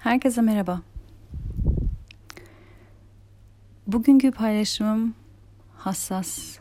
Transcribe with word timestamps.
Herkese 0.00 0.40
merhaba. 0.40 0.82
Bugünkü 3.86 4.30
paylaşımım 4.30 5.14
hassas 5.76 6.58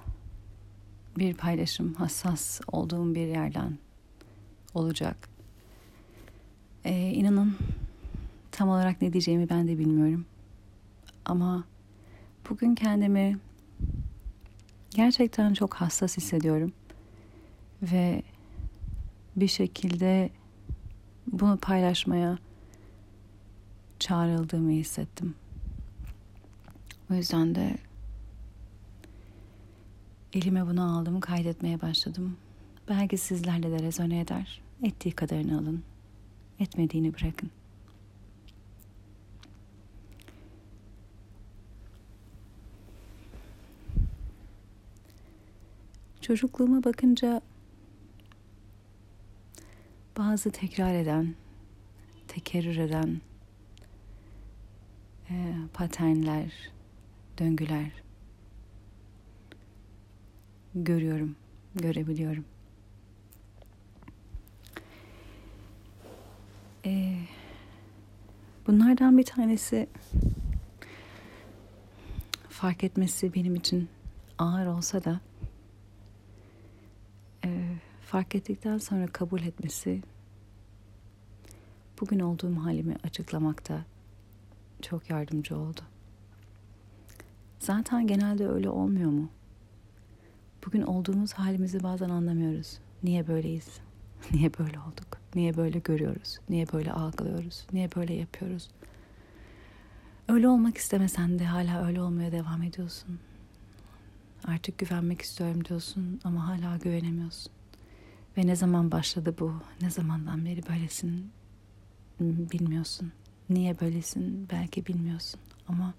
bir 1.17 1.33
paylaşım, 1.33 1.93
hassas 1.93 2.61
olduğum 2.71 3.15
bir 3.15 3.27
yerden 3.27 3.77
olacak. 4.73 5.29
Ee, 6.85 7.11
inanın 7.11 7.57
tam 8.51 8.69
olarak 8.69 9.01
ne 9.01 9.13
diyeceğimi 9.13 9.49
ben 9.49 9.67
de 9.67 9.77
bilmiyorum. 9.77 10.25
Ama 11.25 11.63
bugün 12.49 12.75
kendimi 12.75 13.37
gerçekten 14.89 15.53
çok 15.53 15.73
hassas 15.73 16.17
hissediyorum. 16.17 16.73
Ve 17.81 18.23
bir 19.35 19.47
şekilde 19.47 20.29
bunu 21.31 21.57
paylaşmaya 21.57 22.37
çağrıldığımı 23.99 24.71
hissettim. 24.71 25.35
O 27.11 27.13
yüzden 27.13 27.55
de 27.55 27.77
elime 30.33 30.67
bunu 30.67 30.97
aldım, 30.97 31.19
kaydetmeye 31.19 31.81
başladım. 31.81 32.37
Belki 32.89 33.17
sizlerle 33.17 33.71
de 33.71 33.83
rezone 33.83 34.19
eder. 34.19 34.61
Ettiği 34.83 35.11
kadarını 35.11 35.57
alın. 35.57 35.83
Etmediğini 36.59 37.13
bırakın. 37.13 37.51
Çocukluğuma 46.21 46.83
bakınca 46.83 47.41
bazı 50.17 50.51
tekrar 50.51 50.93
eden, 50.93 51.35
tekerrür 52.27 52.77
eden 52.77 53.21
e, 55.29 55.53
paternler, 55.73 56.71
döngüler 57.37 57.91
görüyorum, 60.75 61.35
görebiliyorum. 61.75 62.45
E, 66.85 67.19
bunlardan 68.67 69.17
bir 69.17 69.23
tanesi 69.23 69.89
fark 72.49 72.83
etmesi 72.83 73.33
benim 73.33 73.55
için 73.55 73.89
ağır 74.37 74.65
olsa 74.65 75.03
da 75.03 75.19
e, 77.45 77.77
fark 78.01 78.35
ettikten 78.35 78.77
sonra 78.77 79.07
kabul 79.07 79.41
etmesi 79.41 80.01
bugün 82.01 82.19
olduğum 82.19 82.55
halimi 82.55 82.95
açıklamakta 83.03 83.85
çok 84.81 85.09
yardımcı 85.09 85.57
oldu. 85.57 85.81
Zaten 87.59 88.07
genelde 88.07 88.47
öyle 88.47 88.69
olmuyor 88.69 89.11
mu? 89.11 89.29
Bugün 90.65 90.81
olduğumuz 90.81 91.33
halimizi 91.33 91.83
bazen 91.83 92.09
anlamıyoruz. 92.09 92.79
Niye 93.03 93.27
böyleyiz? 93.27 93.79
Niye 94.31 94.51
böyle 94.59 94.79
olduk? 94.79 95.17
Niye 95.35 95.57
böyle 95.57 95.79
görüyoruz? 95.79 96.39
Niye 96.49 96.65
böyle 96.73 96.91
algılıyoruz? 96.91 97.67
Niye 97.73 97.89
böyle 97.95 98.13
yapıyoruz? 98.13 98.69
Öyle 100.27 100.47
olmak 100.47 100.77
istemesen 100.77 101.39
de 101.39 101.45
hala 101.45 101.85
öyle 101.85 102.01
olmaya 102.01 102.31
devam 102.31 102.63
ediyorsun. 102.63 103.19
Artık 104.45 104.77
güvenmek 104.77 105.21
istiyorum 105.21 105.65
diyorsun 105.65 106.19
ama 106.23 106.47
hala 106.47 106.77
güvenemiyorsun. 106.77 107.51
Ve 108.37 108.47
ne 108.47 108.55
zaman 108.55 108.91
başladı 108.91 109.35
bu? 109.39 109.53
Ne 109.81 109.89
zamandan 109.89 110.45
beri 110.45 110.61
böylesin? 110.69 111.31
Bilmiyorsun. 112.19 113.11
Niye 113.49 113.79
böylesin 113.79 114.47
belki 114.51 114.85
bilmiyorsun 114.85 115.39
ama 115.67 115.93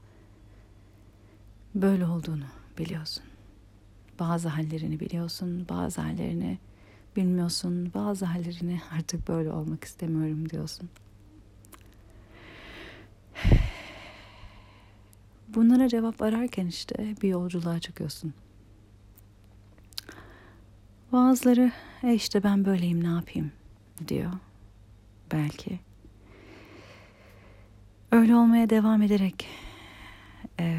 böyle 1.75 2.07
olduğunu 2.07 2.45
biliyorsun. 2.79 3.25
Bazı 4.21 4.49
hallerini 4.49 5.01
biliyorsun, 5.01 5.67
bazı 5.69 6.01
hallerini 6.01 6.59
bilmiyorsun, 7.17 7.91
bazı 7.95 8.25
hallerini 8.25 8.81
artık 8.93 9.29
böyle 9.29 9.51
olmak 9.53 9.85
istemiyorum 9.85 10.51
diyorsun. 10.51 10.91
Bunlara 15.49 15.89
cevap 15.89 16.23
ararken 16.23 16.67
işte 16.67 17.15
bir 17.23 17.29
yolculuğa 17.29 17.81
çıkıyorsun. 17.81 18.35
Bazıları 21.13 21.73
e 22.03 22.15
işte 22.15 22.43
ben 22.43 22.65
böyleyim 22.65 23.05
ne 23.05 23.09
yapayım 23.09 23.53
diyor. 24.09 24.33
Belki 25.33 25.81
öyle 28.13 28.37
olmaya 28.37 28.71
devam 28.71 29.03
ederek 29.03 29.47
e, 30.61 30.79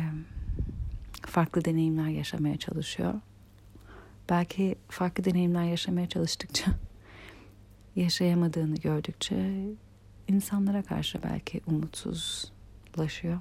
farklı 1.25 1.65
deneyimler 1.65 2.07
yaşamaya 2.07 2.57
çalışıyor. 2.57 3.13
Belki 4.29 4.75
farklı 4.89 5.23
deneyimler 5.23 5.63
yaşamaya 5.63 6.09
çalıştıkça, 6.09 6.71
yaşayamadığını 7.95 8.75
gördükçe 8.75 9.65
insanlara 10.27 10.83
karşı 10.83 11.23
belki 11.23 11.61
umutsuzlaşıyor. 11.67 13.39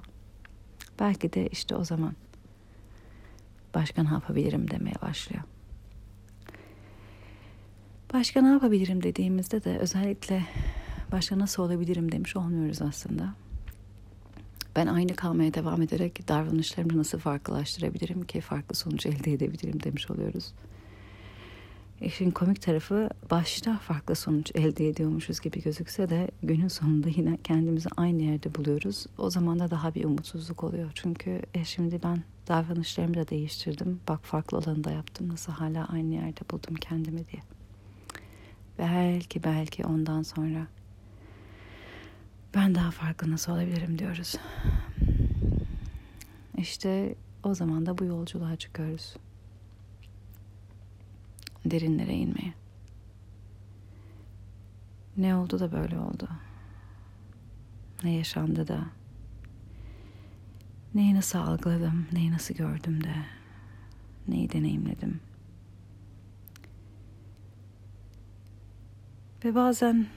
Belki 0.99 1.33
de 1.33 1.47
işte 1.47 1.75
o 1.75 1.83
zaman 1.83 2.13
başka 3.73 4.03
ne 4.03 4.09
yapabilirim 4.09 4.71
demeye 4.71 4.95
başlıyor. 5.01 5.43
Başka 8.13 8.41
ne 8.41 8.47
yapabilirim 8.47 9.03
dediğimizde 9.03 9.63
de 9.63 9.77
özellikle 9.77 10.43
başka 11.11 11.39
nasıl 11.39 11.63
olabilirim 11.63 12.11
demiş 12.11 12.35
olmuyoruz 12.35 12.81
aslında. 12.81 13.40
Ben 14.75 14.87
aynı 14.87 15.15
kalmaya 15.15 15.53
devam 15.53 15.81
ederek 15.81 16.27
davranışlarımı 16.27 16.97
nasıl 16.97 17.19
farklılaştırabilirim 17.19 18.23
ki 18.23 18.41
farklı 18.41 18.75
sonuç 18.75 19.05
elde 19.05 19.33
edebilirim 19.33 19.83
demiş 19.83 20.11
oluyoruz. 20.11 20.53
İşin 22.01 22.31
komik 22.31 22.61
tarafı 22.61 23.09
başta 23.31 23.77
farklı 23.77 24.15
sonuç 24.15 24.51
elde 24.55 24.87
ediyormuşuz 24.87 25.39
gibi 25.39 25.61
gözükse 25.61 26.09
de 26.09 26.31
günün 26.43 26.67
sonunda 26.67 27.09
yine 27.09 27.37
kendimizi 27.43 27.89
aynı 27.97 28.21
yerde 28.21 28.55
buluyoruz. 28.55 29.05
O 29.17 29.29
zaman 29.29 29.59
da 29.59 29.71
daha 29.71 29.95
bir 29.95 30.03
umutsuzluk 30.03 30.63
oluyor. 30.63 30.91
Çünkü 30.95 31.41
e, 31.53 31.65
şimdi 31.65 31.99
ben 32.03 32.23
davranışlarımı 32.47 33.15
da 33.15 33.27
değiştirdim. 33.27 33.99
Bak 34.07 34.19
farklı 34.23 34.57
olanı 34.57 34.83
da 34.83 34.91
yaptım. 34.91 35.29
Nasıl 35.29 35.51
hala 35.51 35.85
aynı 35.85 36.13
yerde 36.13 36.39
buldum 36.51 36.75
kendimi 36.75 37.27
diye. 37.27 37.41
Belki 38.79 39.43
belki 39.43 39.85
ondan 39.85 40.23
sonra 40.23 40.67
ben 42.55 42.75
daha 42.75 42.91
farklı 42.91 43.31
nasıl 43.31 43.51
olabilirim 43.51 43.99
diyoruz. 43.99 44.35
İşte 46.57 47.15
o 47.43 47.53
zaman 47.53 47.85
da 47.85 47.97
bu 47.97 48.05
yolculuğa 48.05 48.55
çıkıyoruz. 48.55 49.15
Derinlere 51.65 52.13
inmeye. 52.13 52.53
Ne 55.17 55.35
oldu 55.35 55.59
da 55.59 55.71
böyle 55.71 55.99
oldu? 55.99 56.29
Ne 58.03 58.11
yaşandı 58.11 58.67
da? 58.67 58.85
Neyi 60.93 61.15
nasıl 61.15 61.39
algıladım, 61.39 62.07
neyi 62.11 62.31
nasıl 62.31 62.53
gördüm 62.55 63.03
de? 63.03 63.15
Neyi 64.27 64.51
deneyimledim? 64.51 65.19
Ve 69.45 69.55
bazen 69.55 70.07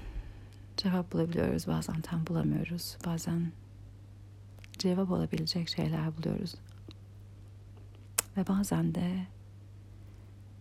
cevap 0.76 1.12
bulabiliyoruz, 1.12 1.66
bazen 1.66 2.00
tam 2.00 2.26
bulamıyoruz. 2.26 2.96
Bazen 3.06 3.52
cevap 4.78 5.10
olabilecek 5.10 5.68
şeyler 5.68 6.16
buluyoruz. 6.16 6.54
Ve 8.36 8.46
bazen 8.46 8.94
de 8.94 9.26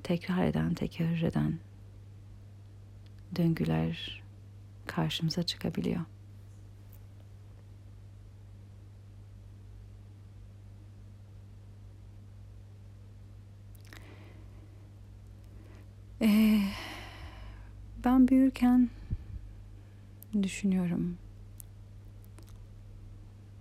tekrar 0.03 0.45
eden, 0.45 0.73
tekerrür 0.73 1.21
eden 1.21 1.59
döngüler 3.35 4.23
karşımıza 4.87 5.43
çıkabiliyor. 5.43 6.01
Ee, 16.21 16.61
ben 18.05 18.27
büyürken 18.27 18.89
düşünüyorum. 20.41 21.17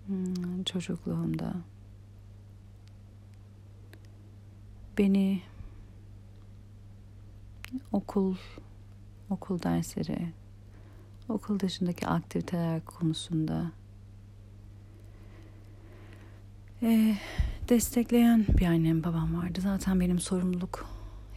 Hmm, 0.07 0.65
çocukluğumda 0.65 1.55
beni 4.99 5.43
okul 7.93 8.37
okul 9.31 9.63
dersleri 9.63 10.33
okul 11.29 11.61
dışındaki 11.61 12.07
aktiviteler 12.07 12.85
konusunda 12.85 13.71
e, 16.83 17.17
destekleyen 17.69 18.47
bir 18.49 18.67
annem 18.67 19.05
babam 19.05 19.37
vardı. 19.37 19.61
Zaten 19.61 20.01
benim 20.01 20.19
sorumluluk 20.19 20.92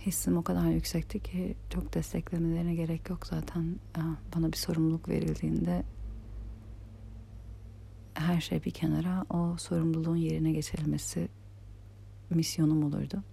hissim 0.06 0.38
o 0.38 0.44
kadar 0.44 0.68
yüksekti 0.68 1.20
ki 1.20 1.56
çok 1.70 1.94
desteklemelerine 1.94 2.76
gerek 2.76 3.10
yok 3.10 3.28
zaten 3.28 3.76
bana 4.36 4.52
bir 4.52 4.58
sorumluluk 4.58 5.10
verildiğinde 5.10 5.84
her 8.14 8.42
şey 8.42 8.64
bir 8.64 8.72
kenara 8.72 9.26
o 9.30 9.58
sorumluluğun 9.58 10.16
yerine 10.16 10.52
geçirilmesi 10.52 11.28
misyonum 12.30 12.84
olurdu. 12.84 13.24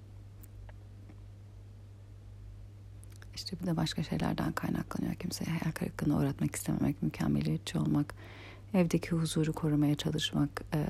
İşte 3.34 3.60
bir 3.60 3.66
de 3.66 3.76
başka 3.76 4.02
şeylerden 4.02 4.52
kaynaklanıyor. 4.52 5.14
Kimseye 5.14 5.50
hayal 5.50 5.72
kırıklığına 5.72 6.18
uğratmak 6.18 6.56
istememek, 6.56 7.02
mükemmeliyetçi 7.02 7.78
olmak, 7.78 8.14
evdeki 8.74 9.10
huzuru 9.10 9.52
korumaya 9.52 9.94
çalışmak, 9.94 10.64
e, 10.74 10.86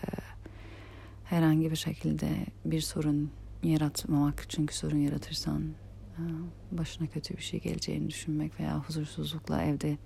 herhangi 1.25 1.71
bir 1.71 1.77
şekilde 1.77 2.47
bir 2.65 2.81
sorun 2.81 3.31
yaratmamak. 3.63 4.45
Çünkü 4.49 4.75
sorun 4.75 4.99
yaratırsan 4.99 5.63
e, 6.19 6.23
başına 6.73 7.07
kötü 7.07 7.37
bir 7.37 7.43
şey 7.43 7.61
geleceğini 7.61 8.09
düşünmek 8.09 8.61
veya 8.61 8.79
huzursuzlukla 8.79 9.63
evde 9.63 9.99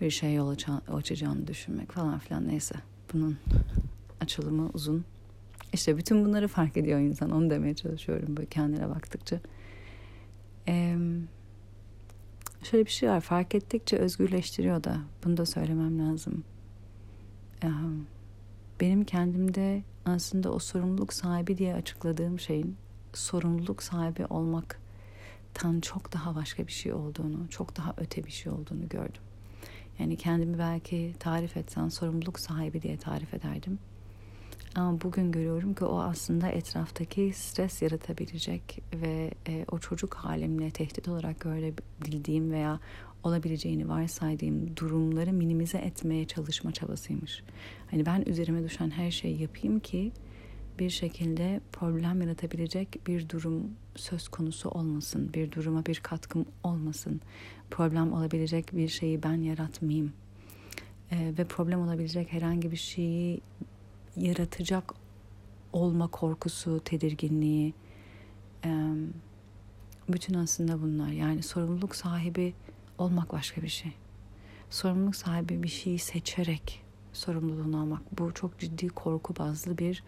bir 0.00 0.10
şey 0.10 0.34
yol 0.34 0.54
açacağını 0.88 1.46
düşünmek 1.46 1.92
falan 1.92 2.18
filan 2.18 2.48
neyse. 2.48 2.74
Bunun 3.12 3.38
açılımı 4.20 4.70
uzun. 4.74 5.04
İşte 5.72 5.96
bütün 5.96 6.24
bunları 6.24 6.48
fark 6.48 6.76
ediyor 6.76 7.00
insan. 7.00 7.30
Onu 7.30 7.50
demeye 7.50 7.74
çalışıyorum 7.74 8.36
böyle 8.36 8.48
kendine 8.48 8.88
baktıkça. 8.88 9.40
Ee, 10.68 10.96
şöyle 12.62 12.86
bir 12.86 12.90
şey 12.90 13.08
var. 13.08 13.20
Fark 13.20 13.54
ettikçe 13.54 13.96
özgürleştiriyor 13.96 14.84
da. 14.84 15.00
Bunu 15.24 15.36
da 15.36 15.46
söylemem 15.46 15.98
lazım. 15.98 16.44
Ee, 17.64 17.68
benim 18.80 19.04
kendimde 19.04 19.82
aslında 20.06 20.52
o 20.52 20.58
sorumluluk 20.58 21.12
sahibi 21.12 21.58
diye 21.58 21.74
açıkladığım 21.74 22.40
şeyin 22.40 22.76
sorumluluk 23.12 23.82
sahibi 23.82 24.26
olmaktan 24.26 25.80
çok 25.80 26.12
daha 26.12 26.34
başka 26.34 26.66
bir 26.66 26.72
şey 26.72 26.92
olduğunu, 26.92 27.48
çok 27.50 27.76
daha 27.76 27.94
öte 27.96 28.24
bir 28.24 28.30
şey 28.30 28.52
olduğunu 28.52 28.88
gördüm. 28.88 29.22
Yani 29.98 30.16
kendimi 30.16 30.58
belki 30.58 31.14
tarif 31.18 31.56
etsen 31.56 31.88
sorumluluk 31.88 32.40
sahibi 32.40 32.82
diye 32.82 32.96
tarif 32.96 33.34
ederdim. 33.34 33.78
Ama 34.74 35.00
bugün 35.00 35.32
görüyorum 35.32 35.74
ki 35.74 35.84
o 35.84 36.00
aslında 36.00 36.48
etraftaki 36.48 37.32
stres 37.34 37.82
yaratabilecek 37.82 38.82
ve 38.94 39.30
e, 39.48 39.64
o 39.72 39.78
çocuk 39.78 40.14
halimle 40.14 40.70
tehdit 40.70 41.08
olarak 41.08 41.40
görebildiğim 41.40 42.50
veya 42.50 42.80
olabileceğini 43.26 43.88
varsaydığım 43.88 44.76
durumları 44.76 45.32
minimize 45.32 45.78
etmeye 45.78 46.24
çalışma 46.26 46.72
çabasıymış. 46.72 47.42
Hani 47.90 48.06
ben 48.06 48.22
üzerime 48.26 48.64
düşen 48.64 48.90
her 48.90 49.10
şeyi 49.10 49.42
yapayım 49.42 49.80
ki 49.80 50.12
bir 50.78 50.90
şekilde 50.90 51.60
problem 51.72 52.22
yaratabilecek 52.22 53.06
bir 53.06 53.28
durum 53.28 53.70
söz 53.96 54.28
konusu 54.28 54.68
olmasın. 54.68 55.30
Bir 55.34 55.52
duruma 55.52 55.86
bir 55.86 56.00
katkım 56.00 56.46
olmasın. 56.62 57.20
Problem 57.70 58.12
olabilecek 58.12 58.76
bir 58.76 58.88
şeyi 58.88 59.22
ben 59.22 59.42
yaratmayayım. 59.42 60.12
Ee, 61.12 61.32
ve 61.38 61.44
problem 61.44 61.80
olabilecek 61.80 62.32
herhangi 62.32 62.70
bir 62.70 62.76
şeyi 62.76 63.40
yaratacak 64.16 64.94
olma 65.72 66.08
korkusu, 66.08 66.80
tedirginliği, 66.84 67.74
e, 68.64 68.70
bütün 70.08 70.34
aslında 70.34 70.82
bunlar. 70.82 71.08
Yani 71.08 71.42
sorumluluk 71.42 71.96
sahibi 71.96 72.54
olmak 72.98 73.32
başka 73.32 73.62
bir 73.62 73.68
şey. 73.68 73.92
Sorumluluk 74.70 75.16
sahibi 75.16 75.62
bir 75.62 75.68
şeyi 75.68 75.98
seçerek 75.98 76.82
sorumluluğunu 77.12 77.80
almak. 77.80 78.18
Bu 78.18 78.34
çok 78.34 78.58
ciddi 78.58 78.88
korku 78.88 79.36
bazlı 79.36 79.78
bir 79.78 80.02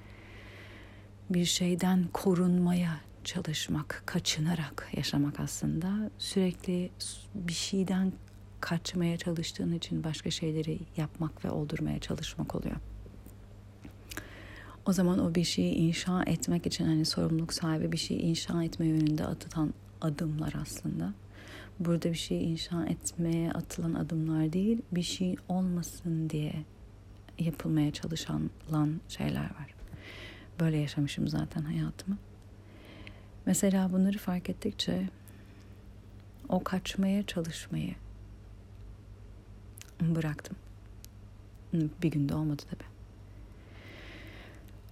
bir 1.30 1.44
şeyden 1.44 2.04
korunmaya 2.12 3.00
çalışmak, 3.24 4.02
kaçınarak 4.06 4.88
yaşamak 4.96 5.40
aslında. 5.40 6.10
Sürekli 6.18 6.90
bir 7.34 7.52
şeyden 7.52 8.12
kaçmaya 8.60 9.16
çalıştığın 9.16 9.72
için 9.72 10.04
başka 10.04 10.30
şeyleri 10.30 10.78
yapmak 10.96 11.44
ve 11.44 11.50
oldurmaya 11.50 11.98
çalışmak 11.98 12.54
oluyor. 12.54 12.76
O 14.86 14.92
zaman 14.92 15.18
o 15.18 15.34
bir 15.34 15.44
şeyi 15.44 15.74
inşa 15.74 16.22
etmek 16.22 16.66
için 16.66 16.84
hani 16.84 17.04
sorumluluk 17.04 17.52
sahibi 17.52 17.92
bir 17.92 17.96
şeyi 17.96 18.20
inşa 18.20 18.64
etme 18.64 18.86
yönünde 18.86 19.24
atılan 19.24 19.74
adımlar 20.00 20.54
aslında. 20.62 21.14
Burada 21.80 22.10
bir 22.10 22.18
şeyi 22.18 22.42
inşa 22.42 22.86
etmeye 22.86 23.52
atılan 23.52 23.94
adımlar 23.94 24.52
değil, 24.52 24.82
bir 24.92 25.02
şey 25.02 25.36
olmasın 25.48 26.30
diye 26.30 26.52
yapılmaya 27.38 27.92
çalışan 27.92 28.50
şeyler 29.08 29.44
var. 29.44 29.74
Böyle 30.60 30.76
yaşamışım 30.76 31.28
zaten 31.28 31.62
hayatımı. 31.62 32.18
Mesela 33.46 33.92
bunları 33.92 34.18
fark 34.18 34.50
ettikçe 34.50 35.08
o 36.48 36.64
kaçmaya 36.64 37.26
çalışmayı 37.26 37.94
bıraktım. 40.00 40.56
Bir 41.72 42.10
günde 42.10 42.34
olmadı 42.34 42.62
tabii. 42.70 42.88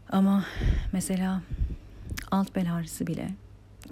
Ama 0.08 0.44
mesela 0.92 1.42
alt 2.30 2.54
bel 2.54 2.74
ağrısı 2.74 3.06
bile 3.06 3.30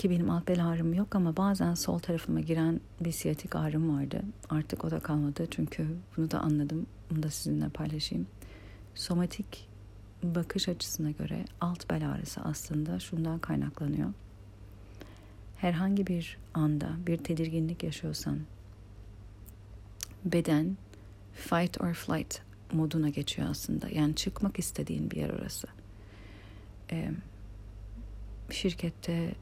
ki 0.04 0.10
benim 0.10 0.30
alt 0.30 0.48
bel 0.48 0.66
ağrım 0.66 0.94
yok 0.94 1.16
ama 1.16 1.36
bazen 1.36 1.74
sol 1.74 1.98
tarafıma 1.98 2.40
giren 2.40 2.80
bir 3.00 3.12
siyatik 3.12 3.56
ağrım 3.56 3.96
vardı. 3.96 4.22
Artık 4.50 4.84
o 4.84 4.90
da 4.90 5.00
kalmadı 5.00 5.46
çünkü 5.50 5.86
bunu 6.16 6.30
da 6.30 6.40
anladım. 6.40 6.86
Bunu 7.10 7.22
da 7.22 7.30
sizinle 7.30 7.68
paylaşayım. 7.68 8.26
Somatik 8.94 9.68
bakış 10.22 10.68
açısına 10.68 11.10
göre 11.10 11.44
alt 11.60 11.90
bel 11.90 12.10
ağrısı 12.10 12.40
aslında 12.40 13.00
şundan 13.00 13.38
kaynaklanıyor. 13.38 14.12
Herhangi 15.56 16.06
bir 16.06 16.38
anda 16.54 16.88
bir 17.06 17.16
tedirginlik 17.16 17.82
yaşıyorsan 17.82 18.40
beden 20.24 20.76
fight 21.32 21.80
or 21.80 21.94
flight 21.94 22.40
moduna 22.72 23.08
geçiyor 23.08 23.48
aslında. 23.50 23.88
Yani 23.88 24.14
çıkmak 24.14 24.58
istediğin 24.58 25.10
bir 25.10 25.16
yer 25.16 25.30
orası 25.30 25.66
e, 26.90 27.10
şirkette 28.50 29.34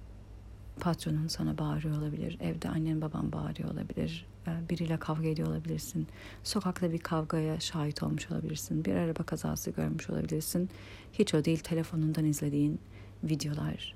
patronun 0.83 1.29
sana 1.29 1.59
bağırıyor 1.59 1.99
olabilir. 1.99 2.39
Evde 2.41 2.69
annen 2.69 3.01
baban 3.01 3.33
bağırıyor 3.33 3.71
olabilir. 3.71 4.27
E, 4.47 4.71
biriyle 4.71 4.97
kavga 4.97 5.29
ediyor 5.29 5.49
olabilirsin. 5.49 6.07
Sokakta 6.43 6.93
bir 6.93 6.99
kavgaya 6.99 7.61
şahit 7.61 8.03
olmuş 8.03 8.31
olabilirsin. 8.31 8.85
Bir 8.85 8.95
araba 8.95 9.23
kazası 9.23 9.71
görmüş 9.71 10.11
olabilirsin. 10.11 10.71
Hiç 11.13 11.35
o 11.35 11.45
değil 11.45 11.59
telefonundan 11.59 12.25
izlediğin 12.25 12.81
videolar, 13.25 13.95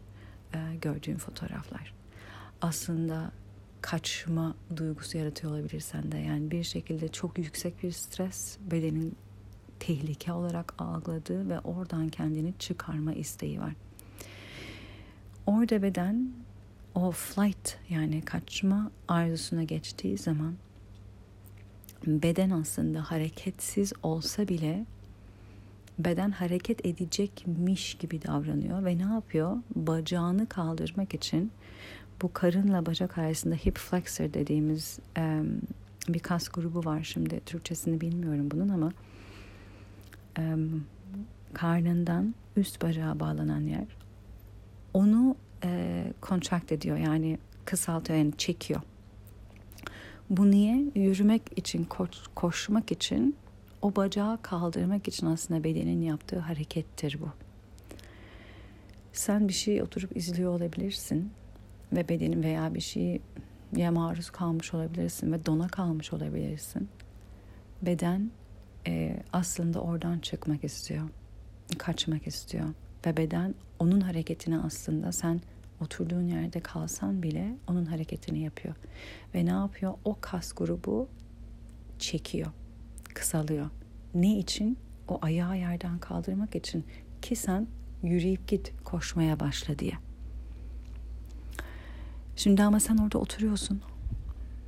e, 0.55 0.59
gördüğün 0.81 1.17
fotoğraflar. 1.17 1.95
Aslında 2.61 3.33
kaçma 3.81 4.55
duygusu 4.77 5.19
yaratıyor 5.19 5.53
olabilir 5.53 5.81
sende. 5.81 6.19
Yani 6.19 6.51
bir 6.51 6.63
şekilde 6.63 7.09
çok 7.09 7.39
yüksek 7.39 7.83
bir 7.83 7.93
stres 7.93 8.59
bedenin 8.71 9.17
tehlike 9.81 10.33
olarak 10.33 10.75
algıladığı 10.79 11.49
ve 11.49 11.61
oradan 11.61 12.09
kendini 12.09 12.55
çıkarma 12.59 13.13
isteği 13.13 13.61
var. 13.61 13.73
Orada 15.47 15.83
beden 15.83 16.46
o 16.97 17.11
flight 17.11 17.79
yani 17.91 18.23
kaçma 18.23 18.91
arzusuna 19.09 19.63
geçtiği 19.63 20.19
zaman 20.19 20.55
beden 22.07 22.51
aslında 22.51 23.11
hareketsiz 23.11 23.93
olsa 24.03 24.49
bile 24.49 24.87
beden 25.99 26.31
hareket 26.31 26.87
edecekmiş 26.87 27.95
gibi 27.95 28.23
davranıyor 28.23 28.85
ve 28.85 28.99
ne 28.99 29.03
yapıyor? 29.03 29.57
Bacağını 29.75 30.47
kaldırmak 30.47 31.15
için 31.15 31.53
bu 32.23 32.33
karınla 32.33 32.87
bacak 32.87 33.19
arasında 33.19 33.55
hip 33.55 33.79
flexor 33.79 34.33
dediğimiz 34.33 34.99
um, 35.19 35.61
bir 36.09 36.19
kas 36.19 36.49
grubu 36.49 36.85
var 36.85 37.03
şimdi 37.03 37.41
Türkçesini 37.47 38.01
bilmiyorum 38.01 38.51
bunun 38.51 38.69
ama 38.69 38.93
e, 40.39 40.57
karnından 41.55 42.35
üst 42.57 42.83
bacağa 42.83 43.21
bağlanan 43.21 43.61
yer 43.61 43.87
onu 44.95 45.37
e, 45.65 46.03
contract 46.23 46.73
ediyor 46.73 46.97
yani 46.97 47.39
kısaltıyor 47.65 48.19
yani 48.19 48.33
çekiyor. 48.39 48.81
Bu 50.31 50.51
niye? 50.51 50.91
Yürümek 50.95 51.43
için, 51.57 51.85
koş, 51.85 52.11
koşmak 52.35 52.93
için 52.93 53.37
o 53.83 53.97
bacağı 53.97 54.43
kaldırmak 54.43 55.09
için 55.09 55.27
aslında 55.27 55.65
bedenin 55.65 56.03
yaptığı 56.03 56.39
harekettir 56.39 57.19
bu. 57.21 57.29
Sen 59.13 59.49
bir 59.49 59.53
şey 59.53 59.83
oturup 59.83 60.17
izliyor 60.17 60.53
olabilirsin 60.53 61.31
ve 61.93 62.09
bedenin 62.09 62.43
veya 62.43 62.75
bir 62.75 62.81
şeye 62.81 63.21
maruz 63.91 64.31
kalmış 64.31 64.75
olabilirsin 64.75 65.33
ve 65.33 65.47
dona 65.47 65.69
kalmış 65.69 66.13
olabilirsin. 66.13 66.89
Beden 67.83 68.31
e, 68.87 69.17
aslında 69.33 69.81
oradan 69.81 70.19
çıkmak 70.19 70.65
istiyor, 70.65 71.09
kaçmak 71.79 72.27
istiyor 72.27 72.69
ve 73.07 73.17
beden 73.17 73.55
onun 73.79 74.01
hareketini 74.01 74.59
aslında 74.59 75.13
sen 75.13 75.41
oturduğun 75.81 76.29
yerde 76.29 76.61
kalsan 76.61 77.23
bile 77.23 77.57
onun 77.69 77.85
hareketini 77.85 78.39
yapıyor 78.39 78.75
ve 79.35 79.47
ne 79.47 79.51
yapıyor? 79.51 79.95
O 80.05 80.17
kas 80.21 80.53
grubu 80.53 81.09
çekiyor, 81.99 82.51
kısalıyor. 83.15 83.71
Ne 84.15 84.39
için? 84.39 84.79
O 85.09 85.19
ayağı 85.23 85.59
yerden 85.59 85.99
kaldırmak 85.99 86.57
için 86.57 86.85
ki 87.23 87.37
sen 87.37 87.67
yürüyüp 88.03 88.49
git, 88.49 88.73
koşmaya 88.85 89.41
başla 89.41 89.79
diye. 89.79 89.93
Şimdi 92.37 92.63
ama 92.63 92.81
sen 92.81 92.97
orada 92.97 93.19
oturuyorsun. 93.19 93.83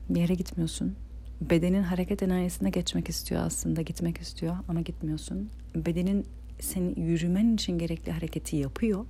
Bir 0.09 0.21
yere 0.21 0.35
gitmiyorsun. 0.35 0.97
bedenin 1.41 1.83
hareket 1.83 2.23
enerjisine 2.23 2.71
geçmek 2.71 3.09
istiyor 3.09 3.43
aslında, 3.43 3.83
gitmek 3.83 4.19
istiyor 4.19 4.57
ama 4.69 4.81
gitmiyorsun. 4.81 5.51
Bedenin 5.75 6.27
senin 6.61 6.95
yürümen 6.97 7.55
için 7.55 7.79
gerekli 7.79 8.13
hareketi 8.13 8.57
yapıyor 8.57 9.07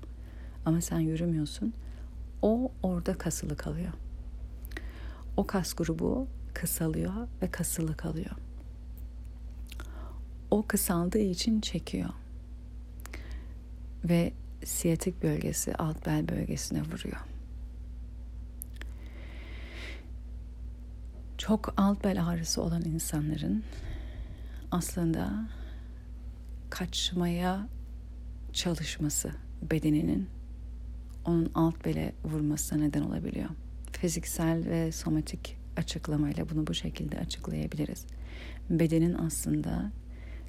ama 0.65 0.81
sen 0.81 1.01
yürümüyorsun. 1.01 1.75
O 2.43 2.73
orada 2.83 3.19
kasılı 3.19 3.57
kalıyor. 3.57 3.93
O 5.37 5.47
kas 5.47 5.75
grubu 5.75 6.29
kısalıyor 6.55 7.13
ve 7.43 7.51
kasılı 7.51 7.97
kalıyor. 7.97 8.31
O 10.51 10.67
kısaldığı 10.67 11.19
için 11.19 11.61
çekiyor. 11.61 12.11
Ve 14.05 14.33
siyatik 14.65 15.23
bölgesi 15.23 15.75
alt 15.75 16.07
bel 16.07 16.29
bölgesine 16.29 16.83
vuruyor. 16.83 17.21
Çok 21.39 21.75
alt 21.77 22.05
bel 22.05 22.27
ağrısı 22.27 22.63
olan 22.63 22.83
insanların 22.83 23.65
aslında 24.71 25.49
kaçmaya 26.71 27.69
çalışması 28.53 29.31
bedeninin 29.71 30.29
onun 31.25 31.51
alt 31.55 31.85
bele 31.85 32.13
vurmasına 32.25 32.79
neden 32.79 33.03
olabiliyor. 33.03 33.49
Fiziksel 33.93 34.67
ve 34.69 34.93
somatik 34.93 35.57
açıklamayla 35.77 36.49
bunu 36.51 36.67
bu 36.67 36.75
şekilde 36.75 37.19
açıklayabiliriz. 37.19 38.07
Bedenin 38.71 39.15
aslında 39.15 39.93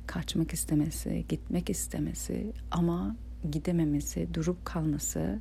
kaçmak 0.08 0.54
istemesi, 0.54 1.26
gitmek 1.30 1.70
istemesi 1.70 2.54
ama 2.72 3.16
gidememesi, 3.52 4.34
durup 4.34 4.66
kalması 4.66 5.40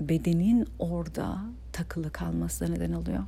bedenin 0.00 0.66
orada 0.78 1.40
takılı 1.72 2.12
kalmasına 2.12 2.68
neden 2.68 2.92
oluyor. 2.92 3.24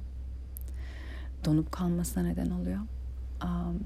Donup 1.45 1.73
kalmasına 1.73 2.23
neden 2.23 2.50
oluyor. 2.50 2.81
Um, 3.44 3.80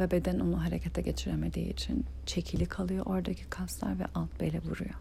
ve 0.00 0.10
beden 0.10 0.40
onu 0.40 0.64
harekete 0.64 1.02
geçiremediği 1.02 1.72
için 1.72 2.04
çekili 2.26 2.66
kalıyor 2.66 3.06
oradaki 3.06 3.44
kaslar 3.44 3.98
ve 3.98 4.04
alt 4.14 4.40
bele 4.40 4.60
vuruyor. 4.62 4.94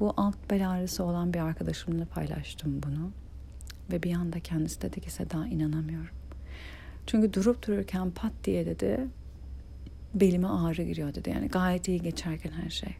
Bu 0.00 0.14
alt 0.16 0.50
bel 0.50 0.70
ağrısı 0.70 1.04
olan 1.04 1.34
bir 1.34 1.38
arkadaşımla 1.38 2.04
paylaştım 2.04 2.80
bunu. 2.82 3.10
Ve 3.92 4.02
bir 4.02 4.14
anda 4.14 4.40
kendisi 4.40 4.82
dedi 4.82 5.00
ki 5.00 5.10
Seda 5.10 5.46
inanamıyorum. 5.46 6.14
Çünkü 7.06 7.32
durup 7.32 7.66
dururken 7.66 8.10
pat 8.10 8.32
diye 8.44 8.66
dedi 8.66 9.08
belime 10.14 10.48
ağrı 10.48 10.82
giriyor 10.82 11.14
dedi. 11.14 11.30
Yani 11.30 11.48
gayet 11.48 11.88
iyi 11.88 12.02
geçerken 12.02 12.52
her 12.52 12.70
şey. 12.70 12.96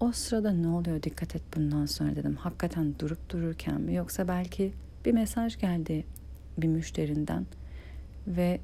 O 0.00 0.12
sırada 0.12 0.52
ne 0.52 0.68
oluyor 0.68 1.02
dikkat 1.02 1.36
et 1.36 1.42
bundan 1.56 1.86
sonra 1.86 2.16
dedim. 2.16 2.36
Hakikaten 2.36 2.94
durup 2.98 3.30
dururken 3.30 3.80
mi 3.80 3.94
yoksa 3.94 4.28
belki 4.28 4.72
bir 5.04 5.12
mesaj 5.12 5.58
geldi 5.58 6.04
bir 6.58 6.68
müşterinden 6.68 7.46
ve 8.26 8.60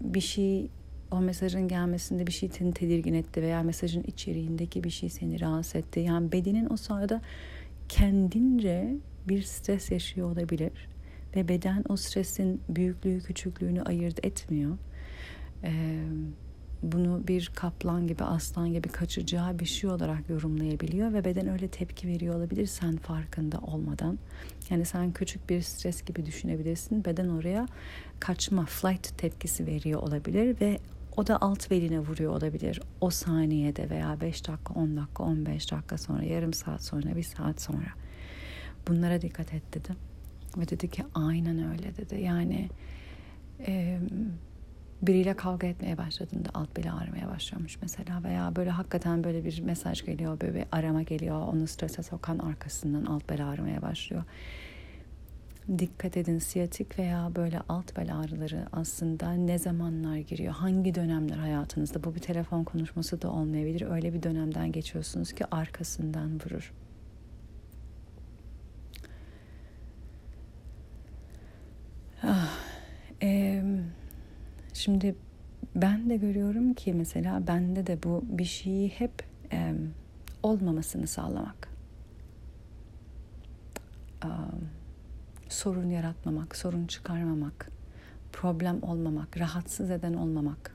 bir 0.00 0.20
şey 0.20 0.70
o 1.10 1.20
mesajın 1.20 1.68
gelmesinde 1.68 2.26
bir 2.26 2.32
şey 2.32 2.48
seni 2.48 2.72
tedirgin 2.72 3.14
etti 3.14 3.42
veya 3.42 3.62
mesajın 3.62 4.02
içeriğindeki 4.02 4.84
bir 4.84 4.90
şey 4.90 5.08
seni 5.08 5.40
rahatsız 5.40 5.76
etti. 5.76 6.00
Yani 6.00 6.32
bedenin 6.32 6.72
o 6.72 6.76
sırada 6.76 7.22
kendince 7.88 8.96
bir 9.28 9.42
stres 9.42 9.90
yaşıyor 9.90 10.32
olabilir 10.32 10.88
ve 11.36 11.48
beden 11.48 11.84
o 11.88 11.96
stresin 11.96 12.60
büyüklüğü 12.68 13.20
küçüklüğünü 13.20 13.82
ayırt 13.82 14.26
etmiyor. 14.26 14.78
Ee, 15.64 16.04
bunu 16.82 17.28
bir 17.28 17.50
kaplan 17.54 18.06
gibi 18.06 18.24
aslan 18.24 18.72
gibi 18.72 18.88
kaçacağı 18.88 19.58
bir 19.58 19.64
şey 19.64 19.90
olarak 19.90 20.28
yorumlayabiliyor 20.28 21.12
ve 21.12 21.24
beden 21.24 21.48
öyle 21.48 21.68
tepki 21.68 22.08
veriyor 22.08 22.34
olabilir 22.34 22.66
sen 22.66 22.96
farkında 22.96 23.58
olmadan. 23.58 24.18
Yani 24.70 24.84
sen 24.84 25.12
küçük 25.12 25.50
bir 25.50 25.62
stres 25.62 26.04
gibi 26.04 26.26
düşünebilirsin. 26.26 27.04
Beden 27.04 27.28
oraya 27.28 27.66
kaçma, 28.20 28.66
flight 28.66 29.18
tepkisi 29.18 29.66
veriyor 29.66 30.02
olabilir 30.02 30.60
ve 30.60 30.78
o 31.16 31.26
da 31.26 31.38
alt 31.40 31.70
beline 31.70 31.98
vuruyor 31.98 32.32
olabilir. 32.32 32.80
O 33.00 33.10
saniyede 33.10 33.90
veya 33.90 34.20
5 34.20 34.48
dakika, 34.48 34.74
10 34.74 34.96
dakika, 34.96 35.22
15 35.22 35.72
dakika 35.72 35.98
sonra, 35.98 36.22
yarım 36.22 36.52
saat 36.52 36.84
sonra, 36.84 37.16
bir 37.16 37.22
saat 37.22 37.60
sonra. 37.60 37.88
Bunlara 38.88 39.22
dikkat 39.22 39.54
et 39.54 39.62
dedim. 39.74 39.96
Ve 40.56 40.68
dedi 40.68 40.88
ki 40.88 41.04
aynen 41.14 41.70
öyle 41.72 41.96
dedi. 41.96 42.20
Yani 42.20 42.68
e, 43.66 43.98
biriyle 45.02 45.34
kavga 45.34 45.66
etmeye 45.66 45.98
başladığında 45.98 46.48
alt 46.54 46.76
beli 46.76 46.90
ağrımaya 46.90 47.28
başlıyormuş 47.28 47.78
mesela 47.82 48.24
veya 48.24 48.56
böyle 48.56 48.70
hakikaten 48.70 49.24
böyle 49.24 49.44
bir 49.44 49.60
mesaj 49.60 50.04
geliyor 50.04 50.40
böyle 50.40 50.54
bir 50.54 50.64
arama 50.72 51.02
geliyor 51.02 51.40
onu 51.40 51.66
strese 51.66 52.02
sokan 52.02 52.38
arkasından 52.38 53.04
alt 53.04 53.28
bel 53.30 53.48
ağrımaya 53.48 53.82
başlıyor. 53.82 54.22
Dikkat 55.78 56.16
edin 56.16 56.38
siyatik 56.38 56.98
veya 56.98 57.30
böyle 57.36 57.60
alt 57.68 57.96
bel 57.96 58.16
ağrıları 58.16 58.66
aslında 58.72 59.32
ne 59.32 59.58
zamanlar 59.58 60.16
giriyor? 60.16 60.52
Hangi 60.52 60.94
dönemler 60.94 61.36
hayatınızda? 61.36 62.04
Bu 62.04 62.14
bir 62.14 62.20
telefon 62.20 62.64
konuşması 62.64 63.22
da 63.22 63.30
olmayabilir. 63.30 63.90
Öyle 63.90 64.14
bir 64.14 64.22
dönemden 64.22 64.72
geçiyorsunuz 64.72 65.32
ki 65.32 65.44
arkasından 65.50 66.34
vurur. 66.34 66.72
Ah, 72.22 72.58
e, 73.22 73.62
şimdi 74.80 75.14
ben 75.74 76.10
de 76.10 76.16
görüyorum 76.16 76.74
ki 76.74 76.94
mesela 76.94 77.46
bende 77.46 77.86
de 77.86 78.02
bu 78.02 78.24
bir 78.28 78.44
şeyi 78.44 78.88
hep 78.88 79.12
e, 79.52 79.74
olmamasını 80.42 81.06
sağlamak. 81.06 81.68
Um, 84.24 84.68
sorun 85.48 85.90
yaratmamak, 85.90 86.56
sorun 86.56 86.86
çıkarmamak, 86.86 87.70
problem 88.32 88.82
olmamak, 88.82 89.38
rahatsız 89.38 89.90
eden 89.90 90.14
olmamak. 90.14 90.74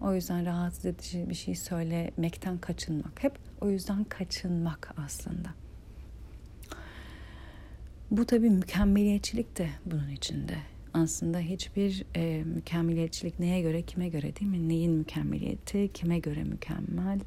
O 0.00 0.14
yüzden 0.14 0.46
rahatsız 0.46 0.84
edici 0.84 1.28
bir 1.28 1.34
şey 1.34 1.54
söylemekten 1.54 2.58
kaçınmak. 2.58 3.22
Hep 3.22 3.38
o 3.60 3.70
yüzden 3.70 4.04
kaçınmak 4.04 4.94
aslında. 4.96 5.48
Bu 8.10 8.26
tabii 8.26 8.50
mükemmeliyetçilik 8.50 9.58
de 9.58 9.68
bunun 9.86 10.08
içinde. 10.08 10.69
Aslında 10.94 11.38
hiçbir 11.38 12.04
e, 12.16 12.44
mükemmeliyetçilik 12.44 13.38
neye 13.38 13.60
göre, 13.60 13.82
kime 13.82 14.08
göre 14.08 14.36
değil 14.36 14.50
mi? 14.50 14.68
Neyin 14.68 14.92
mükemmeliyeti, 14.92 15.90
kime 15.94 16.18
göre 16.18 16.44
mükemmel? 16.44 17.20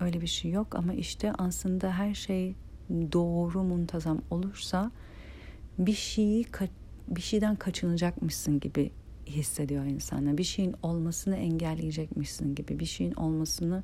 Öyle 0.00 0.20
bir 0.20 0.26
şey 0.26 0.50
yok 0.50 0.74
ama 0.74 0.94
işte 0.94 1.32
aslında 1.38 1.92
her 1.92 2.14
şey 2.14 2.54
doğru, 2.90 3.62
muntazam 3.62 4.22
olursa 4.30 4.90
bir 5.78 5.94
şeyi 5.94 6.46
bir 7.08 7.20
şeyden 7.20 7.56
kaçınacakmışsın 7.56 8.60
gibi 8.60 8.90
hissediyor 9.26 9.84
insanlar. 9.84 10.38
Bir 10.38 10.44
şeyin 10.44 10.74
olmasını 10.82 11.36
engelleyecekmişsin 11.36 12.54
gibi, 12.54 12.78
bir 12.78 12.86
şeyin 12.86 13.12
olmasını 13.12 13.82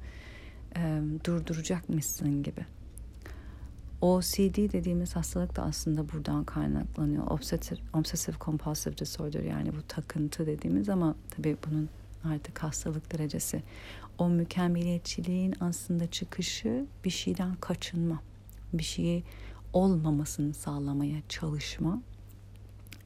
e, 0.76 1.00
durduracakmışsın 1.24 2.42
gibi. 2.42 2.66
OCD 4.02 4.72
dediğimiz 4.72 5.16
hastalık 5.16 5.56
da 5.56 5.62
aslında 5.62 6.12
buradan 6.12 6.44
kaynaklanıyor. 6.44 7.26
Obsessive, 7.26 7.80
obsessive 7.92 8.36
compulsive 8.40 8.98
disorder 8.98 9.42
yani 9.42 9.76
bu 9.76 9.82
takıntı 9.88 10.46
dediğimiz 10.46 10.88
ama 10.88 11.14
tabii 11.30 11.56
bunun 11.66 11.88
artık 12.24 12.62
hastalık 12.62 13.12
derecesi. 13.12 13.62
O 14.18 14.28
mükemmeliyetçiliğin 14.28 15.54
aslında 15.60 16.10
çıkışı 16.10 16.86
bir 17.04 17.10
şeyden 17.10 17.54
kaçınma. 17.54 18.22
Bir 18.72 18.82
şeyi 18.82 19.24
olmamasını 19.72 20.54
sağlamaya 20.54 21.22
çalışma. 21.28 22.02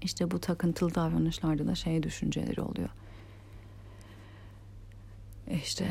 İşte 0.02 0.30
bu 0.30 0.40
takıntılı 0.40 0.94
davranışlarda 0.94 1.66
da 1.66 1.74
şey 1.74 2.02
düşünceleri 2.02 2.60
oluyor. 2.60 2.88
İşte 5.50 5.88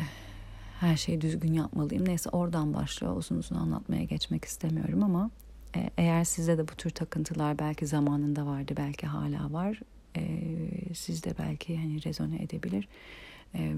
her 0.80 0.98
şeyi 0.98 1.22
düzgün 1.22 1.54
yapmalıyım. 1.54 2.08
Neyse 2.08 2.30
oradan 2.30 2.74
başlıyor. 2.74 3.18
Uzun 3.18 3.38
uzun 3.38 3.56
anlatmaya 3.56 4.04
geçmek 4.04 4.46
istemiyorum 4.46 5.04
ama 5.04 5.32
e, 5.76 5.90
eğer 5.98 6.24
sizde 6.24 6.58
de 6.58 6.68
bu 6.68 6.76
tür 6.76 6.90
takıntılar 6.90 7.60
belki 7.60 7.88
zamanında 7.88 8.46
vardı, 8.46 8.74
belki 8.78 9.08
hala 9.08 9.54
var. 9.54 9.80
E, 10.18 10.24
sizde 10.94 11.38
belki 11.38 11.78
hani 11.78 12.06
rezone 12.06 12.44
edebilir. 12.44 12.88
E, 13.56 13.74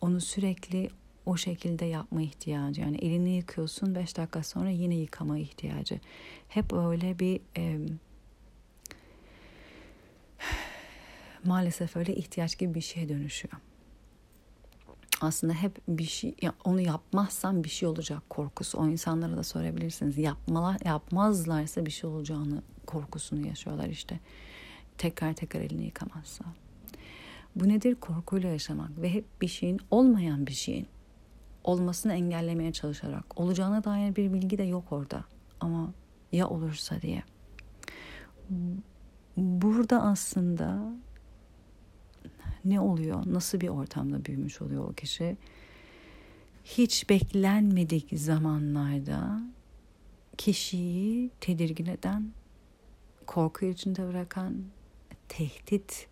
onu 0.00 0.20
sürekli 0.20 0.90
o 1.26 1.36
şekilde 1.36 1.84
yapma 1.84 2.22
ihtiyacı. 2.22 2.80
Yani 2.80 2.96
elini 2.96 3.36
yıkıyorsun 3.36 3.94
beş 3.94 4.16
dakika 4.16 4.42
sonra 4.42 4.70
yine 4.70 4.94
yıkama 4.94 5.38
ihtiyacı. 5.38 6.00
Hep 6.48 6.72
öyle 6.72 7.18
bir 7.18 7.40
e, 7.56 7.78
maalesef 11.44 11.96
öyle 11.96 12.14
ihtiyaç 12.14 12.58
gibi 12.58 12.74
bir 12.74 12.80
şeye 12.80 13.08
dönüşüyor. 13.08 13.67
Aslında 15.20 15.52
hep 15.52 15.80
bir 15.88 16.04
şey 16.04 16.34
ya 16.42 16.54
onu 16.64 16.80
yapmazsam 16.80 17.64
bir 17.64 17.68
şey 17.68 17.88
olacak 17.88 18.30
korkusu. 18.30 18.78
O 18.78 18.88
insanlara 18.88 19.36
da 19.36 19.42
sorabilirsiniz. 19.42 20.18
Yapmalar 20.18 20.76
yapmazlarsa 20.84 21.86
bir 21.86 21.90
şey 21.90 22.10
olacağını 22.10 22.62
korkusunu 22.86 23.46
yaşıyorlar 23.46 23.88
işte. 23.88 24.20
Tekrar 24.98 25.34
tekrar 25.34 25.60
elini 25.60 25.84
yıkamazsa. 25.84 26.44
Bu 27.56 27.68
nedir? 27.68 27.94
Korkuyla 27.94 28.48
yaşamak 28.48 28.90
ve 28.98 29.14
hep 29.14 29.24
bir 29.42 29.48
şeyin 29.48 29.80
olmayan 29.90 30.46
bir 30.46 30.52
şeyin 30.52 30.86
olmasını 31.64 32.12
engellemeye 32.12 32.72
çalışarak. 32.72 33.40
Olacağına 33.40 33.84
dair 33.84 34.16
bir 34.16 34.32
bilgi 34.32 34.58
de 34.58 34.62
yok 34.62 34.84
orada. 34.92 35.24
Ama 35.60 35.92
ya 36.32 36.48
olursa 36.48 37.02
diye. 37.02 37.22
burada 39.36 40.02
aslında 40.02 40.92
ne 42.70 42.80
oluyor? 42.80 43.22
Nasıl 43.26 43.60
bir 43.60 43.68
ortamda 43.68 44.24
büyümüş 44.24 44.62
oluyor 44.62 44.88
o 44.88 44.92
kişi? 44.92 45.36
Hiç 46.64 47.10
beklenmedik 47.10 48.08
zamanlarda 48.12 49.42
kişiyi 50.38 51.30
tedirgin 51.40 51.86
eden, 51.86 52.30
korku 53.26 53.66
içinde 53.66 54.08
bırakan, 54.08 54.54
tehdit 55.28 56.08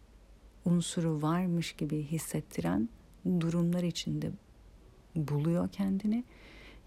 unsuru 0.65 1.23
varmış 1.23 1.73
gibi 1.73 2.03
hissettiren 2.03 2.89
durumlar 3.41 3.83
içinde 3.83 4.31
buluyor 5.17 5.69
kendini 5.69 6.25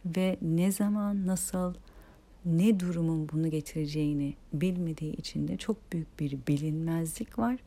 ve 0.06 0.38
ne 0.42 0.72
zaman 0.72 1.28
nasıl 1.28 1.74
ne 2.46 2.80
durumun 2.80 3.30
bunu 3.30 3.50
getireceğini 3.50 4.34
bilmediği 4.54 5.14
için 5.14 5.48
de 5.48 5.58
çok 5.58 5.94
büyük 5.94 6.20
bir 6.20 6.38
bilinmezlik 6.48 7.40
var. 7.40 7.58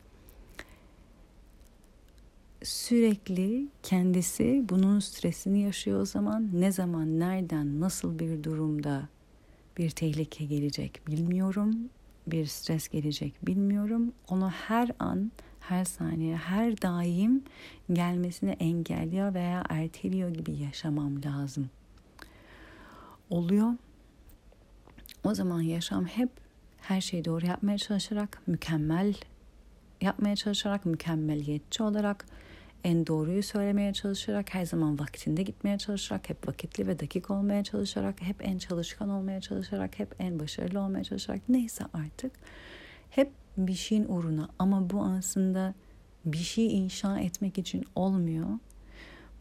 Sürekli 2.64 3.68
kendisi 3.82 4.64
bunun 4.68 5.00
stresini 5.00 5.60
yaşıyor 5.60 6.00
o 6.00 6.04
zaman. 6.04 6.48
Ne 6.52 6.72
zaman, 6.72 7.20
nereden, 7.20 7.80
nasıl 7.80 8.18
bir 8.18 8.44
durumda 8.44 9.08
bir 9.78 9.90
tehlike 9.90 10.44
gelecek 10.44 11.06
bilmiyorum. 11.06 11.76
Bir 12.26 12.46
stres 12.46 12.88
gelecek 12.88 13.46
bilmiyorum. 13.46 14.12
Onu 14.28 14.50
her 14.50 14.90
an, 14.98 15.32
her 15.60 15.84
saniye, 15.84 16.36
her 16.36 16.82
daim 16.82 17.42
gelmesini 17.92 18.50
engelliyor 18.50 19.34
veya 19.34 19.64
erteliyor 19.68 20.30
gibi 20.30 20.52
yaşamam 20.52 21.22
lazım. 21.24 21.70
Oluyor 23.30 23.72
o 25.24 25.34
zaman 25.34 25.60
yaşam 25.60 26.04
hep 26.04 26.30
her 26.80 27.00
şeyi 27.00 27.24
doğru 27.24 27.46
yapmaya 27.46 27.78
çalışarak, 27.78 28.42
mükemmel 28.46 29.14
yapmaya 30.00 30.36
çalışarak, 30.36 30.86
mükemmeliyetçi 30.86 31.82
olarak, 31.82 32.26
en 32.84 33.06
doğruyu 33.06 33.42
söylemeye 33.42 33.92
çalışarak, 33.92 34.54
her 34.54 34.66
zaman 34.66 34.98
vaktinde 34.98 35.42
gitmeye 35.42 35.78
çalışarak, 35.78 36.28
hep 36.28 36.48
vakitli 36.48 36.86
ve 36.86 36.98
dakik 36.98 37.30
olmaya 37.30 37.64
çalışarak, 37.64 38.22
hep 38.22 38.36
en 38.48 38.58
çalışkan 38.58 39.08
olmaya 39.08 39.40
çalışarak, 39.40 39.98
hep 39.98 40.14
en 40.18 40.38
başarılı 40.38 40.80
olmaya 40.80 41.04
çalışarak. 41.04 41.48
Neyse 41.48 41.84
artık. 41.92 42.32
Hep 43.10 43.30
bir 43.56 43.74
şeyin 43.74 44.04
uğruna. 44.08 44.48
Ama 44.58 44.90
bu 44.90 45.04
aslında 45.04 45.74
bir 46.24 46.38
şey 46.38 46.78
inşa 46.78 47.18
etmek 47.18 47.58
için 47.58 47.84
olmuyor. 47.94 48.48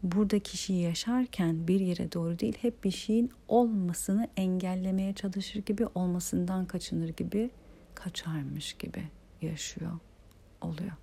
Burada 0.02 0.38
kişi 0.38 0.72
yaşarken 0.72 1.68
bir 1.68 1.80
yere 1.80 2.12
doğru 2.12 2.38
değil 2.38 2.58
hep 2.60 2.84
bir 2.84 2.90
şeyin 2.90 3.30
olmasını 3.48 4.28
engellemeye 4.36 5.12
çalışır 5.12 5.62
gibi 5.62 5.86
olmasından 5.94 6.66
kaçınır 6.66 7.08
gibi 7.08 7.50
kaçarmış 7.94 8.72
gibi 8.72 9.02
yaşıyor 9.42 9.92
oluyor. 10.60 11.01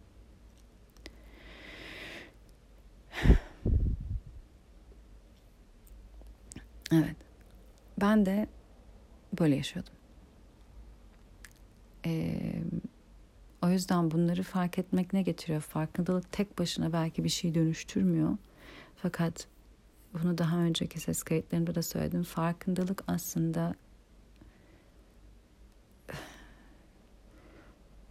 Evet. 6.92 7.16
Ben 8.01 8.25
de 8.25 8.48
böyle 9.39 9.56
yaşıyordum. 9.56 9.94
Ee, 12.06 12.63
o 13.62 13.70
yüzden 13.70 14.12
bunları 14.12 14.44
fark 14.44 14.80
etmek 14.80 15.13
ne 15.13 15.22
getiriyor? 15.22 15.62
Farkındalık 15.62 16.32
tek 16.32 16.60
başına 16.60 16.94
belki 16.94 17.24
bir 17.24 17.30
şey 17.30 17.56
dönüştürmüyor. 17.56 18.38
Fakat 18.96 19.48
bunu 20.13 20.38
daha 20.38 20.58
önceki 20.58 21.00
ses 21.00 21.24
kayıtlarında 21.24 21.75
da 21.75 21.82
söyledim. 21.82 22.24
Farkındalık 22.24 23.04
aslında 23.08 23.75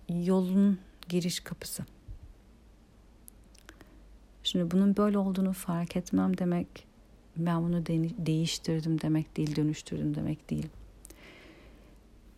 yolun 0.08 0.78
giriş 1.08 1.40
kapısı. 1.40 1.84
Şimdi 4.48 4.70
bunun 4.70 4.96
böyle 4.96 5.18
olduğunu 5.18 5.52
fark 5.52 5.96
etmem 5.96 6.38
demek 6.38 6.86
ben 7.36 7.62
bunu 7.62 7.86
de- 7.86 8.26
değiştirdim 8.26 9.00
demek 9.00 9.36
değil, 9.36 9.56
dönüştürdüm 9.56 10.14
demek 10.14 10.50
değil. 10.50 10.66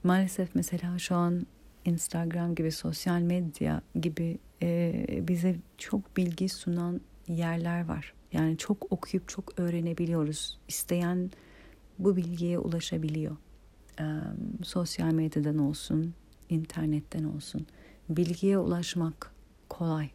Maalesef 0.05 0.55
mesela 0.55 0.99
şu 0.99 1.15
an 1.15 1.47
Instagram 1.85 2.55
gibi 2.55 2.73
sosyal 2.73 3.21
medya 3.21 3.83
gibi 4.01 4.39
e, 4.63 5.07
bize 5.29 5.57
çok 5.79 6.17
bilgi 6.17 6.49
sunan 6.49 7.01
yerler 7.29 7.85
var. 7.85 8.15
Yani 8.33 8.57
çok 8.59 8.93
okuyup 8.93 9.29
çok 9.29 9.59
öğrenebiliyoruz. 9.61 10.59
İsteyen 10.69 11.31
bu 11.99 12.17
bilgiye 12.17 12.59
ulaşabiliyor. 12.59 13.37
Ee, 14.01 14.05
sosyal 14.63 15.13
medyadan 15.13 15.59
olsun, 15.59 16.15
internetten 16.49 17.25
olsun. 17.25 17.67
Bilgiye 18.09 18.59
ulaşmak 18.59 19.35
kolay. 19.69 20.11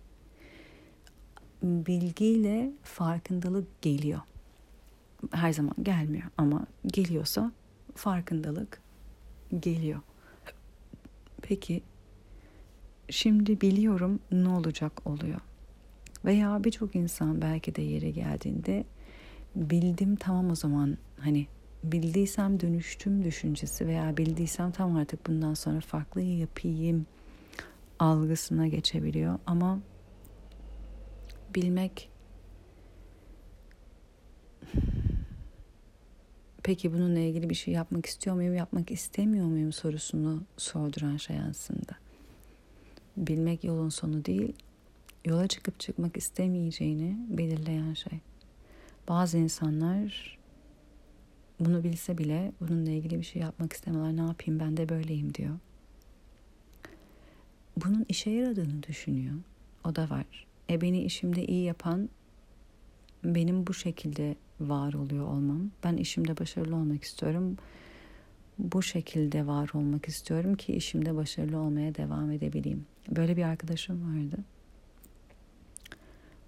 Bilgiyle 1.65 2.71
farkındalık 2.83 3.81
geliyor. 3.81 4.19
Her 5.31 5.53
zaman 5.53 5.75
gelmiyor 5.83 6.23
ama 6.37 6.65
geliyorsa 6.87 7.51
farkındalık 7.95 8.81
geliyor. 9.59 9.99
Peki 11.41 11.81
şimdi 13.09 13.61
biliyorum 13.61 14.19
ne 14.31 14.49
olacak 14.49 15.07
oluyor. 15.07 15.39
Veya 16.25 16.63
birçok 16.63 16.95
insan 16.95 17.41
belki 17.41 17.75
de 17.75 17.81
yere 17.81 18.11
geldiğinde 18.11 18.85
bildim 19.55 20.15
tamam 20.15 20.51
o 20.51 20.55
zaman 20.55 20.97
hani 21.19 21.47
bildiysem 21.83 22.59
dönüştüm 22.59 23.23
düşüncesi 23.23 23.87
veya 23.87 24.17
bildiysem 24.17 24.71
tam 24.71 24.95
artık 24.95 25.27
bundan 25.27 25.53
sonra 25.53 25.79
farklı 25.79 26.21
yapayım 26.21 27.05
algısına 27.99 28.67
geçebiliyor 28.67 29.39
ama 29.45 29.79
bilmek 31.55 32.09
peki 36.63 36.93
bununla 36.93 37.19
ilgili 37.19 37.49
bir 37.49 37.55
şey 37.55 37.73
yapmak 37.73 38.05
istiyor 38.05 38.35
muyum 38.35 38.55
yapmak 38.55 38.91
istemiyor 38.91 39.45
muyum 39.45 39.73
sorusunu 39.73 40.43
sorduran 40.57 41.17
şey 41.17 41.39
aslında 41.49 41.95
bilmek 43.17 43.63
yolun 43.63 43.89
sonu 43.89 44.25
değil 44.25 44.53
yola 45.25 45.47
çıkıp 45.47 45.79
çıkmak 45.79 46.17
istemeyeceğini 46.17 47.17
belirleyen 47.29 47.93
şey. 47.93 48.19
Bazı 49.07 49.37
insanlar 49.37 50.37
bunu 51.59 51.83
bilse 51.83 52.17
bile 52.17 52.51
bununla 52.61 52.91
ilgili 52.91 53.19
bir 53.19 53.25
şey 53.25 53.41
yapmak 53.41 53.73
istemiyorlar. 53.73 54.17
Ne 54.17 54.21
yapayım 54.21 54.59
ben 54.59 54.77
de 54.77 54.89
böyleyim 54.89 55.33
diyor. 55.33 55.55
Bunun 57.77 58.05
işe 58.09 58.29
yaradığını 58.29 58.83
düşünüyor. 58.83 59.35
O 59.83 59.95
da 59.95 60.09
var. 60.09 60.47
E 60.69 60.81
beni 60.81 61.03
işimde 61.03 61.45
iyi 61.45 61.63
yapan 61.63 62.09
benim 63.23 63.67
bu 63.67 63.73
şekilde 63.73 64.35
var 64.59 64.93
oluyor 64.93 65.27
olmam. 65.27 65.71
Ben 65.83 65.97
işimde 65.97 66.37
başarılı 66.37 66.75
olmak 66.75 67.03
istiyorum. 67.03 67.57
Bu 68.59 68.83
şekilde 68.83 69.47
var 69.47 69.69
olmak 69.73 70.07
istiyorum 70.07 70.55
ki 70.55 70.73
işimde 70.73 71.15
başarılı 71.15 71.57
olmaya 71.57 71.95
devam 71.95 72.31
edebileyim. 72.31 72.85
Böyle 73.09 73.37
bir 73.37 73.43
arkadaşım 73.43 74.17
vardı 74.17 74.37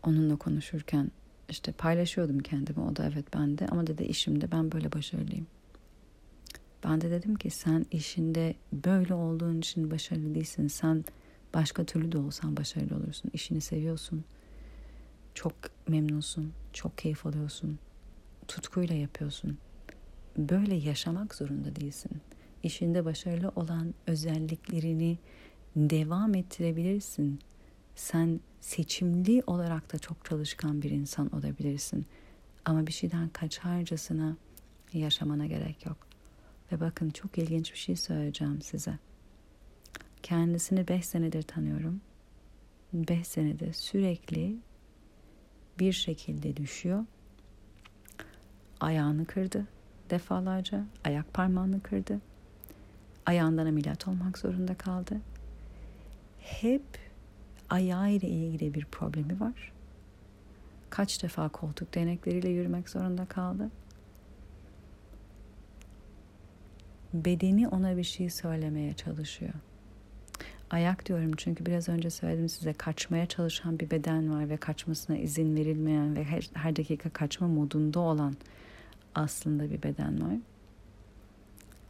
onunla 0.07 0.35
konuşurken 0.35 1.11
işte 1.49 1.71
paylaşıyordum 1.71 2.39
kendimi. 2.39 2.79
O 2.79 2.95
da 2.95 3.09
evet 3.13 3.25
ben 3.35 3.57
de 3.57 3.67
ama 3.67 3.87
dedi 3.87 4.03
işimde 4.03 4.51
ben 4.51 4.71
böyle 4.71 4.91
başarılıyım. 4.91 5.47
Ben 6.83 7.01
de 7.01 7.11
dedim 7.11 7.35
ki 7.35 7.49
sen 7.49 7.85
işinde 7.91 8.55
böyle 8.71 9.13
olduğun 9.13 9.59
için 9.59 9.91
başarılı 9.91 10.35
değilsin. 10.35 10.67
Sen 10.67 11.05
başka 11.53 11.83
türlü 11.83 12.11
de 12.11 12.17
olsan 12.17 12.57
başarılı 12.57 12.95
olursun. 12.95 13.31
İşini 13.33 13.61
seviyorsun. 13.61 14.23
Çok 15.33 15.53
memnunsun. 15.87 16.53
Çok 16.73 16.97
keyif 16.97 17.25
alıyorsun. 17.25 17.79
Tutkuyla 18.47 18.95
yapıyorsun. 18.95 19.57
Böyle 20.37 20.75
yaşamak 20.75 21.35
zorunda 21.35 21.75
değilsin. 21.75 22.11
İşinde 22.63 23.05
başarılı 23.05 23.51
olan 23.55 23.93
özelliklerini 24.07 25.17
devam 25.75 26.35
ettirebilirsin. 26.35 27.39
Sen 27.95 28.39
seçimli 28.61 29.43
olarak 29.47 29.93
da 29.93 29.99
çok 29.99 30.25
çalışkan 30.25 30.81
bir 30.81 30.91
insan 30.91 31.35
olabilirsin. 31.35 32.05
Ama 32.65 32.87
bir 32.87 32.91
şeyden 32.91 33.29
kaçarcasına 33.29 34.37
yaşamana 34.93 35.45
gerek 35.45 35.85
yok. 35.85 35.97
Ve 36.71 36.79
bakın 36.79 37.09
çok 37.09 37.37
ilginç 37.37 37.73
bir 37.73 37.77
şey 37.77 37.95
söyleyeceğim 37.95 38.61
size. 38.61 38.99
Kendisini 40.27 40.87
beş 40.87 41.05
senedir 41.05 41.41
tanıyorum. 41.41 42.01
Beş 42.93 43.27
senedir 43.27 43.73
sürekli 43.73 44.55
bir 45.79 45.91
şekilde 45.91 46.57
düşüyor. 46.57 47.05
Ayağını 48.79 49.25
kırdı 49.25 49.67
defalarca. 50.09 50.85
Ayak 51.05 51.33
parmağını 51.33 51.81
kırdı. 51.81 52.21
Ayağından 53.25 53.65
ameliyat 53.65 54.07
olmak 54.07 54.37
zorunda 54.37 54.75
kaldı. 54.75 55.21
Hep 56.39 56.85
ayağı 57.69 58.11
ile 58.11 58.27
ilgili 58.27 58.73
bir 58.73 58.85
problemi 58.85 59.39
var. 59.39 59.73
Kaç 60.89 61.23
defa 61.23 61.49
koltuk 61.49 61.95
değnekleriyle 61.95 62.49
yürümek 62.49 62.89
zorunda 62.89 63.25
kaldı. 63.25 63.71
Bedeni 67.13 67.67
ona 67.67 67.97
bir 67.97 68.03
şey 68.03 68.29
söylemeye 68.29 68.93
çalışıyor. 68.93 69.53
Ayak 70.69 71.05
diyorum 71.05 71.31
çünkü 71.37 71.65
biraz 71.65 71.89
önce 71.89 72.09
söyledim 72.09 72.49
size 72.49 72.73
kaçmaya 72.73 73.25
çalışan 73.25 73.79
bir 73.79 73.91
beden 73.91 74.33
var 74.33 74.49
ve 74.49 74.57
kaçmasına 74.57 75.17
izin 75.17 75.55
verilmeyen 75.55 76.15
ve 76.15 76.23
her, 76.23 76.49
her 76.53 76.75
dakika 76.75 77.09
kaçma 77.09 77.47
modunda 77.47 77.99
olan 77.99 78.35
aslında 79.15 79.69
bir 79.69 79.83
beden 79.83 80.21
var. 80.21 80.37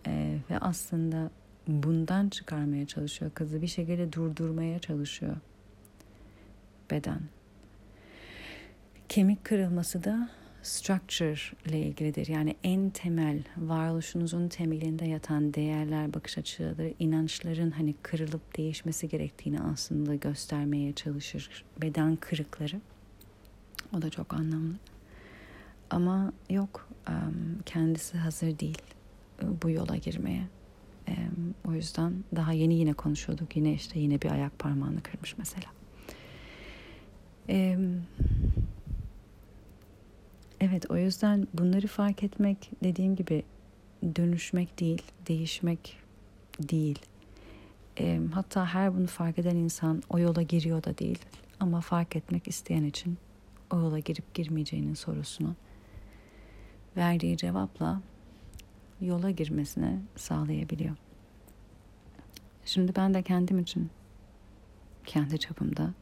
Ee, 0.08 0.38
ve 0.50 0.60
aslında 0.60 1.30
bundan 1.68 2.30
çıkarmaya 2.30 2.88
çalışıyor 2.88 3.32
kızı 3.32 3.62
bir 3.62 3.68
şekilde 3.68 4.13
durdurmaya 4.13 4.80
çalışıyor 4.80 5.36
beden. 6.92 7.22
Kemik 9.10 9.46
kırılması 9.46 10.04
da 10.04 10.30
structure 10.67 11.39
ile 11.65 11.80
ilgilidir. 11.80 12.27
Yani 12.27 12.56
en 12.63 12.89
temel 12.89 13.43
varoluşunuzun 13.58 14.47
temelinde 14.47 15.06
yatan 15.06 15.53
değerler, 15.53 16.13
bakış 16.13 16.38
açıları, 16.38 16.93
inançların 16.99 17.71
hani 17.71 17.95
kırılıp 18.01 18.58
değişmesi 18.58 19.10
gerektiğini 19.10 19.62
aslında 19.62 20.15
göstermeye 20.15 20.93
çalışır. 20.93 21.63
Beden 21.82 22.15
kırıkları. 22.15 22.82
O 23.97 24.01
da 24.01 24.10
çok 24.10 24.34
anlamlı. 24.34 24.75
Ama 25.89 26.34
yok 26.49 26.89
kendisi 27.65 28.17
hazır 28.17 28.60
değil 28.60 28.82
bu 29.63 29.69
yola 29.69 29.95
girmeye. 29.95 30.43
O 31.67 31.73
yüzden 31.73 32.13
daha 32.36 32.53
yeni 32.53 32.73
yine 32.73 32.93
konuşuyorduk. 32.93 33.56
Yine 33.56 33.73
işte 33.73 33.99
yine 33.99 34.21
bir 34.21 34.32
ayak 34.32 34.60
parmağını 34.60 35.03
kırmış 35.03 35.38
mesela. 35.38 35.67
Evet 37.49 37.80
o 40.89 40.98
yüzden 40.98 41.48
bunları 41.54 41.88
fark 41.88 42.24
etmek 42.24 42.72
dediğim 42.84 43.15
gibi 43.15 43.43
dönüşmek 44.15 44.80
değil, 44.80 45.02
değişmek 45.28 45.98
değil. 46.60 47.00
E, 48.00 48.22
hatta 48.34 48.65
her 48.65 48.96
bunu 48.96 49.08
fark 49.08 49.39
eden 49.39 49.56
insan 49.56 50.04
o 50.10 50.20
yola 50.20 50.41
giriyor 50.41 50.84
da 50.84 50.98
değil. 50.98 51.20
Ama 51.60 51.82
fark 51.82 52.15
etmek 52.15 52.48
isteyen 52.48 52.84
için 52.84 53.17
o 53.72 53.80
yola 53.80 54.00
girip 54.00 54.34
girmeyeceğinin 54.34 54.93
sorusunu 54.93 55.56
verdiği 56.98 57.38
cevapla 57.38 58.02
yola 59.02 59.32
girmesine 59.32 60.00
sağlayabiliyor. 60.15 60.96
Şimdi 62.65 62.96
ben 62.96 63.13
de 63.13 63.24
kendim 63.24 63.60
için 63.60 63.89
kendi 65.06 65.39
çapımda 65.39 65.93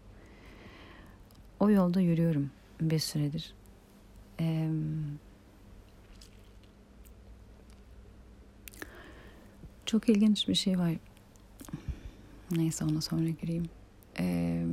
o 1.60 1.70
yolda 1.70 2.02
yürüyorum 2.02 2.52
bir 2.82 3.00
süredir. 3.00 3.54
Ee, 4.39 4.69
çok 9.86 10.10
ilginç 10.10 10.48
bir 10.48 10.56
şey 10.56 10.80
var. 10.80 10.91
Neyse 12.52 12.86
ona 12.86 13.02
sonra 13.02 13.30
gireyim. 13.30 13.69
Ee, 14.19 14.65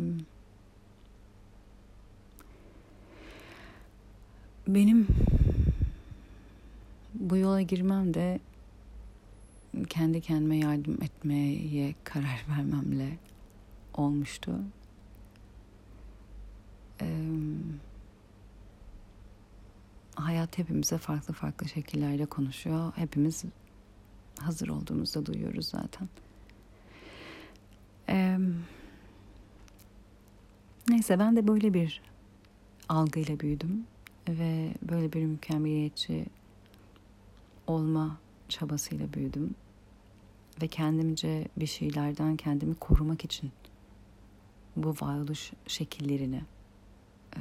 benim 4.69 5.07
bu 7.15 7.37
yola 7.37 7.63
girmem 7.63 8.15
de 8.15 8.41
kendi 9.89 10.21
kendime 10.21 10.57
yardım 10.57 11.03
etmeye 11.03 11.95
karar 12.05 12.45
vermemle 12.49 13.19
olmuştu. 13.95 14.59
Ee, 17.01 17.07
hayat 20.15 20.59
hepimize 20.59 20.99
farklı 20.99 21.35
farklı 21.35 21.69
şekillerle 21.69 22.27
konuşuyor. 22.27 22.93
Hepimiz 22.97 23.45
hazır 24.39 24.69
olduğumuzda 24.69 25.27
duyuyoruz 25.27 25.69
zaten. 25.69 26.09
Ee, 28.09 28.39
neyse 30.89 31.19
ben 31.19 31.37
de 31.37 31.49
böyle 31.49 31.75
bir 31.75 32.03
algıyla 32.89 33.41
büyüdüm 33.41 33.85
ve 34.29 34.75
böyle 34.83 35.13
bir 35.13 35.25
mükemmeliyetçi 35.25 36.27
olma 37.67 38.19
çabasıyla 38.49 39.13
büyüdüm 39.13 39.55
ve 40.63 40.69
kendimce 40.69 41.49
bir 41.57 41.67
şeylerden 41.67 42.37
kendimi 42.37 42.75
korumak 42.75 43.25
için 43.25 43.53
bu 44.77 44.95
varoluş 45.01 45.53
şekillerini 45.67 46.43
e, 47.37 47.41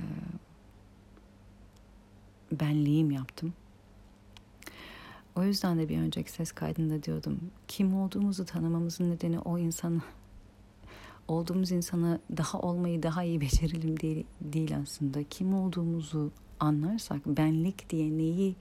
benliğim 2.51 3.11
yaptım. 3.11 3.53
O 5.35 5.43
yüzden 5.43 5.79
de 5.79 5.89
bir 5.89 5.97
önceki 5.97 6.31
ses 6.31 6.51
kaydında 6.51 7.03
diyordum. 7.03 7.39
Kim 7.67 7.95
olduğumuzu 7.95 8.45
tanımamızın 8.45 9.11
nedeni 9.11 9.39
o 9.39 9.57
insanı 9.57 10.01
olduğumuz 11.27 11.71
insanı 11.71 12.19
daha 12.37 12.59
olmayı 12.59 13.03
daha 13.03 13.23
iyi 13.23 13.41
becerelim 13.41 13.99
değil, 13.99 14.25
değil 14.41 14.77
aslında. 14.77 15.23
Kim 15.23 15.53
olduğumuzu 15.53 16.31
anlarsak 16.59 17.25
benlik 17.25 17.89
diye 17.89 18.17
neyi 18.17 18.55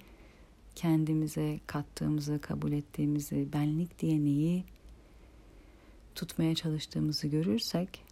kendimize 0.75 1.61
kattığımızı, 1.67 2.39
kabul 2.39 2.73
ettiğimizi, 2.73 3.49
benlik 3.53 3.99
diye 3.99 4.25
neyi 4.25 4.65
tutmaya 6.15 6.55
çalıştığımızı 6.55 7.27
görürsek 7.29 8.05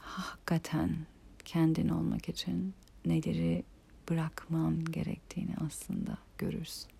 hakikaten 0.00 0.96
kendin 1.44 1.88
olmak 1.88 2.28
için 2.28 2.74
neleri 3.04 3.64
bırakman 4.10 4.84
gerektiğini 4.84 5.54
aslında 5.66 6.18
görürsün. 6.38 6.90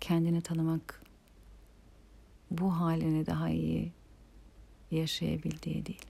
Kendini 0.00 0.40
tanımak 0.40 1.02
bu 2.50 2.72
halini 2.80 3.26
daha 3.26 3.48
iyi 3.48 3.92
yaşayabildiği 4.90 5.86
değil. 5.86 6.06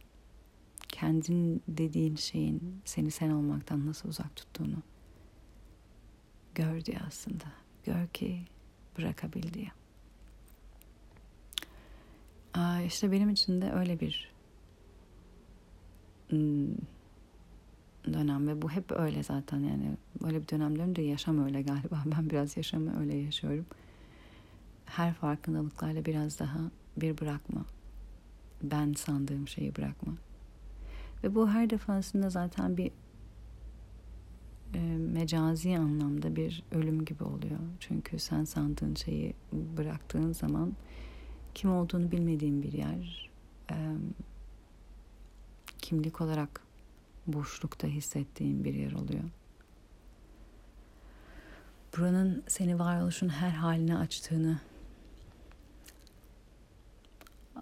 Kendin 0.89 1.63
dediğin 1.69 2.17
şeyin 2.17 2.81
seni 2.85 3.11
sen 3.11 3.31
olmaktan 3.31 3.87
nasıl 3.87 4.09
uzak 4.09 4.37
tuttuğunu 4.37 4.83
gör 6.55 6.85
diye 6.85 6.99
aslında. 7.07 7.45
Gör 7.85 8.07
ki 8.07 8.45
bırakabil 8.99 9.55
diye. 9.55 9.69
Aa, 12.55 12.81
işte 12.81 13.13
benim 13.13 13.31
için 13.31 13.63
de 13.63 13.73
öyle 13.73 14.01
bir 14.01 14.33
hmm, 16.29 16.75
dönem 18.13 18.49
ve 18.49 18.63
bu 18.63 18.71
hep 18.71 18.93
öyle 18.93 19.23
zaten. 19.23 19.59
Yani 19.59 19.97
öyle 20.25 20.43
bir 20.43 20.49
dönem 20.49 20.79
dönünce 20.79 21.03
yaşam 21.03 21.45
öyle 21.45 21.63
galiba. 21.63 22.03
Ben 22.17 22.31
biraz 22.31 22.57
yaşamı 22.57 23.01
öyle 23.01 23.17
yaşıyorum. 23.17 23.67
Her 24.85 25.15
farkındalıklarla 25.15 26.05
biraz 26.05 26.39
daha 26.39 26.59
bir 26.97 27.19
bırakma. 27.19 27.65
Ben 28.63 28.93
sandığım 28.93 29.49
şeyi 29.49 29.77
bırakma. 29.77 30.13
Ve 31.25 31.35
bu 31.35 31.51
her 31.51 31.71
defasında 31.71 32.31
zaten 32.31 32.77
bir 32.77 32.91
e, 34.75 34.81
mecazi 34.97 35.79
anlamda 35.79 36.37
bir 36.37 36.63
ölüm 36.73 37.05
gibi 37.05 37.25
oluyor. 37.25 37.59
Çünkü 37.81 38.19
sen 38.19 38.45
sandığın 38.45 38.95
şeyi 38.95 39.35
bıraktığın 39.53 40.33
zaman 40.33 40.73
kim 41.55 41.73
olduğunu 41.73 42.11
bilmediğin 42.11 42.63
bir 42.63 42.73
yer 42.73 43.31
e, 43.71 43.77
kimlik 45.79 46.21
olarak 46.21 46.61
boşlukta 47.27 47.89
hissettiğin 47.89 48.65
bir 48.65 48.75
yer 48.75 48.93
oluyor. 48.93 49.25
Buranın 51.97 52.45
seni 52.47 52.79
varoluşun 52.79 53.29
her 53.29 53.51
haline 53.51 53.97
açtığını 53.97 54.61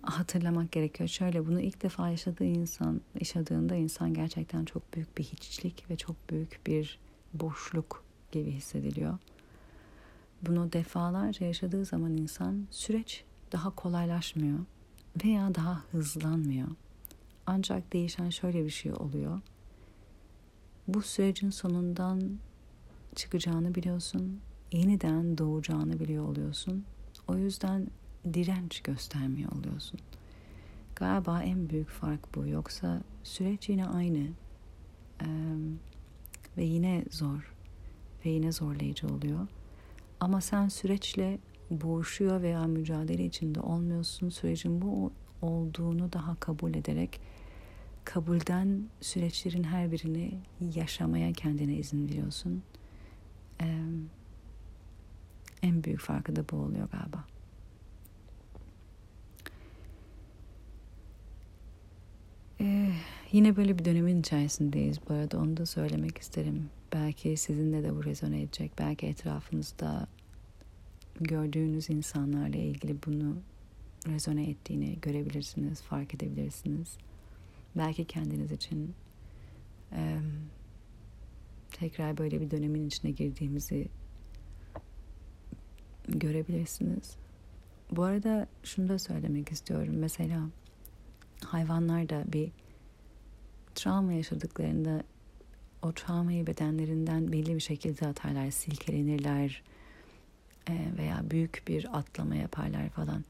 hatırlamak 0.02 0.72
gerekiyor. 0.72 1.08
Şöyle 1.08 1.46
bunu 1.46 1.60
ilk 1.60 1.82
defa 1.82 2.08
yaşadığı 2.08 2.44
insan, 2.44 3.00
yaşadığında 3.20 3.74
insan 3.74 4.14
gerçekten 4.14 4.64
çok 4.64 4.94
büyük 4.94 5.18
bir 5.18 5.24
hiçlik 5.24 5.90
ve 5.90 5.96
çok 5.96 6.30
büyük 6.30 6.60
bir 6.66 6.98
boşluk 7.34 8.04
gibi 8.32 8.50
hissediliyor. 8.50 9.18
Bunu 10.42 10.72
defalarca 10.72 11.46
yaşadığı 11.46 11.84
zaman 11.84 12.16
insan 12.16 12.66
süreç 12.70 13.24
daha 13.52 13.70
kolaylaşmıyor 13.70 14.58
veya 15.24 15.54
daha 15.54 15.82
hızlanmıyor. 15.92 16.68
Ancak 17.46 17.92
değişen 17.92 18.30
şöyle 18.30 18.64
bir 18.64 18.70
şey 18.70 18.92
oluyor 18.92 19.40
bu 20.88 21.02
sürecin 21.02 21.50
sonundan 21.50 22.38
çıkacağını 23.14 23.74
biliyorsun. 23.74 24.40
Yeniden 24.72 25.38
doğacağını 25.38 26.00
biliyor 26.00 26.28
oluyorsun. 26.28 26.84
O 27.28 27.36
yüzden 27.36 27.86
direnç 28.34 28.80
göstermiyor 28.80 29.52
oluyorsun. 29.52 30.00
Galiba 30.96 31.42
en 31.42 31.70
büyük 31.70 31.88
fark 31.88 32.34
bu. 32.34 32.46
Yoksa 32.46 33.02
süreç 33.22 33.68
yine 33.68 33.86
aynı. 33.86 34.28
Ee, 35.22 35.26
ve 36.56 36.64
yine 36.64 37.04
zor. 37.10 37.54
Ve 38.24 38.30
yine 38.30 38.52
zorlayıcı 38.52 39.06
oluyor. 39.06 39.46
Ama 40.20 40.40
sen 40.40 40.68
süreçle 40.68 41.38
boğuşuyor 41.70 42.42
veya 42.42 42.64
mücadele 42.64 43.24
içinde 43.24 43.60
olmuyorsun. 43.60 44.28
Sürecin 44.28 44.82
bu 44.82 45.12
olduğunu 45.42 46.12
daha 46.12 46.34
kabul 46.34 46.74
ederek 46.74 47.20
kabulden 48.04 48.84
süreçlerin 49.00 49.64
her 49.64 49.92
birini 49.92 50.38
yaşamaya 50.74 51.32
kendine 51.32 51.74
izin 51.74 52.08
veriyorsun. 52.08 52.62
Ee, 53.60 53.78
en 55.62 55.84
büyük 55.84 56.00
farkı 56.00 56.36
da 56.36 56.44
bu 56.50 56.56
oluyor 56.56 56.88
galiba. 56.88 57.24
Ee, 62.60 62.92
yine 63.32 63.56
böyle 63.56 63.78
bir 63.78 63.84
dönemin 63.84 64.20
içerisindeyiz 64.20 64.98
bu 65.08 65.14
arada 65.14 65.38
onu 65.38 65.56
da 65.56 65.66
söylemek 65.66 66.18
isterim. 66.18 66.70
Belki 66.92 67.36
sizinle 67.36 67.82
de 67.82 67.96
bu 67.96 68.04
rezone 68.04 68.42
edecek. 68.42 68.72
Belki 68.78 69.06
etrafınızda 69.06 70.06
gördüğünüz 71.20 71.90
insanlarla 71.90 72.56
ilgili 72.56 72.96
bunu 73.06 73.36
rezone 74.06 74.50
ettiğini 74.50 75.00
görebilirsiniz, 75.00 75.82
fark 75.82 76.14
edebilirsiniz. 76.14 76.96
Belki 77.76 78.04
kendiniz 78.04 78.52
için 78.52 78.94
e, 79.92 80.18
tekrar 81.70 82.18
böyle 82.18 82.40
bir 82.40 82.50
dönemin 82.50 82.86
içine 82.86 83.10
girdiğimizi 83.10 83.88
görebilirsiniz. 86.08 87.16
Bu 87.90 88.02
arada 88.02 88.46
şunu 88.62 88.88
da 88.88 88.98
söylemek 88.98 89.52
istiyorum. 89.52 89.94
Mesela 89.98 90.48
hayvanlar 91.44 92.08
da 92.08 92.24
bir 92.32 92.50
travma 93.74 94.12
yaşadıklarında 94.12 95.02
o 95.82 95.92
travmayı 95.92 96.46
bedenlerinden 96.46 97.32
belli 97.32 97.54
bir 97.54 97.60
şekilde 97.60 98.06
atarlar, 98.06 98.50
silkelenirler 98.50 99.62
veya 100.70 101.30
büyük 101.30 101.62
bir 101.68 101.98
atlama 101.98 102.34
yaparlar 102.34 102.88
falan. 102.88 103.24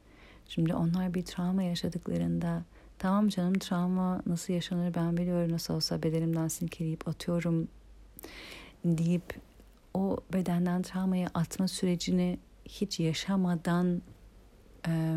Şimdi 0.49 0.75
onlar 0.75 1.15
bir 1.15 1.25
travma 1.25 1.63
yaşadıklarında 1.63 2.63
tamam 2.99 3.29
canım 3.29 3.55
travma 3.55 4.23
nasıl 4.27 4.53
yaşanır 4.53 4.95
ben 4.95 5.17
biliyorum 5.17 5.53
nasıl 5.53 5.75
olsa 5.75 6.03
bedenimden 6.03 6.49
silkeleyip 6.49 7.09
atıyorum 7.09 7.69
deyip 8.85 9.41
o 9.95 10.17
bedenden 10.33 10.83
travmayı 10.83 11.29
atma 11.35 11.69
sürecini 11.69 12.39
hiç 12.65 13.01
yaşamadan 13.01 14.03
e, 14.89 15.17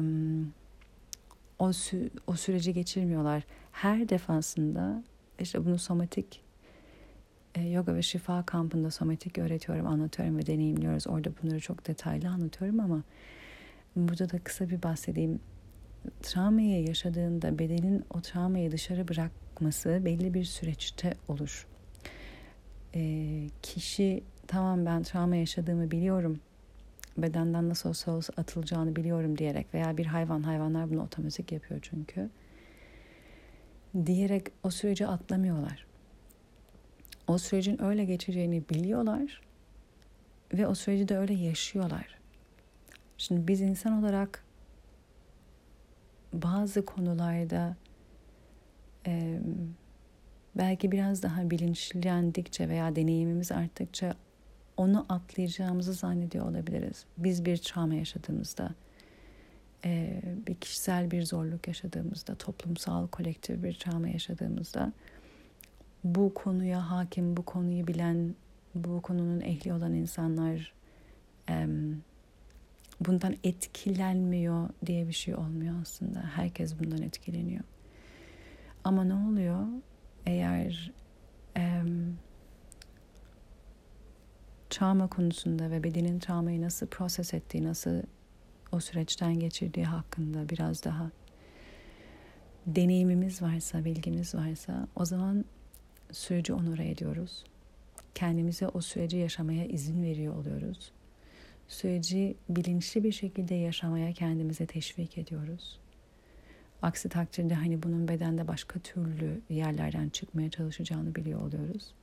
o, 1.59 1.73
sü 1.73 2.09
o 2.27 2.33
süreci 2.33 2.73
geçirmiyorlar. 2.73 3.43
Her 3.71 4.09
defasında 4.09 5.03
işte 5.39 5.65
bunu 5.65 5.79
somatik 5.79 6.41
e, 7.55 7.61
yoga 7.61 7.95
ve 7.95 8.01
şifa 8.01 8.45
kampında 8.45 8.91
somatik 8.91 9.37
öğretiyorum, 9.37 9.87
anlatıyorum 9.87 10.37
ve 10.37 10.45
deneyimliyoruz. 10.45 11.07
Orada 11.07 11.29
bunları 11.43 11.59
çok 11.59 11.87
detaylı 11.87 12.29
anlatıyorum 12.29 12.79
ama 12.79 13.03
burada 13.95 14.29
da 14.29 14.39
kısa 14.39 14.69
bir 14.69 14.83
bahsedeyim. 14.83 15.39
Travmayı 16.21 16.87
yaşadığında 16.87 17.59
bedenin 17.59 18.05
o 18.13 18.21
travmayı 18.21 18.71
dışarı 18.71 19.07
bırakması 19.07 20.01
belli 20.05 20.33
bir 20.33 20.43
süreçte 20.43 21.13
olur. 21.27 21.67
E, 22.95 23.01
kişi 23.61 24.23
tamam 24.47 24.85
ben 24.85 25.03
travma 25.03 25.35
yaşadığımı 25.35 25.91
biliyorum 25.91 26.39
bedenden 27.17 27.69
nasıl 27.69 27.89
olsa 27.89 28.11
olsa 28.11 28.33
atılacağını 28.37 28.95
biliyorum 28.95 29.37
diyerek 29.37 29.73
veya 29.73 29.97
bir 29.97 30.05
hayvan 30.05 30.43
hayvanlar 30.43 30.89
bunu 30.89 31.03
otomatik 31.03 31.51
yapıyor 31.51 31.79
çünkü 31.83 32.29
diyerek 34.05 34.43
o 34.63 34.69
süreci 34.69 35.07
atlamıyorlar. 35.07 35.85
O 37.27 37.37
sürecin 37.37 37.83
öyle 37.83 38.05
geçeceğini 38.05 38.63
biliyorlar 38.69 39.41
ve 40.53 40.67
o 40.67 40.75
süreci 40.75 41.07
de 41.07 41.17
öyle 41.17 41.33
yaşıyorlar. 41.33 42.14
Şimdi 43.17 43.47
biz 43.47 43.61
insan 43.61 44.03
olarak 44.03 44.43
bazı 46.33 46.85
konularda 46.85 47.75
e, 49.07 49.39
belki 50.55 50.91
biraz 50.91 51.23
daha 51.23 51.49
bilinçlendikçe 51.49 52.69
veya 52.69 52.95
deneyimimiz 52.95 53.51
arttıkça 53.51 54.15
onu 54.77 55.05
atlayacağımızı 55.09 55.93
zannediyor 55.93 56.45
olabiliriz. 56.49 57.05
Biz 57.17 57.45
bir 57.45 57.57
travma 57.57 57.95
yaşadığımızda, 57.95 58.71
e, 59.85 60.21
bir 60.47 60.55
kişisel 60.55 61.11
bir 61.11 61.23
zorluk 61.23 61.67
yaşadığımızda, 61.67 62.35
toplumsal, 62.35 63.07
kolektif 63.07 63.63
bir 63.63 63.73
travma 63.73 64.07
yaşadığımızda 64.07 64.93
bu 66.03 66.33
konuya 66.33 66.91
hakim, 66.91 67.37
bu 67.37 67.45
konuyu 67.45 67.87
bilen, 67.87 68.35
bu 68.75 69.01
konunun 69.01 69.41
ehli 69.41 69.73
olan 69.73 69.93
insanlar 69.93 70.73
bundan 72.99 73.35
etkilenmiyor 73.43 74.69
diye 74.85 75.07
bir 75.07 75.13
şey 75.13 75.35
olmuyor 75.35 75.75
aslında. 75.81 76.19
Herkes 76.19 76.79
bundan 76.79 77.01
etkileniyor. 77.01 77.63
Ama 78.83 79.03
ne 79.03 79.13
oluyor? 79.13 79.67
Eğer 80.25 80.91
travma 84.69 85.07
konusunda 85.07 85.71
ve 85.71 85.83
bedenin 85.83 86.19
travmayı 86.19 86.61
nasıl 86.61 86.87
proses 86.87 87.33
ettiği, 87.33 87.63
nasıl 87.63 88.01
o 88.71 88.79
süreçten 88.79 89.39
geçirdiği 89.39 89.85
hakkında 89.85 90.49
biraz 90.49 90.83
daha 90.83 91.11
deneyimimiz 92.67 93.41
varsa, 93.41 93.85
bilgimiz 93.85 94.35
varsa 94.35 94.87
o 94.95 95.05
zaman 95.05 95.45
süreci 96.11 96.53
onore 96.53 96.89
ediyoruz. 96.89 97.43
Kendimize 98.15 98.67
o 98.67 98.81
süreci 98.81 99.17
yaşamaya 99.17 99.65
izin 99.65 100.03
veriyor 100.03 100.35
oluyoruz. 100.35 100.91
Süreci 101.67 102.35
bilinçli 102.49 103.03
bir 103.03 103.11
şekilde 103.11 103.55
yaşamaya 103.55 104.13
kendimize 104.13 104.65
teşvik 104.65 105.17
ediyoruz. 105.17 105.79
Aksi 106.81 107.09
takdirde 107.09 107.53
hani 107.53 107.83
bunun 107.83 108.07
bedende 108.07 108.47
başka 108.47 108.79
türlü 108.79 109.41
yerlerden 109.49 110.09
çıkmaya 110.09 110.49
çalışacağını 110.49 111.15
biliyor 111.15 111.41
oluyoruz 111.41 111.93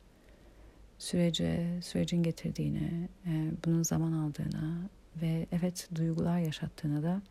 sürece, 1.03 1.79
sürecin 1.83 2.22
getirdiğini, 2.22 3.09
e, 3.27 3.51
bunun 3.64 3.83
zaman 3.83 4.12
aldığını 4.12 4.88
ve 5.22 5.46
evet 5.53 5.88
duygular 5.94 6.38
yaşattığına 6.38 7.03
da 7.03 7.22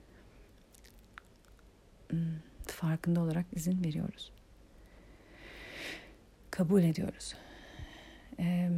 hmm, 2.10 2.20
farkında 2.68 3.22
olarak 3.22 3.46
izin 3.56 3.84
veriyoruz. 3.84 4.32
Kabul 6.52 6.84
ediyoruz. 6.84 7.36
Ee, 8.40 8.70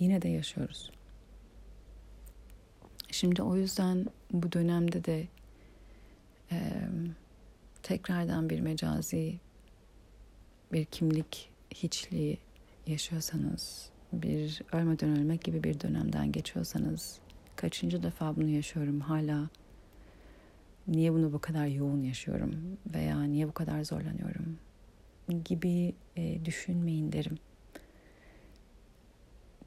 yine 0.00 0.22
de 0.22 0.28
yaşıyoruz. 0.28 0.90
Şimdi 3.10 3.42
o 3.42 3.56
yüzden 3.56 4.06
bu 4.32 4.52
dönemde 4.52 5.04
de 5.04 5.26
e, 6.52 6.58
tekrardan 7.82 8.50
bir 8.50 8.60
mecazi 8.60 9.38
bir 10.72 10.84
kimlik 10.84 11.50
hiçliği 11.74 12.38
yaşıyorsanız, 12.86 13.90
bir 14.12 14.62
ölmeden 14.72 15.18
ölmek 15.18 15.44
gibi 15.44 15.64
bir 15.64 15.80
dönemden 15.80 16.32
geçiyorsanız, 16.32 17.18
kaçıncı 17.56 18.02
defa 18.02 18.36
bunu 18.36 18.48
yaşıyorum 18.48 19.00
hala 19.00 19.48
niye 20.88 21.12
bunu 21.12 21.32
bu 21.32 21.38
kadar 21.38 21.66
yoğun 21.66 22.02
yaşıyorum 22.02 22.78
veya 22.94 23.22
niye 23.22 23.48
bu 23.48 23.52
kadar 23.52 23.84
zorlanıyorum 23.84 24.58
gibi 25.44 25.94
e, 26.16 26.44
düşünmeyin 26.44 27.12
derim. 27.12 27.38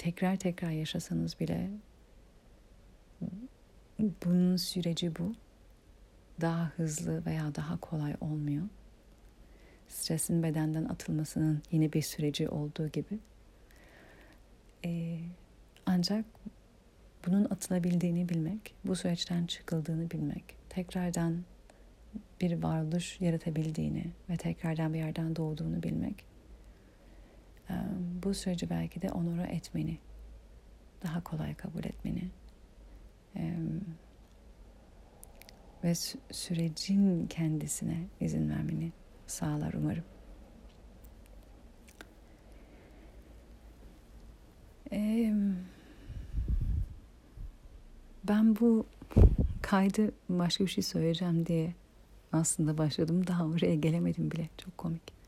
Tekrar 0.04 0.36
tekrar 0.36 0.72
yaşasanız 0.72 1.40
bile 1.40 1.70
bunun 4.00 4.56
süreci 4.56 5.16
bu. 5.16 5.36
Daha 6.42 6.70
hızlı 6.70 7.26
veya 7.26 7.56
daha 7.56 7.80
kolay 7.80 8.16
olmuyor 8.22 8.64
stresin 9.94 10.44
bedenden 10.44 10.86
atılmasının 10.86 11.62
yine 11.72 11.94
bir 11.94 12.02
süreci 12.02 12.50
olduğu 12.50 12.88
gibi. 12.88 13.20
Ee, 14.86 15.20
ancak 15.86 16.26
bunun 17.28 17.46
atılabildiğini 17.46 18.30
bilmek, 18.30 18.76
bu 18.86 18.96
süreçten 18.96 19.46
çıkıldığını 19.46 20.12
bilmek, 20.12 20.44
tekrardan 20.70 21.44
bir 22.42 22.64
varoluş 22.64 23.22
yaratabildiğini 23.22 24.06
ve 24.30 24.38
tekrardan 24.38 24.94
bir 24.94 25.00
yerden 25.00 25.36
doğduğunu 25.36 25.84
bilmek, 25.84 26.26
bu 28.24 28.34
süreci 28.34 28.70
belki 28.70 29.02
de 29.02 29.10
onura 29.10 29.46
etmeni, 29.46 29.98
daha 31.04 31.24
kolay 31.24 31.56
kabul 31.56 31.84
etmeni 31.84 32.30
ve 35.84 35.96
sürecin 36.32 37.28
kendisine 37.28 38.04
izin 38.20 38.50
vermeni 38.50 38.92
sağlar 39.28 39.74
umarım. 39.74 40.04
Ben 48.28 48.56
bu 48.56 48.86
kaydı 49.62 50.12
başka 50.30 50.64
bir 50.66 50.70
şey 50.70 50.84
söyleyeceğim 50.84 51.46
diye 51.46 51.74
aslında 52.32 52.78
başladım. 52.78 53.28
Daha 53.28 53.46
oraya 53.46 53.76
gelemedim 53.76 54.32
bile. 54.32 54.50
Çok 54.58 54.78
komik. 54.78 55.23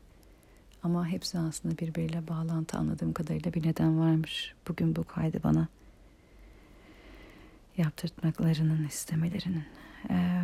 Ama 0.86 1.06
hepsi 1.06 1.38
aslında 1.38 1.78
birbiriyle 1.78 2.28
bağlantı 2.28 2.78
anladığım 2.78 3.12
kadarıyla 3.12 3.54
bir 3.54 3.66
neden 3.66 4.00
varmış. 4.00 4.54
Bugün 4.68 4.96
bu 4.96 5.04
kaydı 5.04 5.42
bana 5.44 5.68
yaptırtmaklarının 7.76 8.86
istemelerinin. 8.86 9.64
Ee, 10.10 10.42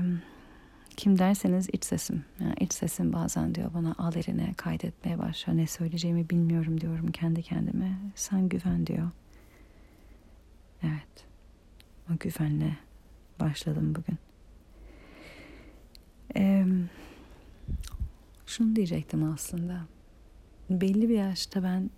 kim 0.97 1.19
derseniz 1.19 1.69
iç 1.73 1.85
sesim. 1.85 2.25
Yani 2.41 2.55
iç 2.61 2.73
sesim 2.73 3.13
bazen 3.13 3.55
diyor 3.55 3.75
bana 3.75 3.95
al 3.99 4.17
eline 4.17 4.55
kaydetmeye 4.57 5.19
başla. 5.19 5.53
Ne 5.53 5.67
söyleyeceğimi 5.67 6.31
bilmiyorum 6.31 6.81
diyorum 6.81 7.13
kendi 7.13 7.43
kendime. 7.43 7.99
Sen 8.15 8.49
güven 8.49 8.87
diyor. 8.87 9.11
Evet. 10.83 11.27
O 12.11 12.19
güvenle 12.21 12.77
başladım 13.41 13.95
bugün. 13.95 14.19
şunu 18.47 18.77
diyecektim 18.77 19.33
aslında. 19.33 19.81
Belli 20.81 21.09
bir 21.09 21.19
yaşta 21.19 21.63
ben 21.63 21.91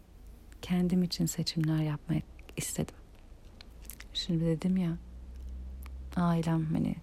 kendim 0.62 1.02
için 1.02 1.26
seçimler 1.26 1.82
yapmak 1.82 2.22
istedim. 2.56 2.94
Şimdi 4.14 4.44
dedim 4.44 4.76
ya 4.76 4.96
ailem 6.16 6.64
hani 6.64 6.96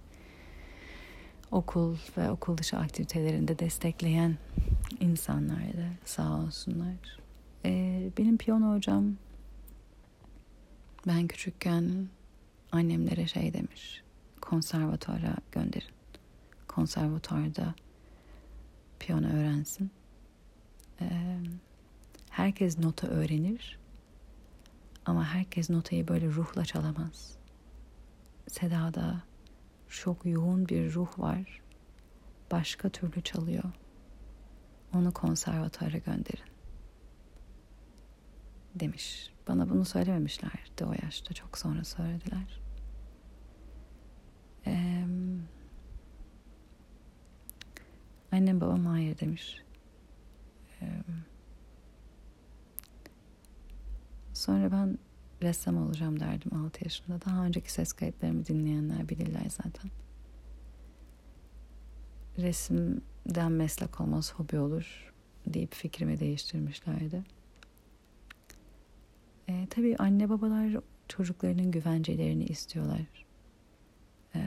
okul 1.52 1.96
ve 2.18 2.32
okul 2.32 2.58
dışı 2.58 2.78
aktivitelerinde 2.78 3.60
destekleyen 3.60 4.38
insanlardı 5.00 5.86
sağ 6.06 6.40
olsunlar. 6.40 7.20
Ee, 7.66 8.10
benim 8.18 8.38
piyano 8.38 8.76
hocam 8.76 9.16
ben 11.08 11.28
küçükken 11.28 12.08
annemlere 12.72 13.28
şey 13.28 13.54
demiş 13.54 14.02
konservatuara 14.42 15.36
gönderin. 15.52 15.94
Konservatuarda 16.68 17.76
piyano 19.00 19.28
öğrensin. 19.28 19.92
Herkes 22.30 22.80
nota 22.80 23.08
öğrenir 23.08 23.80
ama 25.06 25.26
herkes 25.26 25.70
notayı 25.70 26.08
böyle 26.08 26.28
ruhla 26.28 26.66
çalamaz. 26.66 27.38
Seda'da 28.48 29.24
çok 29.90 30.26
yoğun 30.26 30.68
bir 30.68 30.94
ruh 30.94 31.20
var. 31.20 31.62
Başka 32.52 32.90
türlü 32.90 33.22
çalıyor. 33.22 33.64
Onu 34.94 35.14
konservatuara 35.14 35.98
gönderin. 35.98 36.52
Demiş. 38.76 39.32
Bana 39.48 39.70
bunu 39.70 39.86
söylememişlerdi 39.86 40.86
o 40.86 40.94
yaşta. 41.06 41.34
Çok 41.34 41.58
sonra 41.58 41.84
söylediler. 41.84 42.62
Ee, 44.68 45.06
annem 48.32 48.62
babam 48.62 48.86
hayır 48.86 49.20
demiş. 49.20 49.62
Sonra 54.34 54.72
ben 54.72 54.98
ressam 55.42 55.78
olacağım 55.78 56.20
derdim 56.20 56.54
6 56.66 56.84
yaşında. 56.84 57.22
Daha 57.26 57.46
önceki 57.46 57.72
ses 57.72 57.94
kayıtlarımı 57.94 58.46
dinleyenler 58.46 59.10
bilirler 59.10 59.50
zaten. 59.50 59.92
Resimden 62.38 63.52
meslek 63.52 64.02
olmaz, 64.02 64.34
hobi 64.34 64.60
olur 64.60 65.14
deyip 65.48 65.74
fikrimi 65.74 66.20
değiştirmişlerdi. 66.20 67.24
E, 69.48 69.68
tabii 69.70 69.96
anne 69.98 70.30
babalar 70.30 70.82
çocuklarının 71.08 71.72
güvencelerini 71.72 72.46
istiyorlar. 72.46 73.26
E, 74.36 74.40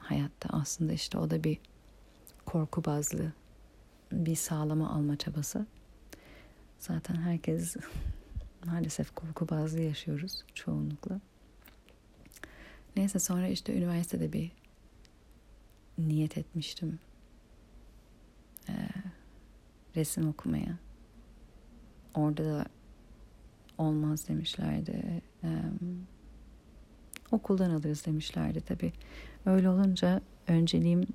hayatta 0.00 0.48
aslında 0.52 0.92
işte 0.92 1.18
o 1.18 1.30
da 1.30 1.44
bir 1.44 1.58
korku 2.46 2.84
bazlı 2.84 3.32
bir 4.12 4.36
sağlama 4.36 4.90
alma 4.90 5.16
çabası. 5.16 5.66
Zaten 6.78 7.14
herkes 7.14 7.76
maalesef 8.66 9.14
korku 9.14 9.48
bazlı 9.48 9.80
yaşıyoruz 9.80 10.44
çoğunlukla. 10.54 11.20
Neyse 12.96 13.18
sonra 13.18 13.48
işte 13.48 13.76
üniversitede 13.76 14.32
bir 14.32 14.52
niyet 15.98 16.38
etmiştim. 16.38 16.98
Ee, 18.68 18.88
resim 19.96 20.28
okumaya. 20.28 20.78
Orada 22.14 22.44
da 22.44 22.66
olmaz 23.78 24.28
demişlerdi. 24.28 25.22
Ee, 25.44 25.48
okuldan 27.32 27.70
alırız 27.70 28.06
demişlerdi 28.06 28.60
tabii. 28.60 28.92
Öyle 29.46 29.68
olunca 29.68 30.20
önceliğim 30.48 31.06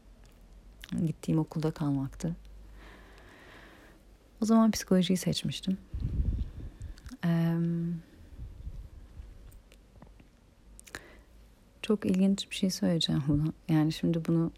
gittiğim 1.05 1.39
okulda 1.39 1.71
kalmaktı. 1.71 2.36
O 4.41 4.45
zaman 4.45 4.71
psikolojiyi 4.71 5.17
seçmiştim. 5.17 5.78
Ee, 7.26 7.58
çok 11.82 12.06
ilginç 12.06 12.50
bir 12.50 12.56
şey 12.56 12.69
söyleyeceğim 12.69 13.23
bunu. 13.28 13.54
Yani 13.69 13.91
şimdi 13.91 14.26
bunu 14.26 14.52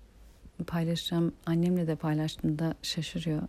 paylaşacağım. 0.67 1.33
Annemle 1.45 1.87
de 1.87 1.95
paylaştığımda 1.95 2.75
şaşırıyor. 2.81 3.41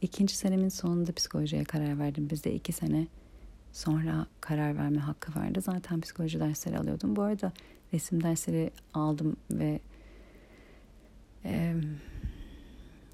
İkinci 0.00 0.36
senemin 0.36 0.68
sonunda 0.68 1.12
psikolojiye 1.12 1.64
karar 1.64 1.98
verdim. 1.98 2.30
Bizde 2.30 2.54
iki 2.54 2.72
sene 2.72 3.06
sonra 3.72 4.26
karar 4.40 4.76
verme 4.78 5.00
hakkı 5.00 5.40
vardı. 5.40 5.60
Zaten 5.60 6.00
psikoloji 6.00 6.40
dersleri 6.40 6.78
alıyordum. 6.78 7.16
Bu 7.16 7.22
arada 7.22 7.52
resim 7.92 8.22
dersleri 8.22 8.70
aldım 8.94 9.36
ve 9.50 9.80
e, 11.44 11.74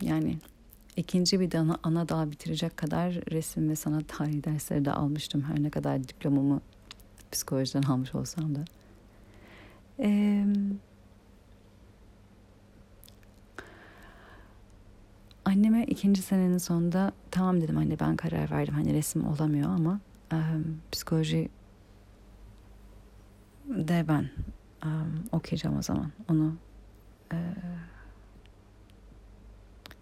yani 0.02 0.38
ikinci 0.96 1.40
bir 1.40 1.55
ana, 1.55 1.79
ana 1.83 2.09
dal 2.09 2.31
bitirecek 2.31 2.76
kadar 2.76 3.14
resim 3.14 3.68
ve 3.68 3.76
sanat 3.76 4.09
tarihi 4.09 4.44
dersleri 4.44 4.85
de 4.85 4.92
almıştım. 4.92 5.42
Her 5.42 5.62
ne 5.62 5.70
kadar 5.70 6.09
diplomamı 6.09 6.61
psikolojiden 7.33 7.83
almış 7.83 8.14
olsam 8.14 8.55
da. 8.55 8.64
Ee, 9.98 10.46
anneme 15.44 15.85
ikinci 15.85 16.22
senenin 16.22 16.59
sonunda 16.59 17.12
tamam 17.31 17.61
dedim 17.61 17.79
anne 17.79 18.00
ben 18.00 18.16
karar 18.16 18.50
verdim. 18.50 18.74
Hani 18.74 18.94
resim 18.94 19.26
olamıyor 19.26 19.70
ama 19.70 20.00
e, 20.33 20.38
psikoloji 20.92 21.48
de 23.68 24.05
ben 24.09 24.31
um, 24.85 25.24
okuyacağım 25.33 25.79
o 25.79 25.83
zaman. 25.83 26.11
Onu 26.29 26.55
e, 27.33 27.37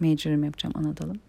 major'ım 0.01 0.45
yapacağım 0.45 0.75
Anadolu'm. 0.77 1.21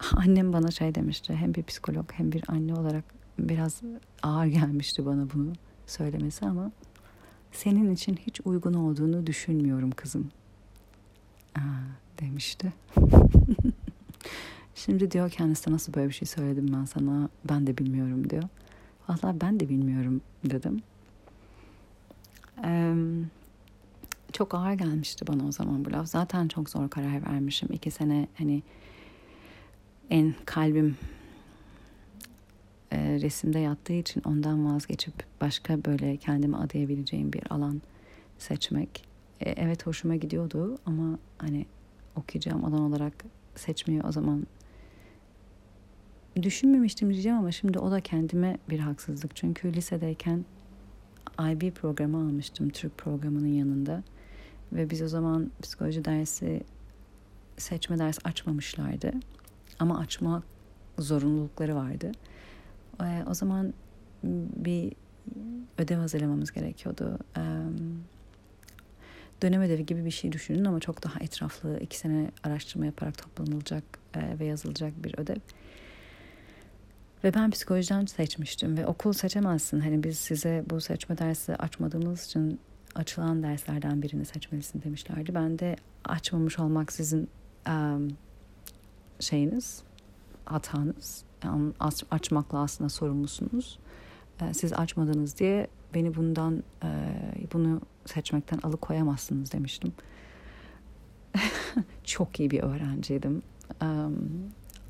Annem 0.16 0.52
bana 0.52 0.70
şey 0.70 0.94
demişti. 0.94 1.34
Hem 1.34 1.54
bir 1.54 1.62
psikolog 1.62 2.12
hem 2.12 2.32
bir 2.32 2.44
anne 2.48 2.74
olarak 2.74 3.04
biraz 3.38 3.82
ağır 4.22 4.46
gelmişti 4.46 5.06
bana 5.06 5.26
bunu 5.34 5.52
söylemesi 5.86 6.46
ama 6.46 6.70
senin 7.52 7.94
için 7.94 8.16
hiç 8.26 8.40
uygun 8.44 8.74
olduğunu 8.74 9.26
düşünmüyorum 9.26 9.90
kızım. 9.90 10.30
Aa, 11.56 11.60
demişti. 12.20 12.72
Şimdi 14.74 15.10
diyor 15.10 15.30
kendisi 15.30 15.72
nasıl 15.72 15.94
böyle 15.94 16.08
bir 16.08 16.14
şey 16.14 16.28
söyledim 16.28 16.72
ben 16.72 16.84
sana 16.84 17.28
ben 17.48 17.66
de 17.66 17.78
bilmiyorum 17.78 18.30
diyor. 18.30 18.42
Valla 19.08 19.40
ben 19.40 19.60
de 19.60 19.68
bilmiyorum 19.68 20.20
dedim. 20.44 20.82
Ee, 22.64 22.94
çok 24.32 24.54
ağır 24.54 24.72
gelmişti 24.72 25.26
bana 25.26 25.46
o 25.46 25.52
zaman 25.52 25.84
bu 25.84 25.92
laf. 25.92 26.06
Zaten 26.06 26.48
çok 26.48 26.70
zor 26.70 26.90
karar 26.90 27.26
vermişim. 27.26 27.68
İki 27.72 27.90
sene 27.90 28.28
hani 28.38 28.62
en 30.10 30.34
kalbim 30.44 30.96
e, 32.92 33.20
resimde 33.20 33.58
yattığı 33.58 33.92
için 33.92 34.22
ondan 34.24 34.74
vazgeçip 34.74 35.14
başka 35.40 35.84
böyle 35.84 36.16
kendimi 36.16 36.56
adayabileceğim 36.56 37.32
bir 37.32 37.42
alan 37.50 37.82
seçmek. 38.38 39.04
E, 39.40 39.50
evet 39.50 39.86
hoşuma 39.86 40.16
gidiyordu 40.16 40.78
ama 40.86 41.18
hani 41.38 41.66
okuyacağım 42.16 42.64
alan 42.64 42.80
olarak 42.80 43.24
seçmeyi 43.56 44.02
o 44.02 44.12
zaman 44.12 44.46
düşünmemiştim 46.42 47.10
diyeceğim 47.12 47.38
ama 47.38 47.52
şimdi 47.52 47.78
o 47.78 47.90
da 47.90 48.00
kendime 48.00 48.58
bir 48.70 48.78
haksızlık. 48.78 49.36
Çünkü 49.36 49.74
lisedeyken 49.74 50.44
IB 51.40 51.70
programı 51.70 52.16
almıştım 52.16 52.68
Türk 52.68 52.98
programının 52.98 53.46
yanında. 53.46 54.02
Ve 54.72 54.90
biz 54.90 55.02
o 55.02 55.08
zaman 55.08 55.50
psikoloji 55.62 56.04
dersi 56.04 56.62
seçme 57.56 57.98
ders 57.98 58.18
açmamışlardı. 58.24 59.12
Ama 59.78 59.98
açma 59.98 60.42
zorunlulukları 60.98 61.76
vardı. 61.76 62.12
Ee, 63.02 63.24
o 63.30 63.34
zaman 63.34 63.74
bir 64.56 64.92
ödev 65.78 65.98
hazırlamamız 65.98 66.52
gerekiyordu. 66.52 67.18
Dönem 69.42 69.62
ödevi 69.62 69.86
gibi 69.86 70.04
bir 70.04 70.10
şey 70.10 70.32
düşünün 70.32 70.64
ama 70.64 70.80
çok 70.80 71.04
daha 71.04 71.20
etraflı, 71.20 71.80
iki 71.80 71.98
sene 71.98 72.30
araştırma 72.42 72.86
yaparak 72.86 73.18
toplanılacak 73.18 73.84
e, 74.14 74.38
ve 74.38 74.44
yazılacak 74.44 75.04
bir 75.04 75.18
ödev. 75.18 75.36
Ve 77.24 77.34
ben 77.34 77.50
psikolojiden 77.50 78.06
seçmiştim 78.06 78.76
ve 78.76 78.86
okul 78.86 79.12
seçemezsin. 79.12 79.80
Hani 79.80 80.04
biz 80.04 80.18
size 80.18 80.64
bu 80.70 80.80
seçme 80.80 81.18
dersi 81.18 81.56
açmadığımız 81.56 82.26
için 82.26 82.60
açılan 82.94 83.42
derslerden 83.42 84.02
birini 84.02 84.24
seçmelisin 84.24 84.82
demişlerdi. 84.82 85.34
Ben 85.34 85.58
de 85.58 85.76
açmamış 86.04 86.58
olmak 86.58 86.92
sizin 86.92 87.28
um, 87.68 88.08
şeyiniz, 89.20 89.82
hatanız. 90.44 91.24
Yani 91.44 91.72
açmakla 92.10 92.58
aslında 92.58 92.90
sorumlusunuz. 92.90 93.78
Siz 94.52 94.72
açmadınız 94.72 95.38
diye 95.38 95.66
beni 95.94 96.14
bundan 96.14 96.62
bunu 97.52 97.80
seçmekten 98.06 98.58
alıkoyamazsınız 98.58 99.52
demiştim. 99.52 99.92
Çok 102.04 102.40
iyi 102.40 102.50
bir 102.50 102.60
öğrenciydim. 102.60 103.42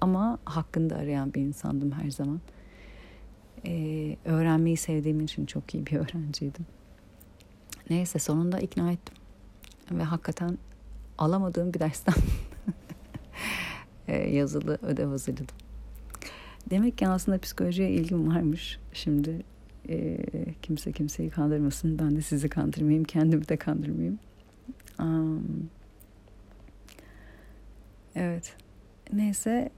Ama 0.01 0.39
hakkında 0.45 0.97
arayan 0.97 1.35
bir 1.35 1.41
insandım 1.41 1.93
her 1.93 2.11
zaman. 2.11 2.41
Öğrenmeyi 4.25 4.77
sevdiğim 4.77 5.21
için 5.21 5.47
çok 5.47 5.75
iyi 5.75 5.87
bir 5.87 5.97
öğrenciydim. 5.97 6.67
Neyse 7.91 8.19
sonunda 8.19 8.61
ikna 8.61 8.93
ettim. 8.93 9.15
Ve 9.91 10.03
hakikaten 10.03 10.59
alamadığım 11.19 11.75
bir 11.75 11.81
dersten 11.81 12.15
e, 14.09 14.17
yazılı 14.17 14.79
ödev 14.83 15.09
hazırladım. 15.09 15.57
Demek 16.71 16.99
ki 16.99 17.09
aslında 17.09 17.39
psikolojiye 17.39 17.91
ilgim 17.91 18.29
varmış. 18.29 18.79
Şimdi 18.93 19.43
e, 19.89 20.19
kimse 20.63 20.93
kimseyi 20.93 21.31
kandırmasın. 21.31 21.99
Ben 21.99 22.17
de 22.17 22.23
sizi 22.23 22.49
kandırmayayım. 22.49 23.05
Kendimi 23.05 23.49
de 23.49 23.57
kandırmayayım. 23.57 24.19
Um, 24.99 25.71
evet. 28.15 28.57
Neyse 29.13 29.71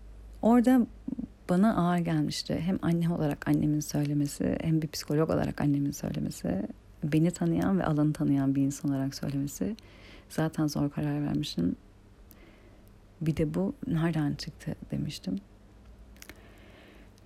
orada 0.43 0.87
bana 1.49 1.77
ağır 1.77 1.99
gelmişti. 1.99 2.61
Hem 2.61 2.79
anne 2.83 3.11
olarak 3.11 3.49
annemin 3.49 3.81
söylemesi 3.81 4.59
hem 4.61 4.83
bir 4.83 4.89
psikolog 4.89 5.31
olarak 5.31 5.61
annemin 5.61 5.91
söylemesi. 5.91 6.63
Beni 7.03 7.31
tanıyan 7.31 7.79
ve 7.79 7.85
alanı 7.85 8.13
tanıyan 8.13 8.55
bir 8.55 8.63
insan 8.63 8.91
olarak 8.91 9.15
söylemesi. 9.15 9.77
Zaten 10.29 10.67
zor 10.67 10.91
karar 10.91 11.23
vermiştim. 11.23 11.77
Bir 13.21 13.37
de 13.37 13.55
bu 13.55 13.75
nereden 13.87 14.35
çıktı 14.35 14.75
demiştim. 14.91 15.39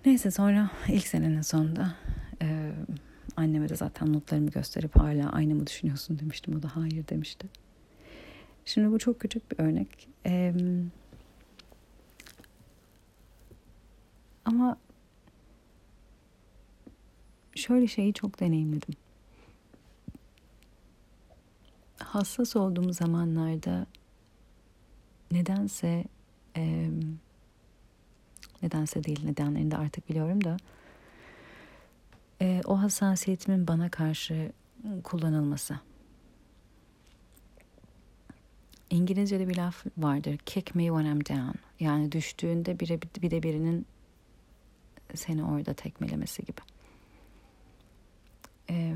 Neyse 0.05 0.31
sonra 0.31 0.69
ilk 0.87 1.07
senenin 1.07 1.41
sonunda 1.41 1.95
e, 2.41 2.71
anneme 3.35 3.69
de 3.69 3.75
zaten 3.75 4.13
notlarımı 4.13 4.49
gösterip 4.49 4.95
hala 4.99 5.31
aynı 5.31 5.55
mı 5.55 5.67
düşünüyorsun 5.67 6.19
demiştim. 6.19 6.55
O 6.57 6.63
da 6.63 6.75
hayır 6.75 7.07
demişti. 7.07 7.47
Şimdi 8.65 8.91
bu 8.91 8.99
çok 8.99 9.19
küçük 9.19 9.51
bir 9.51 9.63
örnek. 9.63 10.07
E, 10.25 10.53
ama 14.45 14.77
şöyle 17.55 17.87
şeyi 17.87 18.13
çok 18.13 18.39
deneyimledim. 18.39 18.93
Hassas 22.07 22.55
olduğum 22.55 22.93
zamanlarda 22.93 23.85
nedense 25.31 26.03
e, 26.55 26.89
nedense 28.63 29.03
değil 29.03 29.25
nedenlerini 29.25 29.71
de 29.71 29.77
artık 29.77 30.09
biliyorum 30.09 30.43
da 30.43 30.57
e, 32.41 32.61
o 32.65 32.81
hassasiyetimin 32.81 33.67
bana 33.67 33.89
karşı 33.89 34.51
kullanılması. 35.03 35.79
İngilizce'de 38.89 39.47
bir 39.47 39.57
laf 39.57 39.85
vardır. 39.97 40.37
Kick 40.37 40.75
me 40.75 40.85
when 40.85 41.05
I'm 41.05 41.19
down. 41.19 41.57
Yani 41.79 42.11
düştüğünde 42.11 42.79
bire, 42.79 43.01
bir 43.01 43.31
de 43.31 43.43
birinin 43.43 43.85
seni 45.15 45.43
orada 45.43 45.73
tekmelemesi 45.73 46.45
gibi. 46.45 46.61
Ee, 48.69 48.95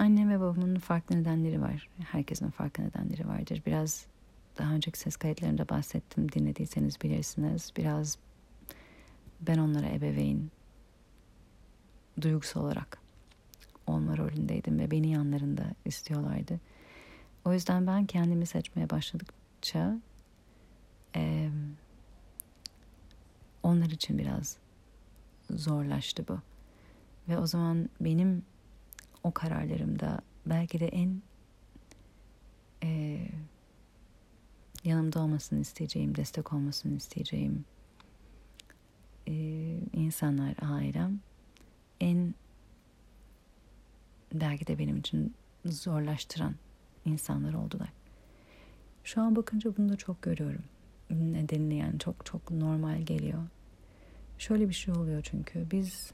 annem 0.00 0.30
ve 0.30 0.40
babamın 0.40 0.78
farklı 0.78 1.16
nedenleri 1.16 1.60
var. 1.60 1.88
Herkesin 1.98 2.50
farklı 2.50 2.84
nedenleri 2.84 3.28
vardır. 3.28 3.62
Biraz 3.66 4.06
daha 4.58 4.74
önceki 4.74 4.98
ses 4.98 5.16
kayıtlarımda 5.16 5.68
bahsettim. 5.68 6.32
Dinlediyseniz 6.32 7.00
bilirsiniz. 7.02 7.72
Biraz 7.76 8.18
ben 9.40 9.58
onlara 9.58 9.88
ebeveyn 9.88 10.50
duygusal 12.20 12.60
olarak 12.60 12.98
olma 13.86 14.16
rolündeydim 14.16 14.78
ve 14.78 14.90
beni 14.90 15.10
yanlarında 15.10 15.64
istiyorlardı. 15.84 16.60
O 17.44 17.52
yüzden 17.52 17.86
ben 17.86 18.06
kendimi 18.06 18.46
seçmeye 18.46 18.90
başladıkça 18.90 19.98
e, 21.16 21.50
onlar 23.62 23.90
için 23.90 24.18
biraz 24.18 24.56
zorlaştı 25.50 26.24
bu. 26.28 26.38
Ve 27.28 27.38
o 27.38 27.46
zaman 27.46 27.88
benim 28.00 28.42
o 29.24 29.30
kararlarımda 29.30 30.20
belki 30.46 30.80
de 30.80 30.88
en 30.88 31.22
e, 32.82 33.20
yanımda 34.84 35.20
olmasını 35.20 35.60
isteyeceğim, 35.60 36.16
destek 36.16 36.52
olmasını 36.52 36.96
isteyeceğim 36.96 37.64
e, 39.26 39.32
insanlar, 39.92 40.54
ailem 40.62 41.20
en 42.00 42.34
belki 44.34 44.66
de 44.66 44.78
benim 44.78 44.96
için 44.96 45.34
zorlaştıran 45.64 46.54
insanlar 47.04 47.54
oldular. 47.54 47.92
Şu 49.04 49.20
an 49.20 49.36
bakınca 49.36 49.76
bunu 49.76 49.88
da 49.88 49.96
çok 49.96 50.22
görüyorum. 50.22 50.62
Nedenini 51.10 51.76
yani 51.76 51.98
çok 51.98 52.26
çok 52.26 52.50
normal 52.50 53.02
geliyor. 53.02 53.42
Şöyle 54.38 54.68
bir 54.68 54.74
şey 54.74 54.94
oluyor 54.94 55.22
çünkü 55.22 55.66
biz 55.70 56.12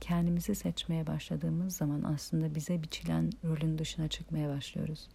kendimizi 0.00 0.54
seçmeye 0.54 1.06
başladığımız 1.06 1.76
zaman 1.76 2.02
aslında 2.02 2.54
bize 2.54 2.82
biçilen 2.82 3.32
rolün 3.44 3.78
dışına 3.78 4.08
çıkmaya 4.08 4.48
başlıyoruz 4.48 5.08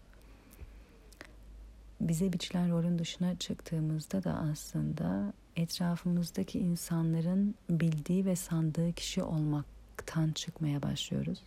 bize 2.08 2.34
biçilen 2.34 2.72
rolün 2.72 3.00
dışına 3.00 3.36
çıktığımızda 3.36 4.24
da 4.24 4.34
aslında 4.52 5.34
etrafımızdaki 5.56 6.60
insanların 6.60 7.56
bildiği 7.70 8.26
ve 8.26 8.36
sandığı 8.36 8.94
kişi 8.94 9.24
olmaktan 9.24 10.32
çıkmaya 10.32 10.84
başlıyoruz. 10.84 11.40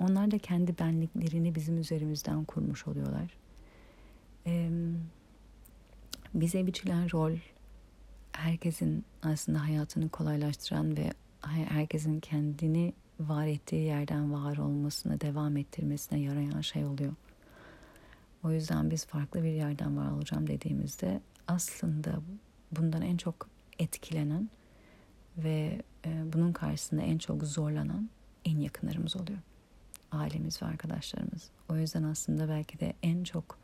Onlar 0.00 0.30
da 0.30 0.38
kendi 0.38 0.78
benliklerini 0.78 1.54
bizim 1.54 1.78
üzerimizden 1.78 2.44
kurmuş 2.44 2.86
oluyorlar. 2.86 3.36
Ee, 4.46 4.70
bize 6.34 6.66
biçilen 6.66 7.12
rol 7.12 7.32
herkesin 8.32 9.04
aslında 9.22 9.64
hayatını 9.64 10.08
kolaylaştıran 10.08 10.96
ve 10.96 11.12
herkesin 11.42 12.20
kendini 12.20 12.92
var 13.20 13.46
ettiği 13.46 13.84
yerden 13.84 14.32
var 14.32 14.56
olmasına, 14.56 15.20
devam 15.20 15.56
ettirmesine 15.56 16.20
yarayan 16.20 16.60
şey 16.60 16.84
oluyor. 16.84 17.12
O 18.44 18.50
yüzden 18.50 18.90
biz 18.90 19.06
farklı 19.06 19.42
bir 19.42 19.52
yerden 19.52 19.96
var 19.96 20.10
olacağım 20.10 20.46
dediğimizde 20.46 21.20
aslında 21.48 22.20
bundan 22.72 23.02
en 23.02 23.16
çok 23.16 23.48
etkilenen 23.78 24.50
ve 25.38 25.82
e, 26.06 26.32
bunun 26.32 26.52
karşısında 26.52 27.02
en 27.02 27.18
çok 27.18 27.44
zorlanan 27.44 28.10
en 28.44 28.58
yakınlarımız 28.58 29.16
oluyor. 29.16 29.38
Ailemiz 30.12 30.62
ve 30.62 30.66
arkadaşlarımız. 30.66 31.50
O 31.68 31.76
yüzden 31.76 32.02
aslında 32.02 32.48
belki 32.48 32.80
de 32.80 32.92
en 33.02 33.24
çok 33.24 33.58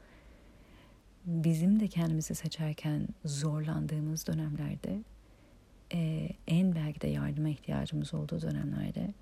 bizim 1.24 1.80
de 1.80 1.88
kendimizi 1.88 2.34
seçerken 2.34 3.08
zorlandığımız 3.24 4.26
dönemlerde 4.26 5.02
e, 5.92 6.28
en 6.46 6.74
belki 6.74 7.00
de 7.00 7.08
yardıma 7.08 7.48
ihtiyacımız 7.48 8.14
olduğu 8.14 8.40
dönemlerde 8.40 9.14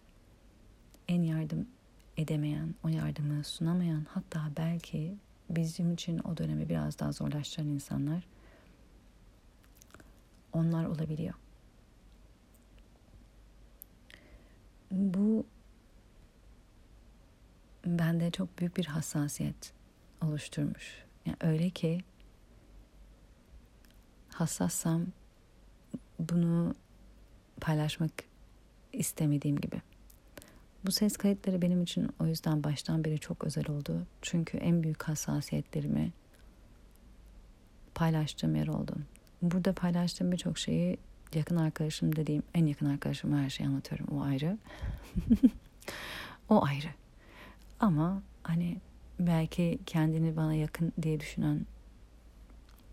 en 1.08 1.22
yardım 1.22 1.66
edemeyen, 2.16 2.74
o 2.84 2.88
yardımı 2.88 3.44
sunamayan 3.44 4.06
hatta 4.08 4.50
belki 4.56 5.14
bizim 5.50 5.94
için 5.94 6.18
o 6.18 6.36
dönemi 6.36 6.68
biraz 6.68 6.98
daha 6.98 7.12
zorlaştıran 7.12 7.68
insanlar 7.68 8.26
onlar 10.52 10.84
olabiliyor. 10.84 11.34
Bu 14.90 15.46
bende 17.86 18.30
çok 18.30 18.58
büyük 18.58 18.76
bir 18.76 18.86
hassasiyet 18.86 19.72
oluşturmuş. 20.22 21.04
Yani 21.26 21.36
öyle 21.40 21.70
ki 21.70 22.00
hassassam 24.28 25.06
bunu 26.18 26.74
paylaşmak 27.60 28.10
istemediğim 28.92 29.60
gibi. 29.60 29.82
Bu 30.86 30.92
ses 30.92 31.16
kayıtları 31.16 31.62
benim 31.62 31.82
için 31.82 32.10
o 32.20 32.26
yüzden 32.26 32.64
baştan 32.64 33.04
beri 33.04 33.18
çok 33.18 33.44
özel 33.44 33.70
oldu. 33.70 34.06
Çünkü 34.22 34.58
en 34.58 34.82
büyük 34.82 35.02
hassasiyetlerimi 35.02 36.12
paylaştığım 37.94 38.56
yer 38.56 38.66
oldu. 38.66 38.96
Burada 39.42 39.72
paylaştığım 39.72 40.32
birçok 40.32 40.58
şeyi 40.58 40.98
yakın 41.34 41.56
arkadaşım 41.56 42.16
dediğim 42.16 42.42
en 42.54 42.66
yakın 42.66 42.86
arkadaşıma 42.86 43.38
her 43.38 43.50
şeyi 43.50 43.68
anlatıyorum. 43.68 44.06
O 44.06 44.22
ayrı. 44.22 44.58
o 46.48 46.64
ayrı. 46.64 46.88
Ama 47.80 48.22
hani 48.42 48.76
belki 49.20 49.78
kendini 49.86 50.36
bana 50.36 50.54
yakın 50.54 50.92
diye 51.02 51.20
düşünen 51.20 51.66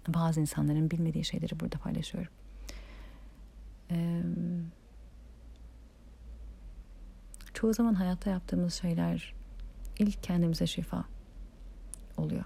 bazı 0.08 0.42
insanların 0.42 0.92
bilmediği 0.92 1.26
şeyleri 1.26 1.60
burada 1.60 1.78
paylaşıyorum. 1.78 2.32
Çoğu 7.54 7.74
zaman 7.74 7.94
hayatta 7.94 8.30
yaptığımız 8.30 8.74
şeyler 8.74 9.34
ilk 10.00 10.24
kendimize 10.24 10.68
şifa 10.68 11.06
oluyor. 12.18 12.46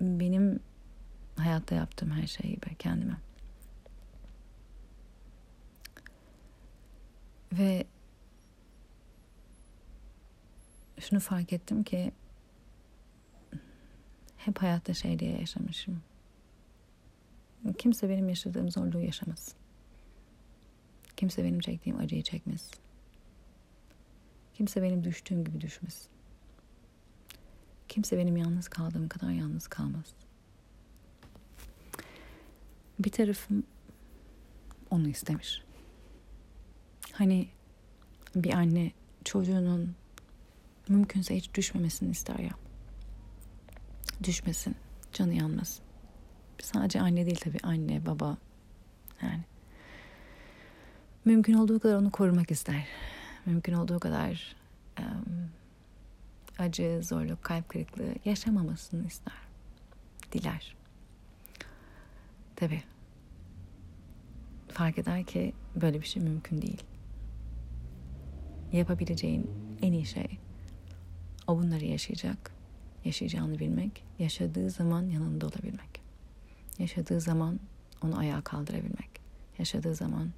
Benim 0.00 0.60
hayatta 1.36 1.74
yaptığım 1.74 2.10
her 2.10 2.26
şey 2.26 2.50
gibi 2.50 2.74
kendime. 2.78 3.16
Ve 7.52 7.86
şunu 11.00 11.20
fark 11.20 11.52
ettim 11.52 11.82
ki 11.82 12.12
hep 14.36 14.62
hayatta 14.62 14.94
şey 14.94 15.18
diye 15.18 15.40
yaşamışım. 15.40 16.02
Kimse 17.72 18.08
benim 18.08 18.28
yaşadığım 18.28 18.70
zorluğu 18.70 19.00
yaşamasın. 19.00 19.54
Kimse 21.16 21.44
benim 21.44 21.60
çektiğim 21.60 21.98
acıyı 21.98 22.22
çekmesin. 22.22 22.74
Kimse 24.54 24.82
benim 24.82 25.04
düştüğüm 25.04 25.44
gibi 25.44 25.60
düşmesin. 25.60 26.08
Kimse 27.88 28.18
benim 28.18 28.36
yalnız 28.36 28.68
kaldığım 28.68 29.08
kadar 29.08 29.30
yalnız 29.30 29.66
kalmaz. 29.66 30.14
Bir 32.98 33.10
tarafım 33.10 33.62
onu 34.90 35.08
istemiş. 35.08 35.62
Hani 37.12 37.48
bir 38.34 38.52
anne 38.52 38.92
çocuğunun 39.24 39.94
mümkünse 40.88 41.36
hiç 41.36 41.54
düşmemesini 41.54 42.10
ister 42.10 42.38
ya. 42.38 42.52
Düşmesin, 44.24 44.76
canı 45.12 45.34
yanmasın. 45.34 45.83
Sadece 46.64 47.00
anne 47.00 47.26
değil 47.26 47.40
tabii 47.40 47.58
anne, 47.62 48.06
baba 48.06 48.36
yani. 49.22 49.44
Mümkün 51.24 51.54
olduğu 51.54 51.80
kadar 51.80 51.94
onu 51.94 52.10
korumak 52.10 52.50
ister. 52.50 52.86
Mümkün 53.46 53.72
olduğu 53.72 54.00
kadar 54.00 54.56
um, 55.00 55.50
acı, 56.58 57.00
zorluk, 57.02 57.42
kalp 57.42 57.68
kırıklığı 57.68 58.14
yaşamamasını 58.24 59.06
ister. 59.06 59.34
Diler. 60.32 60.76
Tabii. 62.56 62.82
Fark 64.68 64.98
eder 64.98 65.24
ki 65.24 65.52
böyle 65.76 66.00
bir 66.00 66.06
şey 66.06 66.22
mümkün 66.22 66.62
değil. 66.62 66.82
Yapabileceğin 68.72 69.50
en 69.82 69.92
iyi 69.92 70.06
şey 70.06 70.38
o 71.46 71.58
bunları 71.58 71.84
yaşayacak, 71.84 72.52
yaşayacağını 73.04 73.58
bilmek, 73.58 74.04
yaşadığı 74.18 74.70
zaman 74.70 75.02
yanında 75.02 75.46
olabilmek. 75.46 76.03
Yaşadığı 76.78 77.20
zaman 77.20 77.60
onu 78.02 78.18
ayağa 78.18 78.40
kaldırabilmek. 78.40 79.10
Yaşadığı 79.58 79.94
zaman 79.94 80.30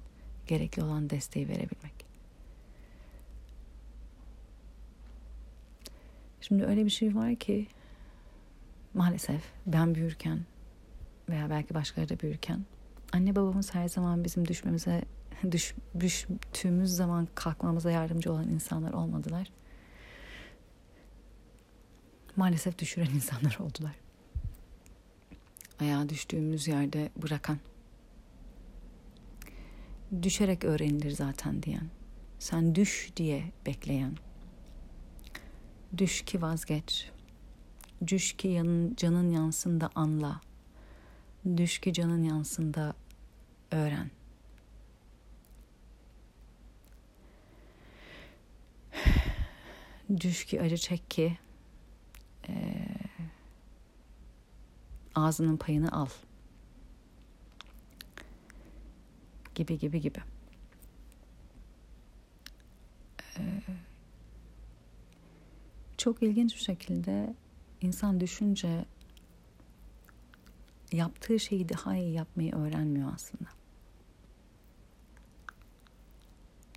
gerekli 0.47 0.83
olan 0.83 1.09
desteği 1.09 1.47
verebilmek. 1.47 2.07
Şimdi 6.41 6.65
öyle 6.65 6.85
bir 6.85 6.89
şey 6.89 7.15
var 7.15 7.35
ki 7.35 7.67
maalesef 8.93 9.41
ben 9.65 9.95
büyürken 9.95 10.39
veya 11.29 11.49
belki 11.49 11.73
başkaları 11.73 12.09
da 12.09 12.19
büyürken 12.19 12.65
anne 13.13 13.35
babamız 13.35 13.75
her 13.75 13.87
zaman 13.87 14.23
bizim 14.23 14.47
düşmemize 14.47 15.01
düş, 15.51 15.75
düştüğümüz 15.99 16.91
zaman 16.91 17.27
kalkmamıza 17.35 17.91
yardımcı 17.91 18.31
olan 18.31 18.47
insanlar 18.47 18.93
olmadılar. 18.93 19.51
Maalesef 22.35 22.79
düşüren 22.79 23.09
insanlar 23.15 23.57
oldular. 23.59 23.95
Ayağa 25.79 26.09
düştüğümüz 26.09 26.67
yerde 26.67 27.09
bırakan. 27.21 27.57
Düşerek 30.21 30.63
öğrenilir 30.63 31.11
zaten 31.11 31.63
diyen. 31.63 31.89
Sen 32.39 32.75
düş 32.75 33.11
diye 33.15 33.43
bekleyen 33.65 34.17
Düş 35.97 36.21
ki 36.21 36.41
vazgeç. 36.41 37.09
Düş 38.07 38.33
ki 38.33 38.47
yanın, 38.47 38.95
canın 38.95 39.31
yansın 39.31 39.81
da 39.81 39.89
anla. 39.95 40.41
Düş 41.57 41.79
ki 41.79 41.93
canın 41.93 42.23
yansın 42.23 42.73
da 42.73 42.93
öğren. 43.71 44.11
Düş 50.21 50.45
ki 50.45 50.61
acı 50.61 50.77
çek 50.77 51.11
ki 51.11 51.37
ağzının 55.17 55.57
payını 55.57 55.91
al. 55.91 56.07
Gibi 59.55 59.79
gibi 59.79 60.01
gibi. 60.01 60.19
Ee, 63.37 63.61
çok 65.97 66.23
ilginç 66.23 66.55
bir 66.55 66.59
şekilde 66.59 67.35
insan 67.81 68.19
düşünce 68.19 68.85
yaptığı 70.91 71.39
şeyi 71.39 71.69
daha 71.69 71.95
iyi 71.95 72.13
yapmayı 72.13 72.55
öğrenmiyor 72.55 73.13
aslında. 73.15 73.49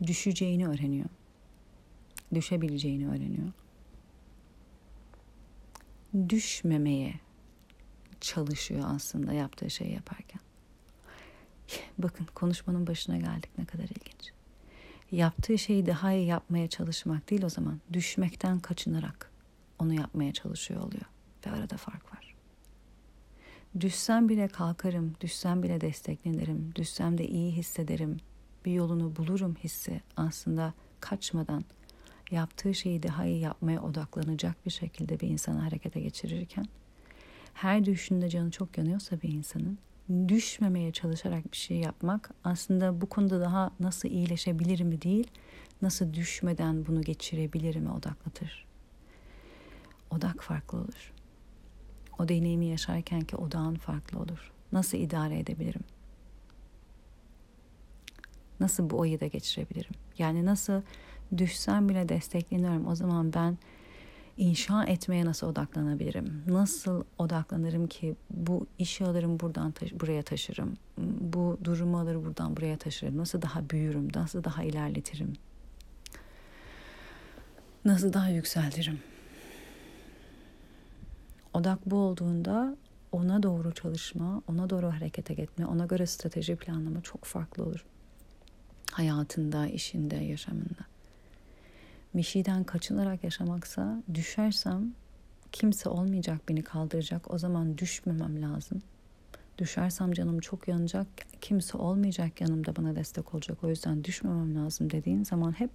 Düşeceğini 0.07 0.69
öğreniyor. 0.69 1.09
Düşebileceğini 2.35 3.09
öğreniyor. 3.09 3.53
Düşmemeye 6.29 7.21
çalışıyor 8.21 8.85
aslında 8.87 9.33
yaptığı 9.33 9.71
şeyi 9.71 9.93
yaparken. 9.93 10.41
Bakın 11.99 12.27
konuşmanın 12.35 12.87
başına 12.87 13.19
geldik 13.19 13.51
ne 13.59 13.65
kadar 13.65 13.85
ilginç 13.85 14.33
yaptığı 15.13 15.59
şeyi 15.59 15.87
daha 15.87 16.13
iyi 16.13 16.27
yapmaya 16.27 16.69
çalışmak 16.69 17.31
değil 17.31 17.43
o 17.43 17.49
zaman 17.49 17.81
düşmekten 17.93 18.61
kaçınarak 18.61 19.31
onu 19.79 19.95
yapmaya 19.95 20.33
çalışıyor 20.33 20.81
oluyor 20.81 21.05
ve 21.47 21.51
arada 21.51 21.77
fark 21.77 22.15
var. 22.15 22.35
Düşsem 23.81 24.29
bile 24.29 24.49
kalkarım, 24.49 25.15
düşsem 25.21 25.63
bile 25.63 25.81
desteklenirim, 25.81 26.73
düşsem 26.75 27.19
de 27.19 27.29
iyi 27.29 27.53
hissederim, 27.53 28.17
bir 28.65 28.73
yolunu 28.73 29.17
bulurum 29.17 29.55
hissi 29.65 30.01
aslında 30.17 30.75
kaçmadan 31.01 31.65
yaptığı 32.31 32.75
şeyi 32.75 33.03
daha 33.03 33.25
iyi 33.25 33.41
yapmaya 33.41 33.83
odaklanacak 33.83 34.67
bir 34.67 34.71
şekilde 34.71 35.21
bir 35.21 35.29
insanı 35.29 35.61
harekete 35.61 36.01
geçirirken 36.01 36.67
her 37.55 37.85
düşünde 37.85 38.29
canı 38.29 38.51
çok 38.51 38.79
yanıyorsa 38.79 39.23
bir 39.23 39.29
insanın 39.29 39.79
düşmemeye 40.29 40.93
çalışarak 40.93 41.53
bir 41.53 41.57
şey 41.57 41.77
yapmak 41.77 42.31
aslında 42.45 43.01
bu 43.01 43.07
konuda 43.07 43.41
daha 43.41 43.71
nasıl 43.81 44.09
iyileşebilir 44.09 44.81
mi 44.81 45.03
değil, 45.03 45.27
nasıl 45.83 46.15
düşmeden 46.15 46.87
bunu 46.87 47.03
geçirebilirim 47.03 47.91
odaklatır. 47.91 48.67
Odak 50.11 50.43
farklı 50.43 50.79
olur. 50.79 51.13
O 52.19 52.29
deneyimi 52.29 52.67
yaşarken 52.67 53.21
ki 53.21 53.37
odağın 53.37 53.75
farklı 53.75 54.19
olur. 54.19 54.53
Nasıl 54.73 54.99
idare 54.99 55.39
edebilirim? 55.39 55.85
Nasıl 58.61 58.91
bu 58.91 58.99
oyı 58.99 59.21
da 59.21 59.27
geçirebilirim? 59.27 59.95
Yani 60.19 60.47
nasıl 60.47 60.83
düşsem 61.37 61.89
bile 61.89 62.09
destekleniyorum. 62.09 62.87
O 62.87 62.95
zaman 62.95 63.33
ben 63.33 63.59
inşa 64.41 64.85
etmeye 64.85 65.25
nasıl 65.25 65.47
odaklanabilirim? 65.47 66.45
Nasıl 66.47 67.05
odaklanırım 67.19 67.87
ki 67.87 68.17
bu 68.31 68.67
işi 68.79 69.05
alırım 69.05 69.41
buradan 69.41 69.73
taş- 69.73 70.01
buraya 70.01 70.23
taşırım. 70.23 70.77
Bu 71.21 71.59
durumu 71.65 71.99
alır 71.99 72.25
buradan 72.25 72.57
buraya 72.57 72.77
taşırım. 72.77 73.19
Nasıl 73.19 73.43
daha 73.43 73.71
büyürüm? 73.71 74.09
Nasıl 74.15 74.45
daha 74.45 74.63
ilerletirim? 74.63 75.33
Nasıl 77.85 78.13
daha 78.13 78.29
yükseltirim? 78.29 79.01
Odak 81.55 81.91
bu 81.91 81.97
olduğunda 81.97 82.77
ona 83.13 83.43
doğru 83.43 83.75
çalışma, 83.75 84.43
ona 84.49 84.71
doğru 84.71 84.93
harekete 84.93 85.35
gitme, 85.35 85.67
ona 85.67 85.87
göre 85.87 86.07
strateji 86.07 86.57
planlama 86.57 87.01
çok 87.01 87.25
farklı 87.25 87.65
olur. 87.65 87.85
Hayatında, 88.93 89.67
işinde, 89.67 90.17
yaşamında 90.17 90.91
bir 92.15 92.23
şeyden 92.23 92.65
kaçınarak 92.65 93.25
yaşamaksa 93.25 94.03
düşersem 94.15 94.93
kimse 95.53 95.89
olmayacak 95.89 96.49
beni 96.49 96.63
kaldıracak. 96.63 97.35
O 97.35 97.39
zaman 97.39 97.79
düşmemem 97.79 98.43
lazım. 98.43 98.83
Düşersem 99.59 100.13
canım 100.13 100.41
çok 100.41 100.69
yanacak. 100.69 101.07
Kimse 101.41 101.79
olmayacak 101.79 102.41
yanımda 102.41 102.77
bana 102.77 102.97
destek 102.97 103.35
olacak. 103.35 103.65
O 103.65 103.69
yüzden 103.69 104.05
düşmemem 104.05 104.57
lazım 104.57 104.91
dediğin 104.91 105.25
zaman 105.25 105.53
hep 105.53 105.71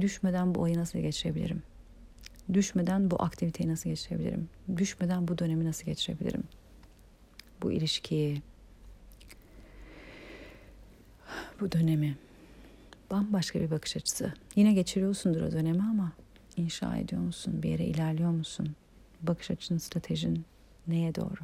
düşmeden 0.00 0.54
bu 0.54 0.60
oyu 0.60 0.78
nasıl 0.78 0.98
geçirebilirim? 0.98 1.62
Düşmeden 2.52 3.10
bu 3.10 3.22
aktiviteyi 3.22 3.68
nasıl 3.68 3.90
geçirebilirim? 3.90 4.48
Düşmeden 4.76 5.28
bu 5.28 5.38
dönemi 5.38 5.64
nasıl 5.64 5.84
geçirebilirim? 5.84 6.44
Bu 7.62 7.72
ilişkiyi, 7.72 8.42
bu 11.60 11.72
dönemi 11.72 12.16
bambaşka 13.12 13.60
bir 13.60 13.70
bakış 13.70 13.96
açısı. 13.96 14.32
Yine 14.56 14.72
geçiriyorsundur 14.72 15.40
o 15.40 15.52
dönemi 15.52 15.82
ama 15.82 16.12
inşa 16.56 16.96
ediyor 16.96 17.22
musun? 17.22 17.62
Bir 17.62 17.68
yere 17.68 17.84
ilerliyor 17.84 18.30
musun? 18.30 18.76
Bakış 19.22 19.50
açın, 19.50 19.78
stratejin 19.78 20.44
neye 20.86 21.14
doğru? 21.14 21.40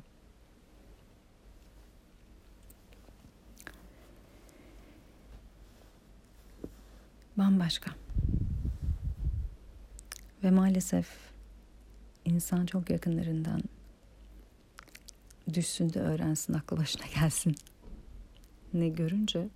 Bambaşka. 7.37 7.91
Ve 10.45 10.51
maalesef 10.51 11.09
insan 12.25 12.67
çok 12.67 12.91
yakınlarından 12.91 13.61
düşsün 15.55 15.93
de 15.93 16.01
öğrensin, 16.01 16.55
aklı 16.55 16.77
başına 16.77 17.07
gelsin. 17.21 17.57
Ne 18.75 18.89
görünce 18.89 19.49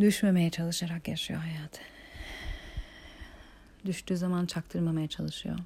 Düşmemeye 0.00 0.50
çalışarak 0.50 1.08
yaşıyor 1.08 1.40
hayatı. 1.40 1.80
Düştüğü 3.86 4.16
zaman 4.16 4.46
çaktırmamaya 4.46 5.08
çalışıyor. 5.08 5.58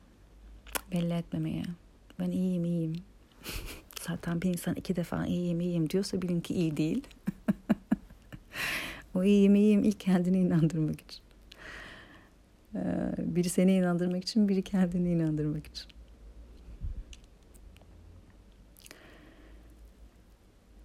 Belli 0.93 1.13
etmemeye. 1.13 1.63
Ben 2.19 2.31
iyiyim 2.31 2.65
iyiyim. 2.65 2.97
Zaten 4.01 4.43
bir 4.43 4.49
insan 4.49 4.75
iki 4.75 4.97
defa 4.97 5.27
iyiyim 5.27 5.61
iyiyim 5.61 5.91
diyorsa 5.91 6.23
bilin 6.23 6.41
ki 6.41 6.55
iyi 6.55 6.77
değil. 6.77 7.05
O 9.15 9.25
iyiyim 9.25 9.55
iyiyim 9.55 9.85
ilk 9.85 10.01
kendini 10.01 10.39
inandırmak 10.39 11.01
için. 11.01 11.21
Ee, 12.75 12.81
biri 13.19 13.49
seni 13.49 13.73
inandırmak 13.73 14.23
için, 14.23 14.49
biri 14.49 14.63
kendini 14.63 15.13
inandırmak 15.13 15.67
için. 15.67 15.87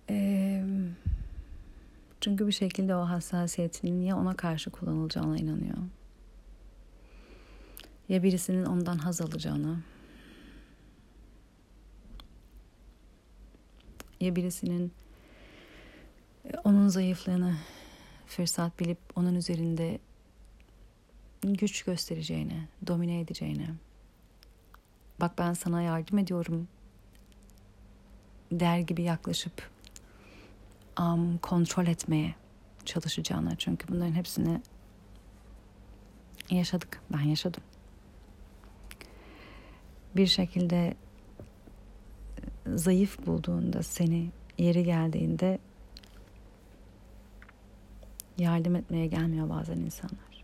Ee, 0.10 0.45
çünkü 2.26 2.48
bir 2.48 2.52
şekilde 2.52 2.96
o 2.96 3.02
hassasiyetinin 3.02 4.02
ya 4.02 4.18
ona 4.18 4.36
karşı 4.36 4.70
kullanılacağına 4.70 5.38
inanıyor. 5.38 5.78
Ya 8.10 8.24
birisinin 8.24 8.66
ondan 8.66 8.98
haz 8.98 9.22
alacağına. 9.22 9.80
Ya 14.22 14.36
birisinin 14.36 14.92
e, 16.46 16.58
onun 16.64 16.88
zayıflığını 16.88 17.56
fırsat 18.28 18.80
bilip 18.80 19.00
onun 19.16 19.36
üzerinde 19.36 20.00
güç 21.44 21.84
göstereceğine, 21.84 22.68
domine 22.88 23.20
edeceğine. 23.20 23.68
Bak 25.20 25.38
ben 25.38 25.54
sana 25.54 25.82
yardım 25.82 26.18
ediyorum 26.18 26.68
der 28.52 28.80
gibi 28.80 29.04
yaklaşıp 29.04 29.75
um, 31.00 31.38
kontrol 31.38 31.88
etmeye 31.88 32.36
çalışacağına. 32.86 33.56
Çünkü 33.56 33.88
bunların 33.88 34.14
hepsini 34.14 34.62
yaşadık. 36.50 37.02
Ben 37.14 37.22
yaşadım. 37.22 37.64
Bir 40.16 40.28
şekilde 40.28 40.88
e, 40.88 42.78
zayıf 42.78 43.26
bulduğunda 43.26 43.84
seni 43.84 44.32
yeri 44.58 44.84
geldiğinde 44.84 45.60
yardım 48.38 48.76
etmeye 48.76 49.08
gelmiyor 49.08 49.50
bazen 49.50 49.78
insanlar. 49.78 50.44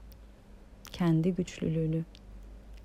Kendi 0.92 1.36
güçlülüğünü 1.36 2.04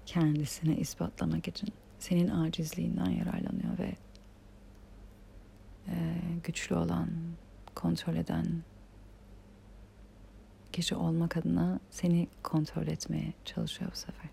kendisine 0.06 0.76
ispatlamak 0.76 1.48
için 1.48 1.68
senin 1.98 2.28
acizliğinden 2.28 3.10
yararlanıyor 3.10 3.78
ve 3.78 3.92
e, 5.88 5.94
güçlü 6.44 6.76
olan, 6.76 7.08
kontrol 7.76 8.16
eden 8.16 8.46
kişi 10.72 10.94
olmak 10.94 11.36
adına 11.36 11.80
seni 11.90 12.28
kontrol 12.42 12.86
etmeye 12.86 13.32
çalışıyor 13.44 13.90
bu 13.92 13.96
sefer. 13.96 14.30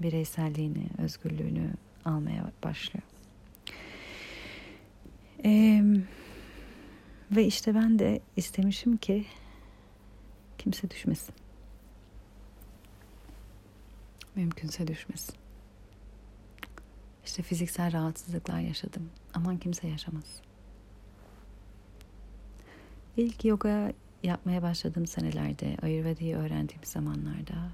Bireyselliğini, 0.00 0.86
özgürlüğünü 0.98 1.70
almaya 2.04 2.52
başlıyor. 2.64 3.02
Ee, 5.44 5.82
ve 7.30 7.44
işte 7.44 7.74
ben 7.74 7.98
de 7.98 8.20
istemişim 8.36 8.96
ki 8.96 9.26
kimse 10.58 10.90
düşmesin. 10.90 11.34
Mümkünse 14.34 14.86
düşmesin. 14.86 15.34
İşte 17.24 17.42
fiziksel 17.42 17.92
rahatsızlıklar 17.92 18.60
yaşadım. 18.60 19.10
Aman 19.34 19.58
kimse 19.58 19.88
yaşamaz. 19.88 20.42
İlk 23.16 23.44
yoga 23.44 23.92
yapmaya 24.22 24.62
başladığım 24.62 25.06
senelerde, 25.06 25.76
Ayurveda'yı 25.82 26.36
öğrendiğim 26.36 26.84
zamanlarda 26.84 27.70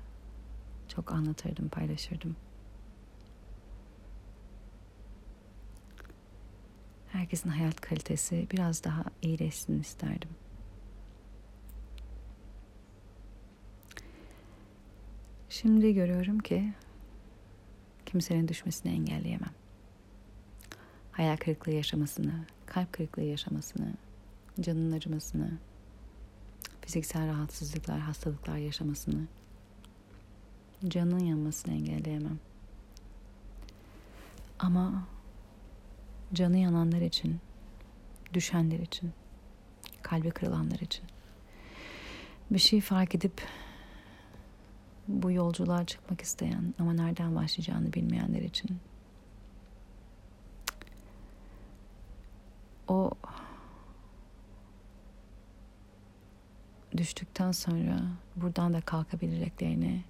çok 0.88 1.12
anlatırdım, 1.12 1.68
paylaşırdım. 1.68 2.36
Herkesin 7.08 7.48
hayat 7.50 7.80
kalitesi 7.80 8.46
biraz 8.52 8.84
daha 8.84 9.04
iyileşsin 9.22 9.80
isterdim. 9.80 10.30
Şimdi 15.48 15.94
görüyorum 15.94 16.38
ki 16.38 16.72
kimsenin 18.06 18.48
düşmesini 18.48 18.92
engelleyemem. 18.92 19.54
Hayal 21.12 21.36
kırıklığı 21.36 21.72
yaşamasını, 21.72 22.46
kalp 22.66 22.92
kırıklığı 22.92 23.22
yaşamasını, 23.22 23.94
canının 24.60 24.92
acımasını, 24.92 25.58
fiziksel 26.80 27.26
rahatsızlıklar, 27.26 27.98
hastalıklar 27.98 28.56
yaşamasını, 28.56 29.26
canının 30.88 31.24
yanmasını 31.24 31.74
engelleyemem. 31.74 32.38
Ama 34.58 35.06
canı 36.32 36.56
yananlar 36.58 37.00
için, 37.00 37.40
düşenler 38.34 38.78
için, 38.78 39.12
kalbi 40.02 40.30
kırılanlar 40.30 40.78
için 40.78 41.04
bir 42.50 42.58
şey 42.58 42.80
fark 42.80 43.14
edip 43.14 43.42
bu 45.08 45.30
yolculuğa 45.30 45.84
çıkmak 45.86 46.20
isteyen 46.20 46.74
ama 46.78 46.92
nereden 46.92 47.36
başlayacağını 47.36 47.92
bilmeyenler 47.92 48.42
için 48.42 48.78
o 52.88 53.10
düştükten 56.96 57.52
sonra 57.52 58.00
buradan 58.36 58.72
da 58.72 58.80
kalkabileceklerini 58.80 60.04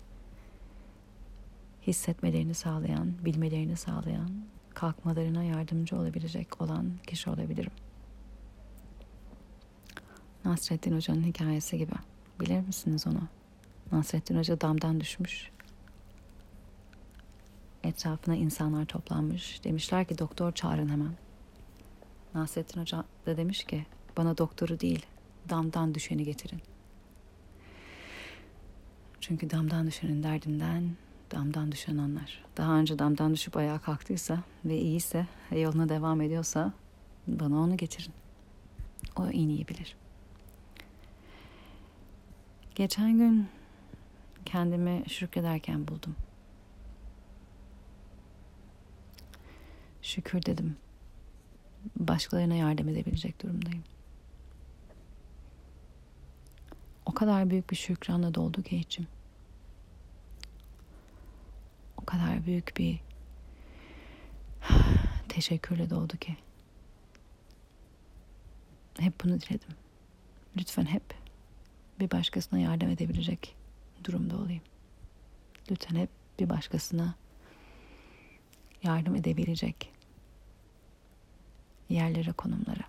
hissetmelerini 1.86 2.54
sağlayan, 2.54 3.24
bilmelerini 3.24 3.76
sağlayan, 3.76 4.30
kalkmalarına 4.74 5.44
yardımcı 5.44 5.96
olabilecek 5.96 6.60
olan 6.60 6.92
kişi 7.06 7.30
olabilirim. 7.30 7.72
Nasrettin 10.44 10.96
Hoca'nın 10.96 11.22
hikayesi 11.22 11.78
gibi. 11.78 11.94
Bilir 12.40 12.60
misiniz 12.60 13.06
onu? 13.06 13.22
Nasrettin 13.92 14.38
Hoca 14.38 14.60
damdan 14.60 15.00
düşmüş. 15.00 15.50
Etrafına 17.84 18.36
insanlar 18.36 18.84
toplanmış. 18.84 19.64
Demişler 19.64 20.04
ki 20.04 20.18
doktor 20.18 20.52
çağırın 20.52 20.88
hemen. 20.88 21.12
Nasrettin 22.34 22.80
Hoca 22.80 23.04
da 23.26 23.36
demiş 23.36 23.64
ki 23.64 23.86
bana 24.16 24.38
doktoru 24.38 24.80
değil 24.80 25.06
damdan 25.48 25.94
düşeni 25.94 26.24
getirin. 26.24 26.60
Çünkü 29.20 29.50
damdan 29.50 29.86
düşenin 29.86 30.22
derdinden 30.22 30.90
damdan 31.30 31.72
düşen 31.72 31.96
anlar. 31.96 32.44
Daha 32.56 32.72
önce 32.72 32.98
damdan 32.98 33.34
düşüp 33.34 33.56
ayağa 33.56 33.78
kalktıysa 33.78 34.38
ve 34.64 34.78
iyiyse 34.78 35.26
ve 35.52 35.60
yoluna 35.60 35.88
devam 35.88 36.20
ediyorsa 36.20 36.72
bana 37.26 37.58
onu 37.58 37.76
getirin. 37.76 38.12
O 39.16 39.26
en 39.26 39.48
iyi 39.48 39.68
bilir. 39.68 39.96
Geçen 42.74 43.18
gün 43.18 43.48
kendimi 44.44 45.02
şükrederken 45.08 45.88
buldum. 45.88 46.16
Şükür 50.02 50.46
dedim. 50.46 50.76
Başkalarına 51.96 52.54
yardım 52.54 52.88
edebilecek 52.88 53.42
durumdayım. 53.42 53.82
O 57.06 57.12
kadar 57.14 57.50
büyük 57.50 57.70
bir 57.70 57.76
şükranla 57.76 58.34
doldu 58.34 58.62
ki 58.62 58.76
içim. 58.76 59.06
O 61.96 62.04
kadar 62.04 62.46
büyük 62.46 62.76
bir 62.76 63.00
teşekkürle 65.28 65.90
doldu 65.90 66.16
ki. 66.16 66.36
Hep 68.98 69.24
bunu 69.24 69.40
diledim. 69.40 69.74
Lütfen 70.56 70.84
hep 70.84 71.02
bir 72.00 72.10
başkasına 72.10 72.58
yardım 72.58 72.88
edebilecek 72.88 73.56
durumda 74.04 74.36
olayım. 74.36 74.62
Lütfen 75.70 75.96
hep 75.96 76.10
bir 76.38 76.48
başkasına 76.48 77.14
yardım 78.82 79.16
edebilecek 79.16 79.92
yerlere, 81.88 82.32
konumlara. 82.32 82.84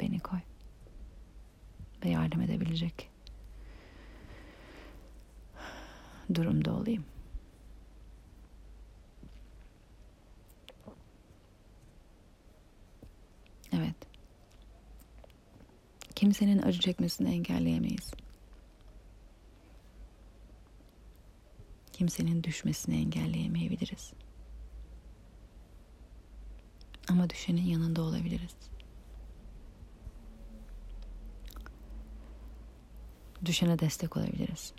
Beni 0.00 0.20
koy. 0.20 0.38
Ve 2.04 2.08
yardım 2.08 2.40
edebilecek 2.40 3.10
durumda 6.34 6.72
olayım. 6.72 7.04
Evet. 13.72 13.94
Kimsenin 16.14 16.62
acı 16.62 16.80
çekmesini 16.80 17.28
engelleyemeyiz. 17.28 18.10
Kimsenin 21.92 22.42
düşmesini 22.42 22.96
engelleyemeyebiliriz. 22.96 24.12
Ama 27.08 27.30
düşenin 27.30 27.62
yanında 27.62 28.02
olabiliriz. 28.02 28.56
düşene 33.46 33.78
destek 33.78 34.16
olabiliriz. 34.16 34.72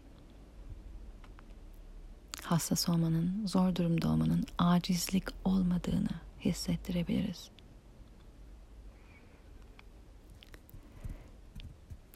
Hassas 2.41 2.89
olmanın, 2.89 3.47
zor 3.47 3.76
durumda 3.76 4.09
olmanın 4.09 4.45
acizlik 4.57 5.24
olmadığını 5.45 6.09
hissettirebiliriz. 6.41 7.49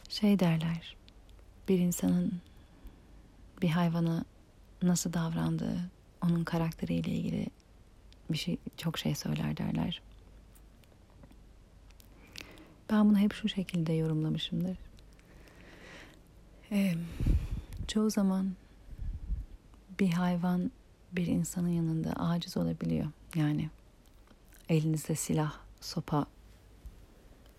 Şey 0.10 0.40
derler, 0.40 0.96
bir 1.70 1.80
insanın 1.80 2.42
bir 3.62 3.70
hayvana 3.70 4.26
nasıl 4.82 5.14
davrandığı, 5.14 5.80
onun 6.24 6.44
karakteriyle 6.44 7.12
ilgili 7.12 7.48
bir 8.30 8.38
şey 8.38 8.58
çok 8.78 8.98
şey 8.98 9.16
söyler 9.16 9.58
derler. 9.58 10.02
Ben 12.92 13.10
bunu 13.10 13.18
hep 13.18 13.34
şu 13.34 13.50
şekilde 13.50 13.94
yorumlamışımdır. 13.94 14.89
Ee, 16.72 16.94
çoğu 17.88 18.10
zaman 18.10 18.52
bir 20.00 20.10
hayvan 20.10 20.72
bir 21.12 21.28
insanın 21.28 21.70
yanında 21.70 22.14
aciz 22.14 22.58
olabiliyor. 22.58 23.08
Yani 23.36 23.70
elinizde 24.70 25.16
silah, 25.16 25.54
sopa 25.82 26.26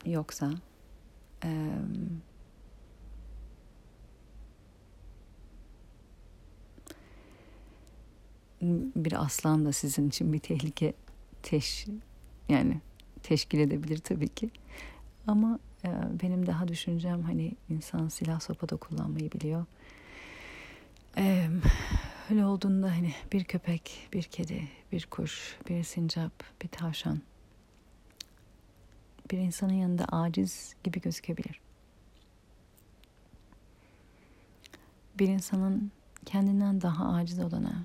yoksa 0.06 0.52
e, 1.44 1.72
bir 8.96 9.24
aslan 9.24 9.66
da 9.66 9.72
sizin 9.72 10.08
için 10.08 10.32
bir 10.32 10.38
tehlike 10.38 10.94
teş 11.42 11.86
yani 12.48 12.80
teşkil 13.22 13.58
edebilir 13.58 13.98
tabii 13.98 14.28
ki. 14.28 14.50
Ama 15.26 15.58
benim 16.22 16.46
daha 16.46 16.68
düşüncem 16.68 17.22
hani 17.22 17.54
insan 17.68 18.08
silah 18.08 18.40
sopa 18.40 18.68
da 18.68 18.76
kullanmayı 18.76 19.32
biliyor. 19.32 19.64
E, 21.16 21.48
öyle 22.30 22.44
olduğunda 22.44 22.90
hani 22.90 23.14
bir 23.32 23.44
köpek, 23.44 24.08
bir 24.12 24.22
kedi, 24.22 24.68
bir 24.92 25.06
kuş, 25.06 25.56
bir 25.68 25.82
sincap, 25.82 26.32
bir 26.62 26.68
tavşan 26.68 27.20
bir 29.30 29.38
insanın 29.38 29.72
yanında 29.72 30.04
aciz 30.04 30.74
gibi 30.84 31.00
gözükebilir. 31.00 31.60
Bir 35.18 35.28
insanın 35.28 35.92
kendinden 36.26 36.80
daha 36.80 37.12
aciz 37.12 37.38
olana 37.38 37.84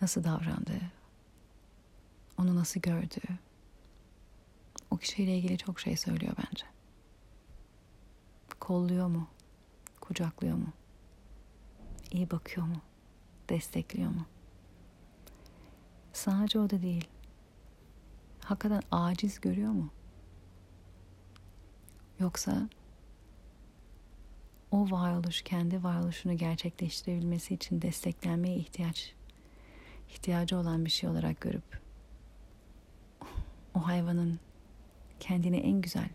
nasıl 0.00 0.24
davrandığı, 0.24 0.80
onu 2.38 2.56
nasıl 2.56 2.80
gördüğü, 2.80 3.38
o 4.90 4.96
kişiyle 4.96 5.36
ilgili 5.36 5.58
çok 5.58 5.80
şey 5.80 5.96
söylüyor 5.96 6.32
bence. 6.38 6.64
Kolluyor 8.60 9.06
mu? 9.06 9.28
Kucaklıyor 10.00 10.56
mu? 10.56 10.72
İyi 12.10 12.30
bakıyor 12.30 12.66
mu? 12.66 12.82
Destekliyor 13.48 14.10
mu? 14.10 14.26
Sadece 16.12 16.58
o 16.58 16.70
da 16.70 16.82
değil. 16.82 17.08
Hakikaten 18.44 18.82
aciz 18.90 19.40
görüyor 19.40 19.72
mu? 19.72 19.90
Yoksa 22.18 22.68
o 24.70 24.90
varoluş 24.90 25.42
kendi 25.42 25.82
varoluşunu 25.82 26.36
gerçekleştirebilmesi 26.36 27.54
için 27.54 27.82
desteklenmeye 27.82 28.56
ihtiyaç 28.56 29.14
ihtiyacı 30.08 30.56
olan 30.56 30.84
bir 30.84 30.90
şey 30.90 31.10
olarak 31.10 31.40
görüp 31.40 31.80
o 33.74 33.86
hayvanın 33.86 34.40
kendini 35.20 35.56
en 35.56 35.80
güzel, 35.80 36.08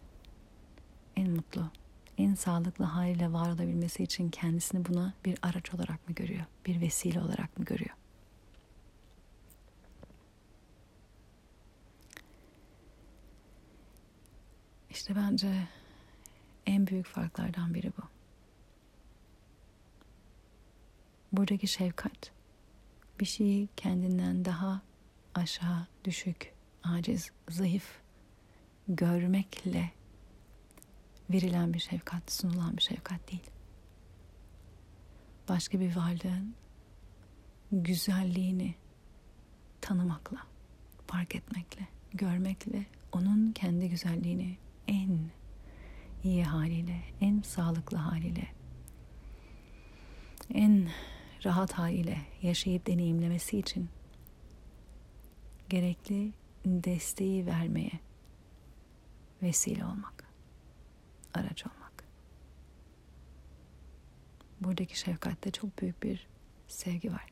en 1.16 1.32
mutlu, 1.32 1.72
en 2.18 2.36
sağlıklı 2.36 2.86
haliyle 2.86 3.34
var 3.34 3.50
olabilmesi 3.50 4.04
için 4.04 4.30
kendisini 4.30 4.86
buna 4.86 5.14
bir 5.26 5.38
araç 5.42 5.74
olarak 5.74 6.10
mı 6.10 6.16
görüyor? 6.16 6.46
Bir 6.66 6.82
vesile 6.82 7.22
olarak 7.22 7.58
mı 7.60 7.66
görüyor? 7.66 7.96
İşte 14.90 15.16
bence 15.16 15.68
en 16.66 16.88
büyük 16.88 17.06
farklardan 17.06 17.74
biri 17.74 17.92
bu. 17.98 18.02
Buradaki 21.32 21.68
şefkat 21.68 22.32
bir 23.20 23.26
şeyi 23.26 23.70
kendinden 23.78 24.46
daha 24.46 24.82
aşağı, 25.36 25.88
düşük, 26.06 26.54
aciz, 26.84 27.32
zayıf 27.50 28.05
görmekle 28.88 29.92
verilen 31.30 31.74
bir 31.74 31.80
şefkat, 31.80 32.32
sunulan 32.32 32.78
bir 32.78 32.82
şefkat 32.82 33.32
değil. 33.32 33.50
Başka 35.50 35.80
bir 35.80 35.96
varlığın 35.96 36.56
güzelliğini 37.72 38.76
tanımakla, 39.82 40.38
fark 41.08 41.36
etmekle, 41.36 41.88
görmekle 42.14 42.86
onun 43.12 43.52
kendi 43.52 43.90
güzelliğini 43.90 44.58
en 44.88 45.20
iyi 46.24 46.44
haliyle, 46.44 47.02
en 47.22 47.42
sağlıklı 47.42 47.98
haliyle, 47.98 48.48
en 50.54 50.90
rahat 51.46 51.74
haliyle 51.74 52.18
yaşayıp 52.42 52.88
deneyimlemesi 52.88 53.60
için 53.60 53.90
gerekli 55.70 56.32
desteği 56.66 57.46
vermeye 57.46 58.05
vesile 59.46 59.86
olmak, 59.86 60.24
araç 61.34 61.66
olmak. 61.68 62.04
Buradaki 64.62 65.00
şefkatte 65.00 65.52
çok 65.52 65.82
büyük 65.82 66.04
bir 66.04 66.28
sevgi 66.68 67.12
var. 67.12 67.26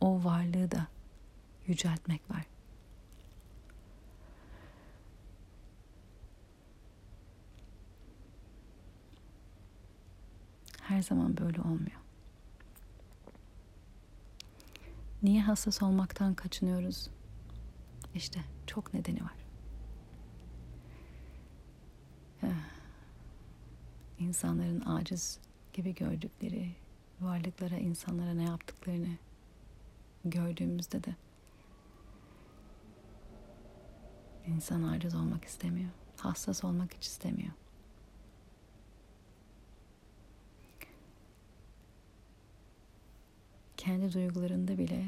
O 0.00 0.24
varlığı 0.24 0.70
da 0.70 0.86
yüceltmek 1.66 2.30
var. 2.30 2.46
Her 10.82 11.02
zaman 11.02 11.36
böyle 11.36 11.60
olmuyor. 11.60 12.00
Niye 15.22 15.42
hassas 15.42 15.82
olmaktan 15.82 16.34
kaçınıyoruz? 16.34 17.10
İşte 18.14 18.40
çok 18.68 18.94
nedeni 18.94 19.20
var. 19.24 19.36
İnsanların 24.18 24.80
aciz 24.80 25.38
gibi 25.72 25.94
gördükleri 25.94 26.74
varlıklara, 27.20 27.76
insanlara 27.76 28.34
ne 28.34 28.44
yaptıklarını 28.44 29.16
gördüğümüzde 30.24 31.04
de 31.04 31.14
insan 34.46 34.82
aciz 34.82 35.14
olmak 35.14 35.44
istemiyor. 35.44 35.90
Hassas 36.16 36.64
olmak 36.64 36.94
hiç 36.94 37.06
istemiyor. 37.06 37.52
kendi 43.88 44.12
duygularında 44.12 44.78
bile 44.78 45.04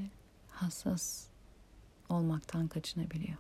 hassas 0.51 1.27
olmaktan 2.09 2.69
kaçınabiliyor. 2.69 3.37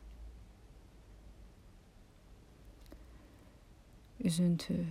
Üzüntü, 4.25 4.87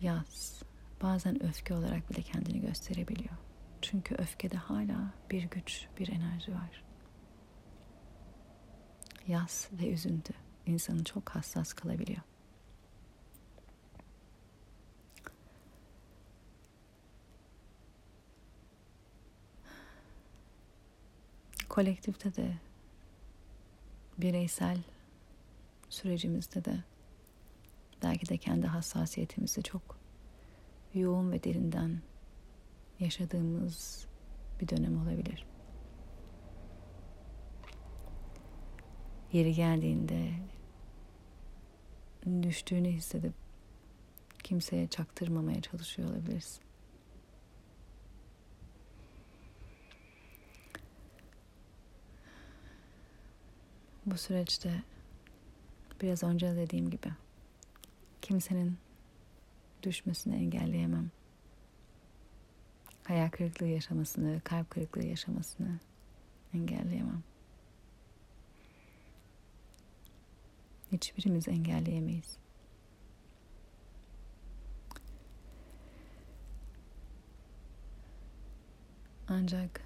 yaz, 0.00 0.62
bazen 1.02 1.42
öfke 1.42 1.74
olarak 1.74 2.10
bile 2.10 2.22
kendini 2.22 2.60
gösterebiliyor. 2.60 3.34
Çünkü 3.82 4.14
öfkede 4.14 4.56
hala 4.56 5.14
bir 5.30 5.42
güç, 5.42 5.86
bir 5.98 6.08
enerji 6.08 6.52
var. 6.52 6.84
Yaz 9.26 9.68
ve 9.72 9.90
üzüntü 9.90 10.32
insanı 10.66 11.04
çok 11.04 11.28
hassas 11.28 11.72
kılabiliyor. 11.72 12.22
kolektifte 21.78 22.36
de 22.36 22.52
bireysel 24.18 24.78
sürecimizde 25.88 26.64
de 26.64 26.84
belki 28.02 28.28
de 28.28 28.36
kendi 28.36 28.66
hassasiyetimizi 28.66 29.62
çok 29.62 29.98
yoğun 30.94 31.32
ve 31.32 31.44
derinden 31.44 32.00
yaşadığımız 33.00 34.06
bir 34.60 34.68
dönem 34.68 35.02
olabilir. 35.02 35.46
Yeri 39.32 39.54
geldiğinde 39.54 40.30
düştüğünü 42.42 42.88
hissedip 42.88 43.32
kimseye 44.44 44.88
çaktırmamaya 44.88 45.62
çalışıyor 45.62 46.10
olabilirsin. 46.10 46.62
Bu 54.06 54.16
süreçte 54.16 54.82
biraz 56.02 56.22
önce 56.22 56.56
dediğim 56.56 56.90
gibi 56.90 57.08
kimsenin 58.22 58.78
düşmesini 59.82 60.36
engelleyemem. 60.36 61.10
Hayal 63.04 63.30
kırıklığı 63.30 63.66
yaşamasını, 63.66 64.40
kalp 64.44 64.70
kırıklığı 64.70 65.04
yaşamasını 65.04 65.78
engelleyemem. 66.54 67.22
Hiçbirimiz 70.92 71.48
engelleyemeyiz. 71.48 72.38
Ancak 79.28 79.80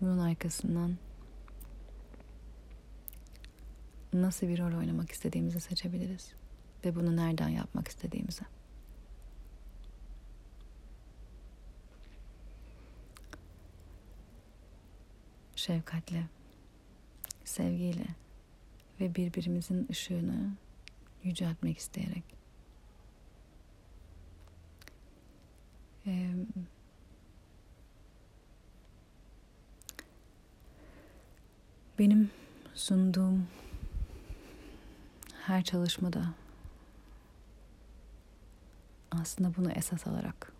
bunun 0.00 0.18
arkasından 0.18 0.96
nasıl 4.12 4.48
bir 4.48 4.58
rol 4.58 4.78
oynamak 4.78 5.12
istediğimizi 5.12 5.60
seçebiliriz 5.60 6.32
ve 6.84 6.94
bunu 6.94 7.16
nereden 7.16 7.48
yapmak 7.48 7.88
istediğimizi. 7.88 8.42
Şefkatle, 15.56 16.24
sevgiyle 17.44 18.06
ve 19.00 19.14
birbirimizin 19.14 19.86
ışığını 19.90 20.52
yüceltmek 21.24 21.78
isteyerek. 21.78 22.40
Benim 31.98 32.30
sunduğum 32.74 33.46
her 35.50 35.64
çalışmada 35.64 36.34
aslında 39.10 39.56
bunu 39.56 39.72
esas 39.72 40.06
alarak 40.06 40.52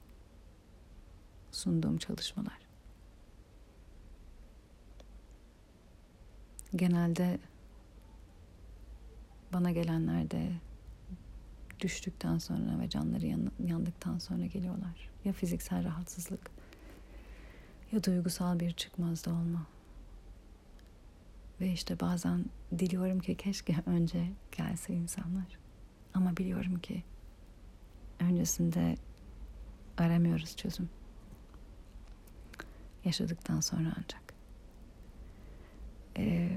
sunduğum 1.53 1.99
çalışmalar. 1.99 2.59
Genelde 6.77 7.39
bana 9.53 9.71
gelenlerde 9.71 10.53
düştükten 11.81 12.39
sonra 12.39 12.81
ve 12.81 12.89
canları 12.89 13.27
yandıktan 13.67 14.19
sonra 14.19 14.47
geliyorlar. 14.47 15.11
Ya 15.25 15.33
fiziksel 15.33 15.85
rahatsızlık 15.85 16.51
ya 17.93 18.05
duygusal 18.05 18.61
bir 18.61 18.73
çıkmazda 18.73 19.31
olma. 19.31 19.67
Ve 21.61 21.73
işte 21.73 22.01
bazen 22.01 22.45
diliyorum 22.79 23.19
ki 23.21 23.35
keşke 23.35 23.77
önce 23.87 24.27
gelse 24.53 24.95
insanlar. 24.95 25.59
Ama 26.15 26.37
biliyorum 26.37 26.79
ki 26.79 27.03
öncesinde 28.19 28.95
aramıyoruz 29.99 30.57
çözüm. 30.57 30.89
Yaşadıktan 33.05 33.61
sonra 33.61 33.93
ancak. 33.99 34.35
Ee, 36.17 36.51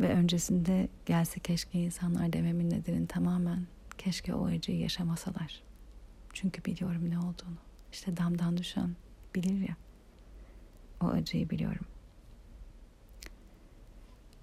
ve 0.00 0.08
öncesinde 0.08 0.88
gelse 1.06 1.40
keşke 1.40 1.80
insanlar 1.80 2.32
dememin 2.32 2.70
nedeni 2.70 3.06
tamamen 3.06 3.66
keşke 3.98 4.34
o 4.34 4.46
acıyı 4.46 4.78
yaşamasalar. 4.78 5.62
Çünkü 6.32 6.64
biliyorum 6.64 7.10
ne 7.10 7.18
olduğunu. 7.18 7.58
İşte 7.92 8.16
damdan 8.16 8.56
düşen 8.56 8.96
bilir 9.34 9.68
ya. 9.68 9.76
O 11.00 11.06
acıyı 11.06 11.50
biliyorum. 11.50 11.86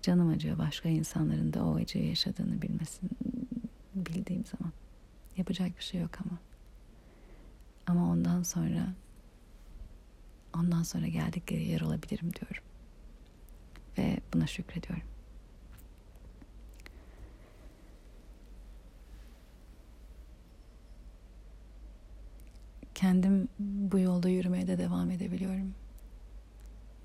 Canım 0.01 0.29
acıyor 0.29 0.57
başka 0.57 0.89
insanların 0.89 1.53
da 1.53 1.65
o 1.65 1.75
acıyı 1.75 2.07
yaşadığını 2.07 2.61
bilmesin 2.61 3.09
bildiğim 3.95 4.45
zaman. 4.45 4.73
Yapacak 5.37 5.77
bir 5.77 5.83
şey 5.83 6.01
yok 6.01 6.11
ama. 6.25 6.39
Ama 7.87 8.11
ondan 8.11 8.43
sonra 8.43 8.93
ondan 10.55 10.83
sonra 10.83 11.07
geldikleri 11.07 11.67
yer 11.67 11.81
olabilirim 11.81 12.31
diyorum. 12.33 12.63
Ve 13.97 14.19
buna 14.33 14.47
şükrediyorum. 14.47 15.03
Kendim 22.95 23.47
bu 23.59 23.99
yolda 23.99 24.29
yürümeye 24.29 24.67
de 24.67 24.77
devam 24.77 25.11
edebiliyorum. 25.11 25.73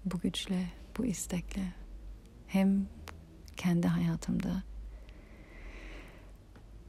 Bu 0.04 0.18
güçle, 0.18 0.66
bu 0.98 1.06
istekle 1.06 1.72
hem 2.46 2.86
kendi 3.56 3.86
hayatımda 3.86 4.62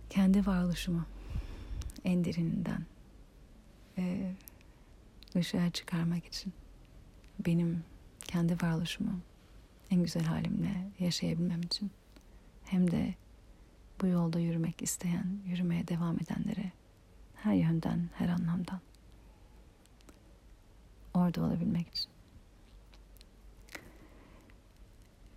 kendi 0.09 0.47
varoluşumu 0.47 1.05
en 2.03 2.25
derininden 2.25 2.85
e, 3.97 4.33
ışığa 5.35 5.69
çıkarmak 5.69 6.25
için 6.25 6.53
benim 7.45 7.83
kendi 8.21 8.53
varoluşumu 8.61 9.19
en 9.91 10.03
güzel 10.03 10.23
halimle 10.23 10.91
yaşayabilmem 10.99 11.61
için 11.61 11.91
hem 12.65 12.91
de 12.91 13.15
bu 14.01 14.07
yolda 14.07 14.39
yürümek 14.39 14.81
isteyen, 14.81 15.39
yürümeye 15.45 15.87
devam 15.87 16.15
edenlere 16.15 16.71
her 17.35 17.53
yönden, 17.53 18.09
her 18.13 18.29
anlamdan 18.29 18.79
orada 21.13 21.41
olabilmek 21.41 21.87
için. 21.87 22.11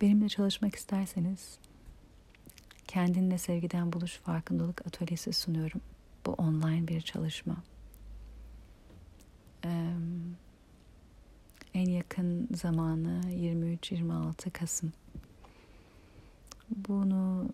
benimle 0.00 0.28
çalışmak 0.28 0.74
isterseniz 0.74 1.58
kendinle 2.88 3.38
sevgiden 3.38 3.92
buluş 3.92 4.16
farkındalık 4.16 4.86
atölyesi 4.86 5.32
sunuyorum. 5.32 5.80
Bu 6.26 6.32
online 6.32 6.88
bir 6.88 7.00
çalışma. 7.00 7.56
Ee, 9.64 9.92
en 11.74 11.88
yakın 11.88 12.48
zamanı 12.54 13.20
23-26 13.30 14.50
Kasım. 14.50 14.92
Bunu 16.70 17.48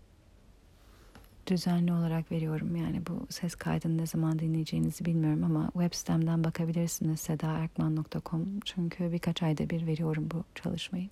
düzenli 1.49 1.92
olarak 1.92 2.32
veriyorum. 2.32 2.76
Yani 2.76 3.07
bu 3.07 3.26
ses 3.30 3.55
kaydını 3.55 3.99
ne 3.99 4.07
zaman 4.07 4.38
dinleyeceğinizi 4.38 5.05
bilmiyorum 5.05 5.44
ama 5.44 5.70
web 5.72 5.94
sitemden 5.94 6.44
bakabilirsiniz 6.44 7.20
sedaerkman.com 7.20 8.61
çünkü 8.64 9.12
birkaç 9.12 9.42
ayda 9.42 9.70
bir 9.70 9.86
veriyorum 9.86 10.28
bu 10.30 10.44
çalışmayı. 10.55 11.09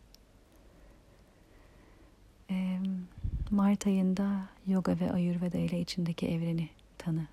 Mart 3.51 3.87
ayında 3.87 4.49
yoga 4.66 5.01
ve 5.01 5.12
ayurveda 5.12 5.59
ile 5.59 5.80
içindeki 5.80 6.28
evreni 6.28 6.68
tanı 6.99 7.26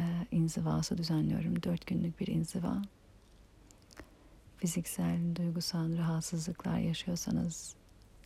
e, 0.00 0.04
inzivası 0.30 0.98
düzenliyorum. 0.98 1.62
Dört 1.62 1.86
günlük 1.86 2.20
bir 2.20 2.26
inziva. 2.26 2.82
Fiziksel, 4.56 5.36
duygusal 5.36 5.98
rahatsızlıklar 5.98 6.78
yaşıyorsanız 6.78 7.74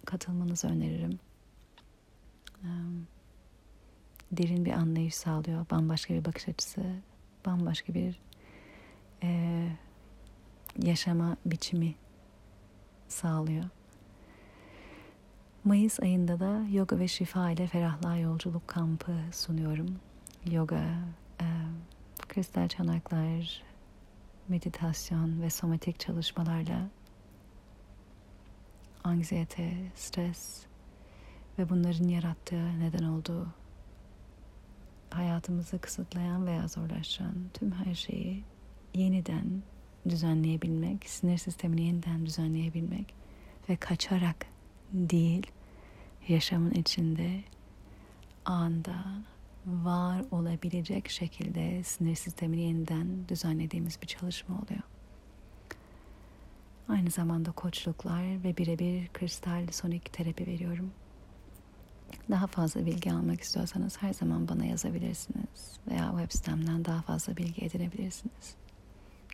katılmanızı 0.05 0.69
öneririm. 0.69 1.19
Ee, 2.64 2.69
derin 4.33 4.64
bir 4.64 4.72
anlayış 4.72 5.14
sağlıyor. 5.14 5.66
Bambaşka 5.70 6.14
bir 6.14 6.24
bakış 6.24 6.49
açısı, 6.49 6.83
bambaşka 7.47 7.95
bir 7.95 8.20
e, 9.22 9.68
yaşama 10.83 11.37
biçimi 11.47 11.95
sağlıyor. 13.09 13.64
Mayıs 15.64 16.01
ayında 16.01 16.41
da 16.41 16.66
yoga 16.70 16.99
ve 16.99 17.09
şifa 17.09 17.51
ile 17.51 17.66
ferahlığa 17.66 18.16
yolculuk 18.16 18.68
kampı 18.68 19.12
sunuyorum. 19.33 19.97
Yoga, 20.51 20.85
e, 21.41 21.47
kristal 22.29 22.68
çanaklar, 22.68 23.62
meditasyon 24.49 25.43
ve 25.43 25.51
somatik 25.51 26.01
çalışmalarla 26.01 26.89
anksiyete, 29.05 29.72
stres 29.95 30.66
ve 31.59 31.68
bunların 31.68 32.09
yarattığı 32.09 32.81
neden 32.81 33.05
olduğu 33.05 33.47
hayatımızı 35.11 35.79
kısıtlayan 35.79 36.47
veya 36.47 36.69
zorlaştıran 36.69 37.35
tüm 37.55 37.73
her 37.73 37.95
şeyi 37.95 38.45
yeniden 38.95 39.63
düzenleyebilmek, 40.09 41.09
sinir 41.09 41.39
sistemini 41.39 41.83
yeniden 41.83 42.27
düzenleyebilmek 42.27 43.15
ve 43.69 43.77
kaçarak 43.77 44.47
değil, 44.93 45.47
yaşamın 46.29 46.71
içinde 46.71 47.41
anda 48.45 49.05
var 49.67 50.25
olabilecek 50.31 51.11
şekilde 51.11 51.83
sinir 51.83 52.15
sistemini 52.15 52.61
yeniden 52.61 53.29
düzenlediğimiz 53.29 54.03
bir 54.03 54.07
çalışma 54.07 54.55
oluyor. 54.55 54.83
Aynı 56.89 57.11
zamanda 57.11 57.53
koçluklar 57.53 58.45
ve 58.45 58.57
birebir 58.57 59.09
kristal 59.09 59.67
sonik 59.73 60.13
terapi 60.13 60.47
veriyorum. 60.47 60.91
Daha 62.31 62.47
fazla 62.47 62.87
bilgi 62.87 63.13
almak 63.13 63.41
istiyorsanız 63.41 64.03
her 64.03 64.13
zaman 64.13 64.49
bana 64.49 64.65
yazabilirsiniz 64.65 65.79
veya 65.91 66.11
web 66.11 66.31
sitemden 66.31 66.85
daha 66.85 67.03
fazla 67.03 67.37
bilgi 67.37 67.65
edinebilirsiniz. 67.65 68.55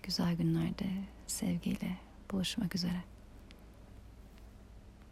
Güzel 0.03 0.35
günlerde 0.37 0.87
sevgiyle 1.27 1.97
buluşmak 2.33 2.75
üzere. 2.75 3.12